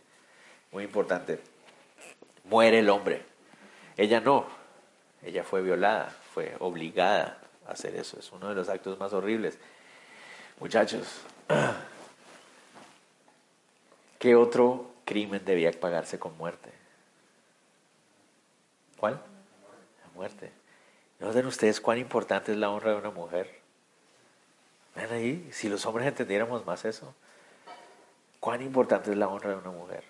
[0.70, 1.40] Muy importante.
[2.44, 3.24] Muere el hombre.
[3.96, 4.59] Ella no.
[5.22, 8.18] Ella fue violada, fue obligada hacer eso.
[8.18, 9.58] Es uno de los actos más horribles.
[10.58, 11.20] Muchachos,
[14.18, 16.70] ¿qué otro crimen debía pagarse con muerte?
[18.96, 19.14] ¿Cuál?
[19.14, 20.52] La muerte.
[21.18, 23.60] ¿No ven ustedes cuán importante es la honra de una mujer?
[24.94, 27.14] Ven ahí, si los hombres entendiéramos más eso,
[28.40, 30.04] cuán importante es la honra de una mujer.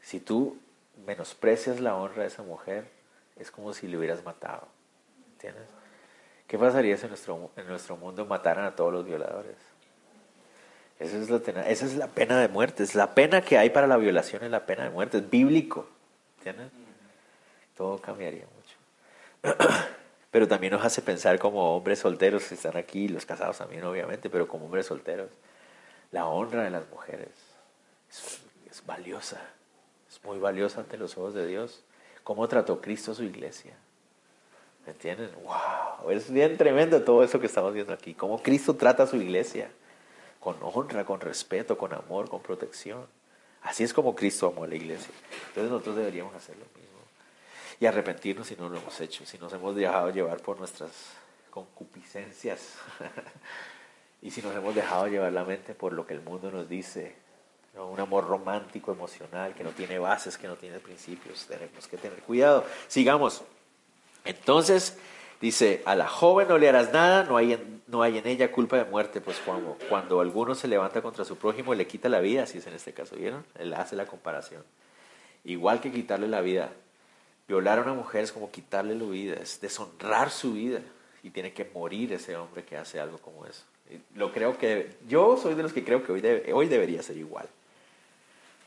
[0.00, 0.58] Si tú
[1.06, 2.88] menosprecias la honra de esa mujer,
[3.36, 4.68] es como si le hubieras matado.
[5.32, 5.64] ¿Entiendes?
[6.46, 9.56] ¿Qué pasaría si en nuestro, en nuestro mundo mataran a todos los violadores?
[10.98, 12.82] Esa es, la, pena de muerte.
[12.82, 15.18] Es la pena que hay para la violación, es la pena de muerte.
[15.18, 15.88] Es bíblico.
[16.38, 16.70] ¿Entiendes?
[17.76, 19.58] Todo cambiaría mucho.
[20.30, 24.28] Pero también nos hace pensar como hombres solteros que están aquí, los casados también obviamente,
[24.28, 25.30] pero como hombres solteros.
[26.10, 27.28] La honra de las mujeres
[28.10, 29.40] es, es valiosa,
[30.08, 31.84] es muy valiosa ante los ojos de Dios.
[32.24, 33.74] ¿Cómo trató Cristo a su iglesia?
[34.86, 35.30] ¿Me entienden?
[35.44, 36.10] ¡Wow!
[36.10, 38.14] Es bien tremendo todo eso que estamos viendo aquí.
[38.14, 39.70] Cómo Cristo trata a su iglesia.
[40.40, 43.06] Con honra, con respeto, con amor, con protección.
[43.62, 45.12] Así es como Cristo amó a la iglesia.
[45.48, 46.98] Entonces nosotros deberíamos hacer lo mismo.
[47.80, 50.90] Y arrepentirnos si no lo hemos hecho, si nos hemos dejado llevar por nuestras
[51.50, 52.74] concupiscencias.
[54.22, 57.14] y si nos hemos dejado llevar la mente por lo que el mundo nos dice.
[57.76, 61.46] Un amor romántico, emocional, que no tiene bases, que no tiene principios.
[61.46, 62.64] Tenemos que tener cuidado.
[62.86, 63.42] Sigamos.
[64.24, 64.96] Entonces,
[65.40, 68.50] dice, a la joven no le harás nada, no hay en, no hay en ella
[68.50, 72.20] culpa de muerte, pues cuando, cuando alguno se levanta contra su prójimo le quita la
[72.20, 73.44] vida, así es en este caso, ¿vieron?
[73.58, 74.62] Él hace la comparación.
[75.44, 76.70] Igual que quitarle la vida.
[77.46, 80.80] Violar a una mujer es como quitarle la vida, es deshonrar su vida
[81.22, 83.64] y tiene que morir ese hombre que hace algo como eso.
[84.14, 86.22] lo creo que, yo soy de los que creo que hoy,
[86.52, 87.46] hoy debería ser igual.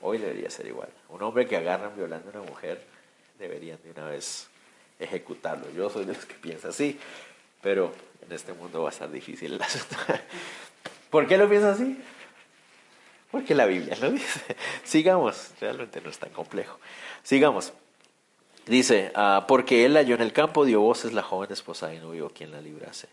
[0.01, 0.89] Hoy debería ser igual.
[1.09, 2.83] Un hombre que agarran violando a una mujer
[3.39, 4.47] deberían de una vez
[4.99, 5.69] ejecutarlo.
[5.71, 6.99] Yo soy de los que piensa así,
[7.61, 7.91] pero
[8.25, 9.95] en este mundo va a ser difícil el asunto.
[11.09, 11.99] ¿Por qué lo piensa así?
[13.31, 14.55] Porque la Biblia lo dice.
[14.83, 16.79] Sigamos, realmente no es tan complejo.
[17.23, 17.73] Sigamos.
[18.65, 22.11] Dice, ah, porque él halló en el campo, dio voces la joven esposa y no
[22.11, 23.07] vio quien la librase.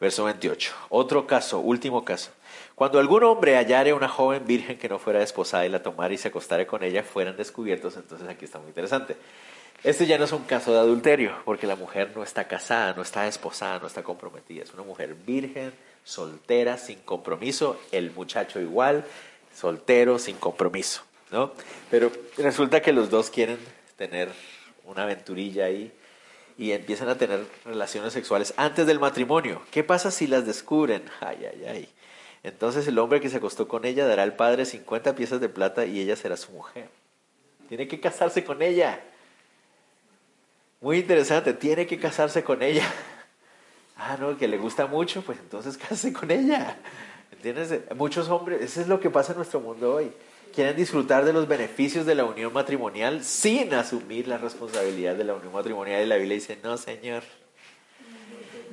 [0.00, 0.72] Verso 28.
[0.88, 2.32] Otro caso, último caso.
[2.80, 6.16] Cuando algún hombre hallare una joven virgen que no fuera desposada y la tomara y
[6.16, 7.94] se acostare con ella, fueran descubiertos.
[7.96, 9.16] Entonces aquí está muy interesante.
[9.84, 13.02] Este ya no es un caso de adulterio, porque la mujer no está casada, no
[13.02, 14.62] está esposada, no está comprometida.
[14.62, 15.74] Es una mujer virgen,
[16.04, 17.78] soltera, sin compromiso.
[17.92, 19.04] El muchacho igual,
[19.54, 21.02] soltero, sin compromiso.
[21.30, 21.52] ¿no?
[21.90, 23.58] Pero resulta que los dos quieren
[23.98, 24.30] tener
[24.86, 25.92] una aventurilla ahí
[26.56, 29.60] y empiezan a tener relaciones sexuales antes del matrimonio.
[29.70, 31.02] ¿Qué pasa si las descubren?
[31.20, 31.88] Ay, ay, ay.
[32.42, 35.84] Entonces el hombre que se acostó con ella dará al padre 50 piezas de plata
[35.84, 36.88] y ella será su mujer.
[37.68, 39.00] Tiene que casarse con ella.
[40.80, 42.84] Muy interesante, tiene que casarse con ella.
[44.02, 46.78] Ah, no, que le gusta mucho, pues entonces cásese con ella.
[47.32, 47.80] ¿Entiendes?
[47.94, 50.10] Muchos hombres, eso es lo que pasa en nuestro mundo hoy.
[50.54, 55.34] Quieren disfrutar de los beneficios de la unión matrimonial sin asumir la responsabilidad de la
[55.34, 56.02] unión matrimonial.
[56.02, 57.22] Y la Biblia dice, no, Señor.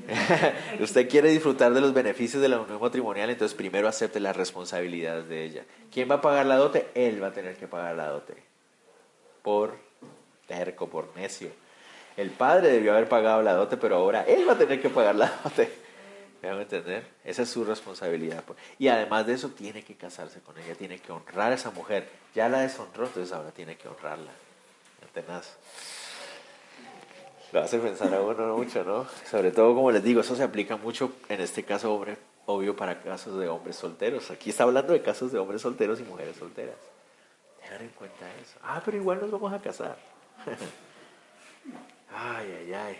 [0.79, 5.23] Usted quiere disfrutar de los beneficios de la unión matrimonial, entonces primero acepte la responsabilidad
[5.23, 5.65] de ella.
[5.91, 6.87] ¿Quién va a pagar la dote?
[6.95, 8.35] Él va a tener que pagar la dote.
[9.41, 9.77] Por
[10.47, 11.49] terco, por necio.
[12.15, 15.15] El padre debió haber pagado la dote, pero ahora él va a tener que pagar
[15.15, 15.71] la dote.
[16.41, 17.05] ¿Me van a entender?
[17.23, 18.43] Esa es su responsabilidad.
[18.79, 22.07] Y además de eso, tiene que casarse con ella, tiene que honrar a esa mujer.
[22.33, 24.31] Ya la deshonró, entonces ahora tiene que honrarla.
[25.01, 25.57] ¿Entendés?
[27.57, 29.07] Lo hace pensar a uno mucho, ¿no?
[29.27, 32.15] Sobre todo, como les digo, eso se aplica mucho, en este caso, hombre,
[32.45, 34.29] obvio, para casos de hombres solteros.
[34.29, 36.75] Aquí está hablando de casos de hombres solteros y mujeres solteras.
[37.63, 38.59] Tener en cuenta eso.
[38.61, 39.97] Ah, pero igual nos vamos a casar.
[42.15, 42.97] ay, ay, ay.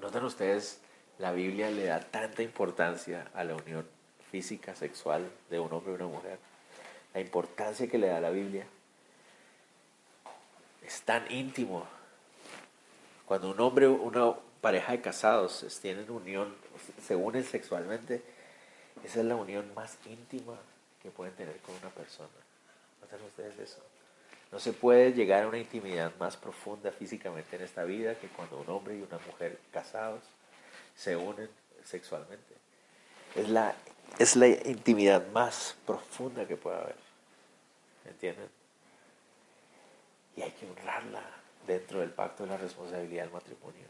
[0.00, 0.80] ¿Notan ustedes?
[1.18, 3.84] La Biblia le da tanta importancia a la unión
[4.30, 6.38] física, sexual de un hombre y una mujer.
[7.14, 8.64] La importancia que le da la Biblia
[10.86, 11.84] es tan íntimo.
[13.32, 16.54] Cuando un hombre, una pareja de casados tienen unión,
[17.02, 18.22] se unen sexualmente,
[19.02, 20.58] esa es la unión más íntima
[21.02, 22.28] que pueden tener con una persona.
[23.00, 23.78] ¿Notan ustedes eso?
[24.50, 28.60] No se puede llegar a una intimidad más profunda físicamente en esta vida que cuando
[28.60, 30.20] un hombre y una mujer casados
[30.94, 31.48] se unen
[31.86, 32.54] sexualmente.
[33.34, 33.74] Es la,
[34.18, 36.96] es la intimidad más profunda que puede haber.
[38.04, 38.50] ¿Entienden?
[40.36, 43.86] Y hay que honrarla dentro del pacto de la responsabilidad del matrimonio.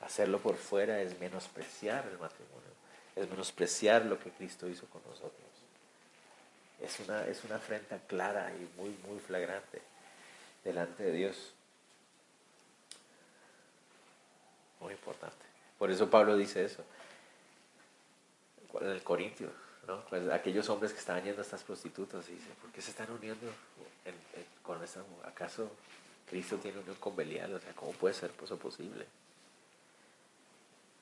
[0.00, 2.70] Hacerlo por fuera es menospreciar el matrimonio,
[3.16, 5.48] es menospreciar lo que Cristo hizo con nosotros
[6.80, 9.82] es una, es una afrenta clara y muy, muy flagrante
[10.64, 11.52] delante de Dios.
[14.80, 15.44] Muy importante.
[15.78, 16.84] Por eso Pablo dice eso.
[18.80, 19.50] En el Corintio,
[19.86, 20.04] ¿no?
[20.06, 23.50] Pues aquellos hombres que estaban yendo a estas prostitutas dice, ¿por qué se están uniendo
[24.62, 25.70] con esta ¿Acaso
[26.28, 27.54] Cristo tiene unión con Belial?
[27.54, 29.06] O sea, ¿cómo puede ser eso posible?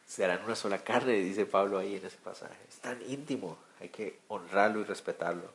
[0.07, 2.57] Serán una sola carne, dice Pablo ahí en ese pasaje.
[2.69, 5.51] Es tan íntimo, hay que honrarlo y respetarlo.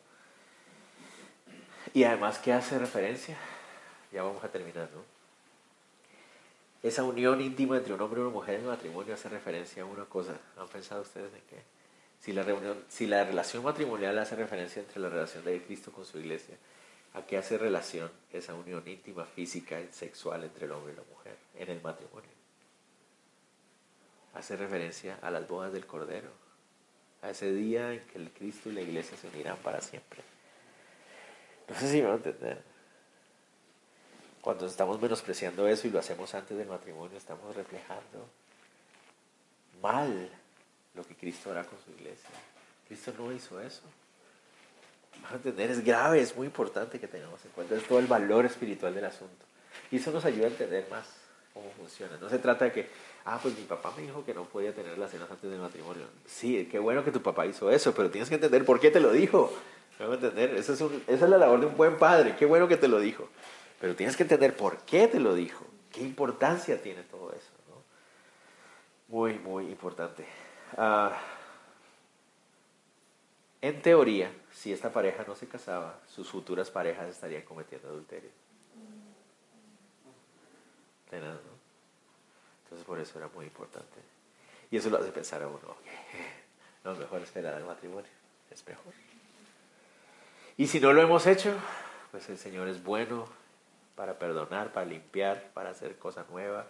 [1.94, 3.38] Y además, ¿qué hace referencia?
[4.12, 5.02] Ya vamos a terminar, ¿no?
[6.84, 10.06] Esa unión íntima entre un hombre y una mujer en matrimonio hace referencia a una
[10.06, 10.34] cosa.
[10.58, 11.64] ¿Han pensado ustedes en qué?
[12.20, 12.46] Si la,
[12.90, 16.56] si la relación matrimonial hace referencia entre la relación de Cristo con su iglesia,
[17.14, 21.04] ¿a qué hace relación esa unión íntima, física y sexual entre el hombre y la
[21.04, 22.30] mujer en el matrimonio?
[24.34, 26.30] Hace referencia a las bodas del Cordero,
[27.22, 30.22] a ese día en que el Cristo y la iglesia se unirán para siempre.
[31.68, 32.64] No sé si me van a entender.
[34.42, 38.28] Cuando estamos menospreciando eso y lo hacemos antes del matrimonio, estamos reflejando
[39.82, 40.30] mal
[40.94, 42.30] lo que Cristo hará con su iglesia.
[42.88, 43.84] Cristo no hizo eso.
[45.24, 48.08] Van a entender, es grave, es muy importante que tengamos en cuenta es todo el
[48.08, 49.46] valor espiritual del asunto.
[49.92, 51.06] Y eso nos ayuda a entender más
[51.54, 52.18] cómo funciona.
[52.20, 52.90] No se trata de que,
[53.26, 56.06] ah, pues mi papá me dijo que no podía tener las cenas antes del matrimonio.
[56.26, 59.00] Sí, qué bueno que tu papá hizo eso, pero tienes que entender por qué te
[59.00, 59.54] lo dijo.
[60.00, 60.56] ¿Me entender?
[60.56, 62.36] Esa es, la labor de un buen padre.
[62.38, 63.30] Qué bueno que te lo dijo.
[63.80, 65.66] Pero tienes que entender por qué te lo dijo.
[65.92, 67.52] ¿Qué importancia tiene todo eso?
[69.10, 70.26] Muy, muy importante.
[70.78, 71.12] Ah,
[73.62, 78.32] en teoría, si esta pareja no se casaba, sus futuras parejas estarían cometiendo adulterio.
[81.12, 84.00] Entonces por eso era muy importante.
[84.72, 85.60] Y eso lo hace pensar a uno,
[86.84, 88.10] no, mejor esperar al matrimonio,
[88.50, 88.94] es mejor.
[90.58, 91.54] Y si no lo hemos hecho,
[92.12, 93.28] pues el Señor es bueno
[93.96, 96.68] para perdonar, para limpiar, para hacer cosa nueva,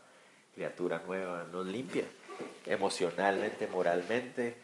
[0.55, 2.03] criatura nueva, nos limpia
[2.65, 4.55] emocionalmente, moralmente,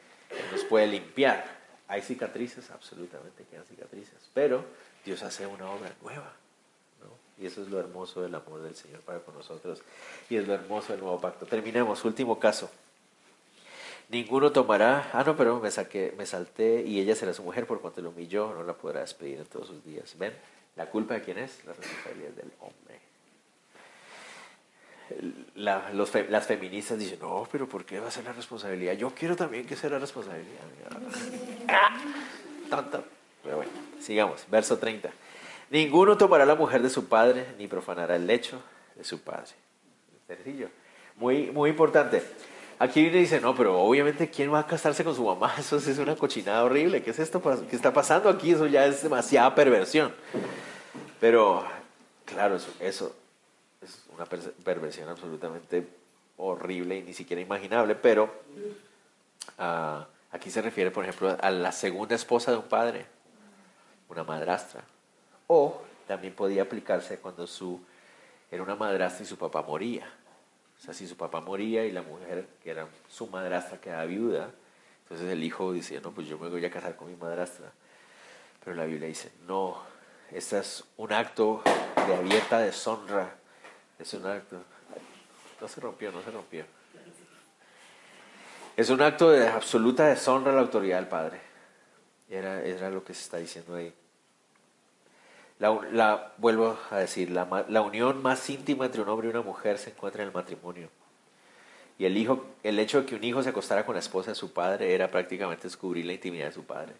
[0.52, 1.57] nos puede limpiar.
[1.88, 4.66] Hay cicatrices, absolutamente que hay cicatrices, pero
[5.06, 6.34] Dios hace una obra nueva.
[7.02, 7.10] ¿no?
[7.42, 9.82] Y eso es lo hermoso del amor del Señor para con nosotros
[10.30, 11.46] y es lo hermoso del nuevo pacto.
[11.46, 12.70] Terminemos, último caso.
[14.10, 17.82] Ninguno tomará, ah no, pero me saqué, me salté y ella será su mujer por
[17.82, 20.18] cuanto lo humilló, no la podrá despedir en todos sus días.
[20.18, 20.34] ¿Ven?
[20.78, 21.66] ¿La culpa de quién es?
[21.66, 23.07] La responsabilidad del hombre.
[25.56, 28.94] Las feministas dicen, no, pero ¿por qué va a ser la responsabilidad?
[28.94, 30.62] Yo quiero también que sea la responsabilidad.
[32.70, 33.04] Tanto.
[33.44, 34.46] Pero bueno, sigamos.
[34.50, 35.10] Verso 30.
[35.70, 38.62] Ninguno tomará la mujer de su padre ni profanará el lecho
[38.96, 39.52] de su padre.
[40.28, 40.70] Sencillo.
[41.16, 42.24] Muy, muy importante.
[42.80, 45.54] Aquí viene y dice, no, pero obviamente, ¿quién va a casarse con su mamá?
[45.60, 47.02] Eso es una cochinada horrible.
[47.02, 47.42] ¿Qué es esto?
[47.70, 48.52] ¿Qué está pasando aquí?
[48.52, 50.14] Eso ya es demasiada perversión.
[51.20, 51.66] Pero,
[52.26, 53.27] claro, eso, eso es
[54.18, 55.88] una perversión absolutamente
[56.38, 58.26] horrible y ni siquiera imaginable, pero
[59.60, 63.06] uh, aquí se refiere, por ejemplo, a la segunda esposa de un padre,
[64.10, 64.84] una madrastra.
[65.48, 67.80] O también podía aplicarse cuando su,
[68.52, 70.12] era una madrastra y su papá moría.
[70.80, 74.50] O sea, si su papá moría y la mujer, que era su madrastra, quedaba viuda,
[75.04, 77.72] entonces el hijo decía, no, pues yo me voy a casar con mi madrastra.
[78.64, 79.78] Pero la Biblia dice, no,
[80.32, 81.62] este es un acto
[82.08, 83.37] de abierta deshonra
[84.00, 84.62] Es un acto.
[85.60, 86.66] No se rompió, no se rompió.
[88.76, 91.42] Es un acto de absoluta deshonra a la autoridad del Padre.
[92.30, 93.94] Era, era lo que se está diciendo ahí.
[95.60, 99.42] La, la, vuelvo a decir, la, la unión más íntima entre un hombre y una
[99.42, 100.90] mujer se encuentra en el matrimonio.
[101.98, 104.36] Y el, hijo, el hecho de que un hijo se acostara con la esposa de
[104.36, 106.94] su padre era prácticamente descubrir la intimidad de su padre.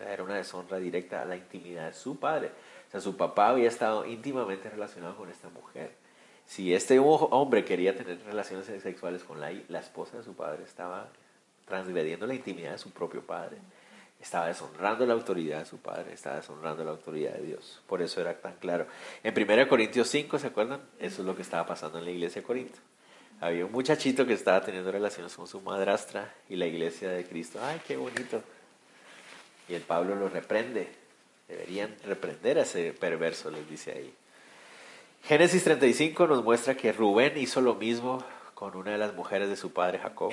[0.00, 2.52] Era una deshonra directa a la intimidad de su padre.
[2.88, 5.92] O sea, su papá había estado íntimamente relacionado con esta mujer.
[6.46, 11.08] Si este hombre quería tener relaciones sexuales con la, la esposa de su padre, estaba
[11.66, 13.58] transgrediendo la intimidad de su propio padre.
[14.20, 17.82] Estaba deshonrando la autoridad de su padre, estaba deshonrando la autoridad de Dios.
[17.86, 18.86] Por eso era tan claro.
[19.22, 20.80] En 1 Corintios 5, ¿se acuerdan?
[20.98, 22.78] Eso es lo que estaba pasando en la iglesia de Corinto.
[23.40, 27.58] Había un muchachito que estaba teniendo relaciones con su madrastra y la iglesia de Cristo.
[27.62, 28.42] ¡Ay, qué bonito!
[29.68, 30.88] Y el Pablo lo reprende.
[31.48, 34.12] Deberían reprender a ese perverso, les dice ahí.
[35.24, 38.24] Génesis 35 nos muestra que Rubén hizo lo mismo
[38.54, 40.32] con una de las mujeres de su padre Jacob.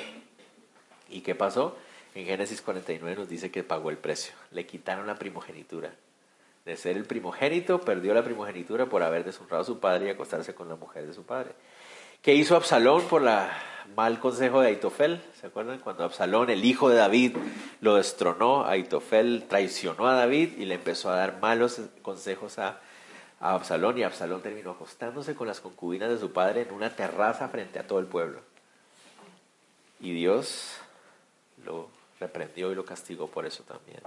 [1.10, 1.76] ¿Y qué pasó?
[2.16, 4.34] En Génesis 49 nos dice que pagó el precio.
[4.52, 5.94] Le quitaron la primogenitura.
[6.66, 10.56] De ser el primogénito, perdió la primogenitura por haber deshonrado a su padre y acostarse
[10.56, 11.52] con la mujer de su padre.
[12.24, 13.52] ¿Qué hizo Absalón por la
[13.98, 15.22] mal consejo de Aitofel?
[15.42, 15.80] ¿Se acuerdan?
[15.80, 17.36] Cuando Absalón, el hijo de David,
[17.82, 22.80] lo destronó, Aitofel traicionó a David y le empezó a dar malos consejos a,
[23.42, 27.50] a Absalón y Absalón terminó acostándose con las concubinas de su padre en una terraza
[27.50, 28.40] frente a todo el pueblo.
[30.00, 30.78] Y Dios
[31.66, 31.90] lo
[32.22, 34.00] reprendió y lo castigó por eso también.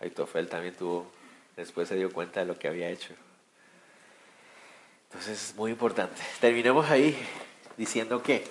[0.00, 1.06] Aitofel también tuvo,
[1.56, 3.14] después se dio cuenta de lo que había hecho.
[5.10, 6.20] Entonces es muy importante.
[6.40, 7.18] Terminemos ahí
[7.76, 8.44] diciendo que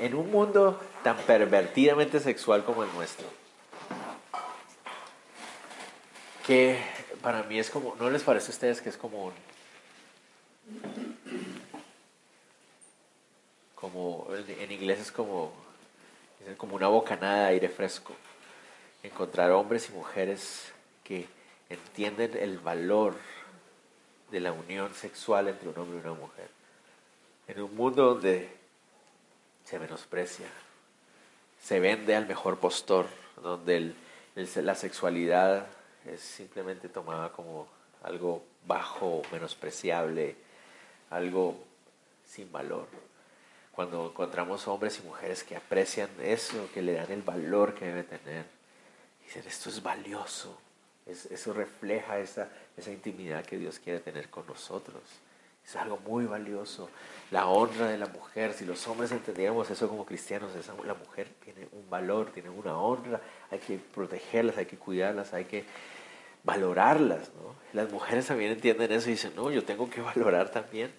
[0.00, 3.26] en un mundo tan pervertidamente sexual como el nuestro,
[6.44, 6.78] que
[7.22, 9.32] para mí es como, ¿no les parece a ustedes que es como un,
[13.74, 15.52] como en inglés es como,
[16.48, 18.12] es como una bocanada de aire fresco?
[19.02, 20.72] Encontrar hombres y mujeres
[21.04, 21.28] que
[21.68, 23.14] entienden el valor
[24.30, 26.48] de la unión sexual entre un hombre y una mujer.
[27.48, 28.50] En un mundo donde
[29.64, 30.46] se menosprecia,
[31.60, 33.06] se vende al mejor postor,
[33.42, 33.94] donde
[34.34, 35.66] la sexualidad
[36.04, 37.68] es simplemente tomada como
[38.02, 40.36] algo bajo, menospreciable,
[41.10, 41.56] algo
[42.26, 42.86] sin valor.
[43.72, 48.04] Cuando encontramos hombres y mujeres que aprecian eso, que le dan el valor que debe
[48.04, 48.46] tener,
[49.24, 50.58] dicen, esto es valioso,
[51.06, 55.02] eso refleja esa, esa intimidad que Dios quiere tener con nosotros.
[55.64, 56.88] Es algo muy valioso.
[57.30, 61.28] La honra de la mujer, si los hombres entendiéramos eso como cristianos, esa, la mujer
[61.44, 63.20] tiene un valor, tiene una honra,
[63.50, 65.64] hay que protegerlas, hay que cuidarlas, hay que
[66.44, 67.30] valorarlas.
[67.72, 70.92] Las mujeres también entienden eso y dicen, no, yo tengo que valorar también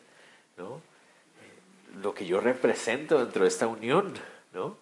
[0.57, 0.77] ¿no?
[0.77, 4.13] Eh, lo que yo represento dentro de esta unión.
[4.53, 4.77] ¿no?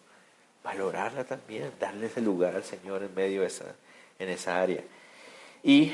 [0.64, 3.76] Valorarla también, darle ese lugar al Señor en medio de esa,
[4.18, 4.82] en esa área.
[5.68, 5.92] Y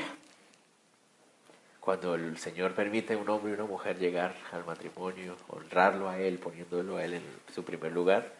[1.80, 6.18] cuando el Señor permite a un hombre y una mujer llegar al matrimonio, honrarlo a
[6.18, 7.22] Él, poniéndolo a Él en
[7.54, 8.34] su primer lugar,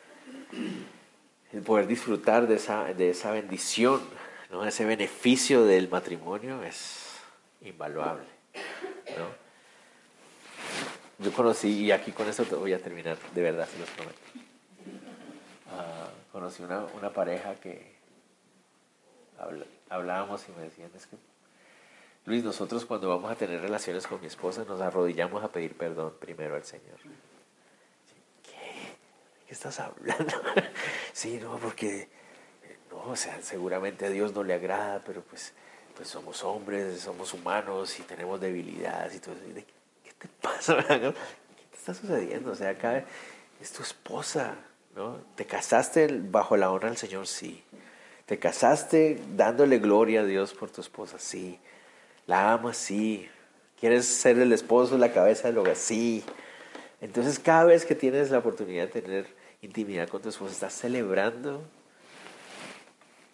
[1.50, 4.02] el poder disfrutar de esa, de esa bendición,
[4.50, 4.66] ¿no?
[4.66, 7.16] ese beneficio del matrimonio es
[7.62, 8.26] invaluable.
[9.16, 11.24] ¿no?
[11.24, 14.18] Yo conocí, y aquí con esto voy a terminar, de verdad, se los prometo.
[15.70, 17.91] Ah, conocí una, una pareja que
[19.88, 21.16] hablábamos y me decían, es que,
[22.24, 26.14] Luis, nosotros cuando vamos a tener relaciones con mi esposa nos arrodillamos a pedir perdón
[26.20, 26.98] primero al Señor.
[28.44, 28.94] ¿Qué?
[29.46, 30.32] ¿Qué estás hablando?
[31.12, 32.08] sí, no, porque,
[32.90, 35.52] no, o sea, seguramente a Dios no le agrada, pero pues,
[35.96, 39.34] pues somos hombres, somos humanos y tenemos debilidades y todo.
[40.04, 40.76] ¿Qué te pasa?
[40.86, 41.12] ¿Qué
[41.70, 42.52] te está sucediendo?
[42.52, 43.04] O sea, acá
[43.60, 44.54] es tu esposa,
[44.94, 45.16] ¿no?
[45.34, 47.26] ¿Te casaste bajo la honra del Señor?
[47.26, 47.64] Sí.
[48.32, 51.18] ¿Te casaste dándole gloria a Dios por tu esposa?
[51.18, 51.58] Sí.
[52.26, 52.78] ¿La amas?
[52.78, 53.28] Sí.
[53.78, 55.76] ¿Quieres ser el esposo, la cabeza del hogar?
[55.76, 56.24] Sí.
[57.02, 59.26] Entonces cada vez que tienes la oportunidad de tener
[59.60, 61.62] intimidad con tu esposa, estás celebrando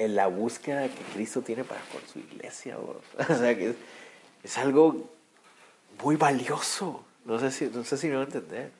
[0.01, 2.77] en la búsqueda que Cristo tiene para con su iglesia.
[3.20, 3.77] O sea que
[4.43, 5.09] es, algo
[6.03, 7.05] muy valioso.
[7.25, 8.73] No sé, si, no sé si me va a entender.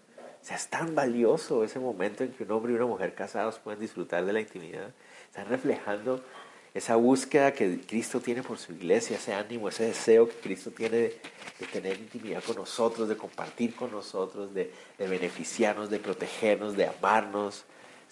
[0.43, 3.61] O sea, es tan valioso ese momento en que un hombre y una mujer casados
[3.61, 4.90] pueden disfrutar de la intimidad
[5.29, 6.23] están reflejando
[6.75, 10.97] esa búsqueda que Cristo tiene por su iglesia, ese ánimo, ese deseo que Cristo tiene
[10.97, 11.21] de,
[11.73, 17.65] tener intimidad con nosotros, de compartir con nosotros, de, beneficiarnos, de protegernos, de amarnos.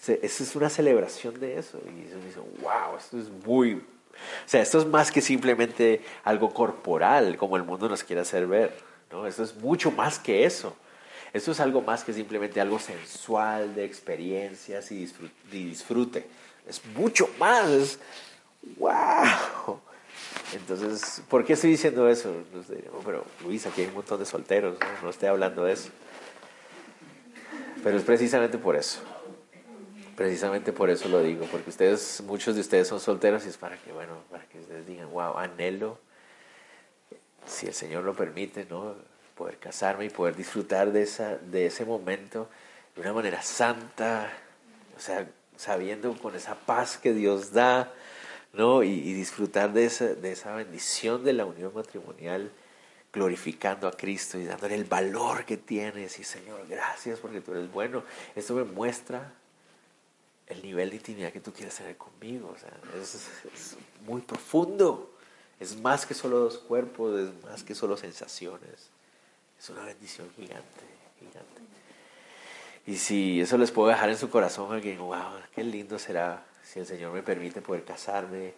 [0.05, 1.79] Esa es una celebración de eso.
[1.85, 3.75] Y eso me dice, wow, esto es muy...
[3.75, 8.47] O sea, esto es más que simplemente algo corporal, como el mundo nos quiere hacer
[8.47, 8.75] ver.
[9.11, 9.27] ¿no?
[9.27, 10.75] Esto es mucho más que eso.
[11.33, 15.07] Esto es algo más que simplemente algo sensual, de experiencias y
[15.51, 16.25] disfrute.
[16.67, 17.99] Es mucho más.
[18.77, 19.79] ¡Wow!
[20.53, 22.33] Entonces, ¿por qué estoy diciendo eso?
[23.05, 25.89] Pero Luis, aquí hay un montón de solteros, no, no estoy hablando de eso.
[27.83, 28.99] Pero es precisamente por eso.
[30.15, 33.77] Precisamente por eso lo digo, porque ustedes, muchos de ustedes son solteros y es para
[33.77, 35.99] que, bueno, para que ustedes digan, wow, anhelo,
[37.45, 38.95] si el Señor lo permite, ¿no?
[39.35, 42.49] Poder casarme y poder disfrutar de, esa, de ese momento
[42.95, 44.33] de una manera santa,
[44.95, 45.27] o sea,
[45.57, 47.93] sabiendo con esa paz que Dios da,
[48.53, 48.83] ¿no?
[48.83, 52.51] Y, disfrutar de esa, de esa bendición de la unión matrimonial
[53.11, 56.19] glorificando a Cristo y dándole el valor que tienes.
[56.19, 58.03] Y Señor, gracias porque tú eres bueno.
[58.35, 59.33] Esto me muestra
[60.47, 62.53] el nivel de intimidad que tú quieres tener conmigo.
[62.55, 62.71] O sea,
[63.01, 65.13] es, muy profundo.
[65.59, 68.89] Es más que solo dos cuerpos, es más que solo sensaciones.
[69.59, 70.83] Es una bendición gigante,
[71.19, 71.56] gigante.
[72.87, 76.79] Y si eso les puedo dejar en su corazón, que wow, qué lindo será si
[76.79, 78.53] el Señor me permite poder casarme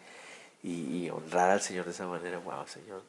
[0.64, 2.38] y, y honrar al Señor de esa manera.
[2.40, 3.04] Wow, Señor,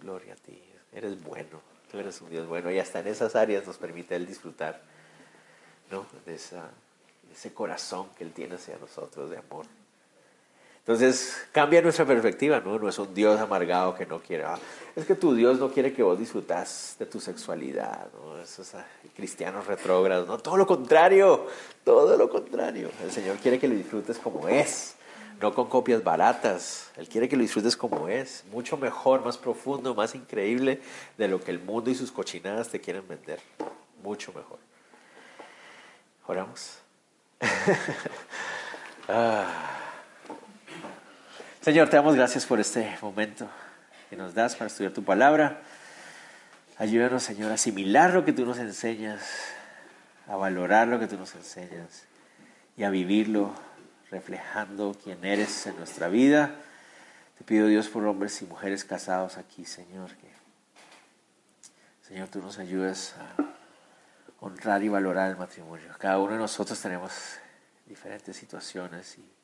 [0.00, 0.62] gloria a ti.
[0.92, 1.60] Eres bueno,
[1.90, 2.70] tú eres un Dios bueno.
[2.70, 4.80] Y hasta en esas áreas nos permite Él disfrutar
[5.90, 6.06] ¿no?
[6.24, 6.70] de esa
[7.32, 9.66] ese corazón que Él tiene hacia nosotros de amor.
[10.82, 12.76] Entonces cambia nuestra perspectiva, ¿no?
[12.76, 14.42] No es un Dios amargado que no quiere.
[14.44, 14.58] Ah,
[14.96, 18.36] es que tu Dios no quiere que vos disfrutas de tu sexualidad, ¿no?
[18.40, 18.84] Esos ah,
[19.14, 20.38] cristianos retrógrados, ¿no?
[20.38, 21.46] Todo lo contrario,
[21.84, 22.90] todo lo contrario.
[23.00, 24.96] El Señor quiere que lo disfrutes como es,
[25.40, 26.90] no con copias baratas.
[26.96, 30.80] Él quiere que lo disfrutes como es, mucho mejor, más profundo, más increíble
[31.16, 33.38] de lo que el mundo y sus cochinadas te quieren vender.
[34.02, 34.58] Mucho mejor.
[36.26, 36.78] Oramos.
[39.08, 39.71] Ah.
[41.62, 43.48] Señor, te damos gracias por este momento
[44.10, 45.60] que nos das para estudiar tu palabra.
[46.76, 49.22] Ayúdanos, Señor, a asimilar lo que tú nos enseñas,
[50.26, 52.02] a valorar lo que tú nos enseñas
[52.76, 53.54] y a vivirlo
[54.10, 56.50] reflejando quién eres en nuestra vida.
[57.38, 60.32] Te pido Dios por hombres y mujeres casados aquí, Señor, que
[62.08, 63.44] Señor, tú nos ayudes a
[64.40, 65.94] honrar y valorar el matrimonio.
[66.00, 67.12] Cada uno de nosotros tenemos
[67.86, 69.41] diferentes situaciones y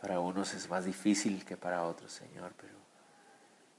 [0.00, 2.74] para unos es más difícil que para otros, Señor, pero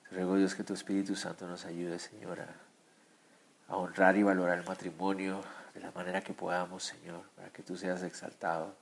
[0.03, 4.65] te ruego Dios que tu Espíritu Santo nos ayude, Señor, a, honrar y valorar el
[4.65, 5.41] matrimonio
[5.73, 8.75] de la manera que podamos, Señor, para que tú seas exaltado.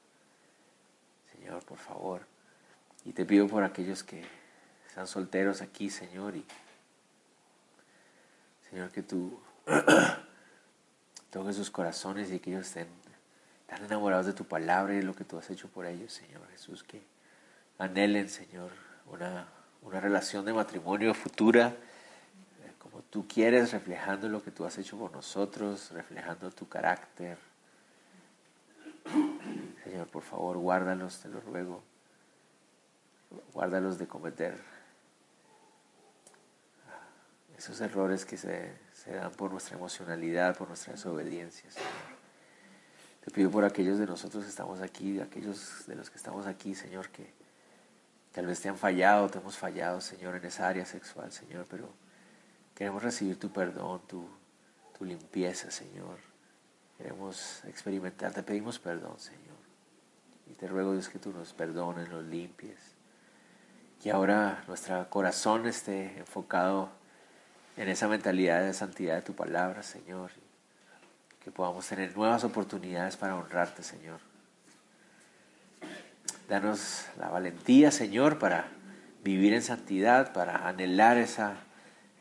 [1.31, 2.21] Señor, por favor.
[3.03, 4.23] Y te pido por aquellos que
[4.87, 6.45] están solteros aquí, Señor, y
[8.69, 9.39] Señor, que tú
[11.31, 12.87] toque sus corazones y que ellos estén
[13.67, 16.47] tan enamorados de tu palabra y de lo que tú has hecho por ellos, Señor
[16.49, 17.14] Jesús, que
[17.77, 18.71] anhelen, Señor,
[19.07, 19.47] una,
[19.81, 21.67] una relación de matrimonio futura
[22.63, 27.37] eh, como tú quieres, reflejando lo que tú has hecho por nosotros, reflejando tu carácter.
[29.83, 31.83] Señor, por favor, guárdalos, te lo ruego.
[33.53, 34.75] Guárdalos de cometer
[37.57, 41.89] esos errores que se, se dan por nuestra emocionalidad, por nuestra desobediencia, Señor.
[43.23, 46.75] Te pido por aquellos de nosotros que estamos aquí, aquellos de los que estamos aquí,
[46.75, 47.33] Señor, que
[48.35, 51.87] tal vez te han fallado, te hemos fallado, Señor, en esa área sexual, Señor, pero
[52.75, 54.27] queremos recibir tu perdón, tu,
[54.99, 56.17] limpieza, Señor.
[56.97, 59.55] Queremos experimentar, te pedimos perdón, Señor.
[60.47, 62.77] Y te ruego, Dios, que tú nos perdones, nos limpies.
[64.03, 66.89] Que ahora nuestro corazón esté enfocado
[67.77, 70.31] en esa mentalidad de santidad de tu palabra, Señor.
[71.41, 74.19] Que podamos tener nuevas oportunidades para honrarte, Señor.
[76.47, 78.67] Danos la valentía, Señor, para
[79.23, 81.57] vivir en santidad, para anhelar esa,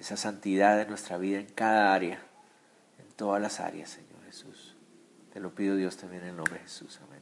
[0.01, 2.23] esa santidad de nuestra vida en cada área,
[2.99, 4.77] en todas las áreas, Señor Jesús.
[5.33, 6.99] Te lo pido Dios también en el nombre de Jesús.
[7.07, 7.21] Amén.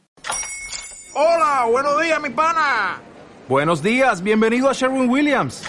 [1.14, 3.00] Hola, buenos días, mi pana.
[3.48, 5.64] Buenos días, bienvenido a Sherwin Williams.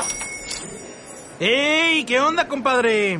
[1.39, 2.05] ¡Ey!
[2.05, 3.19] ¿Qué onda, compadre?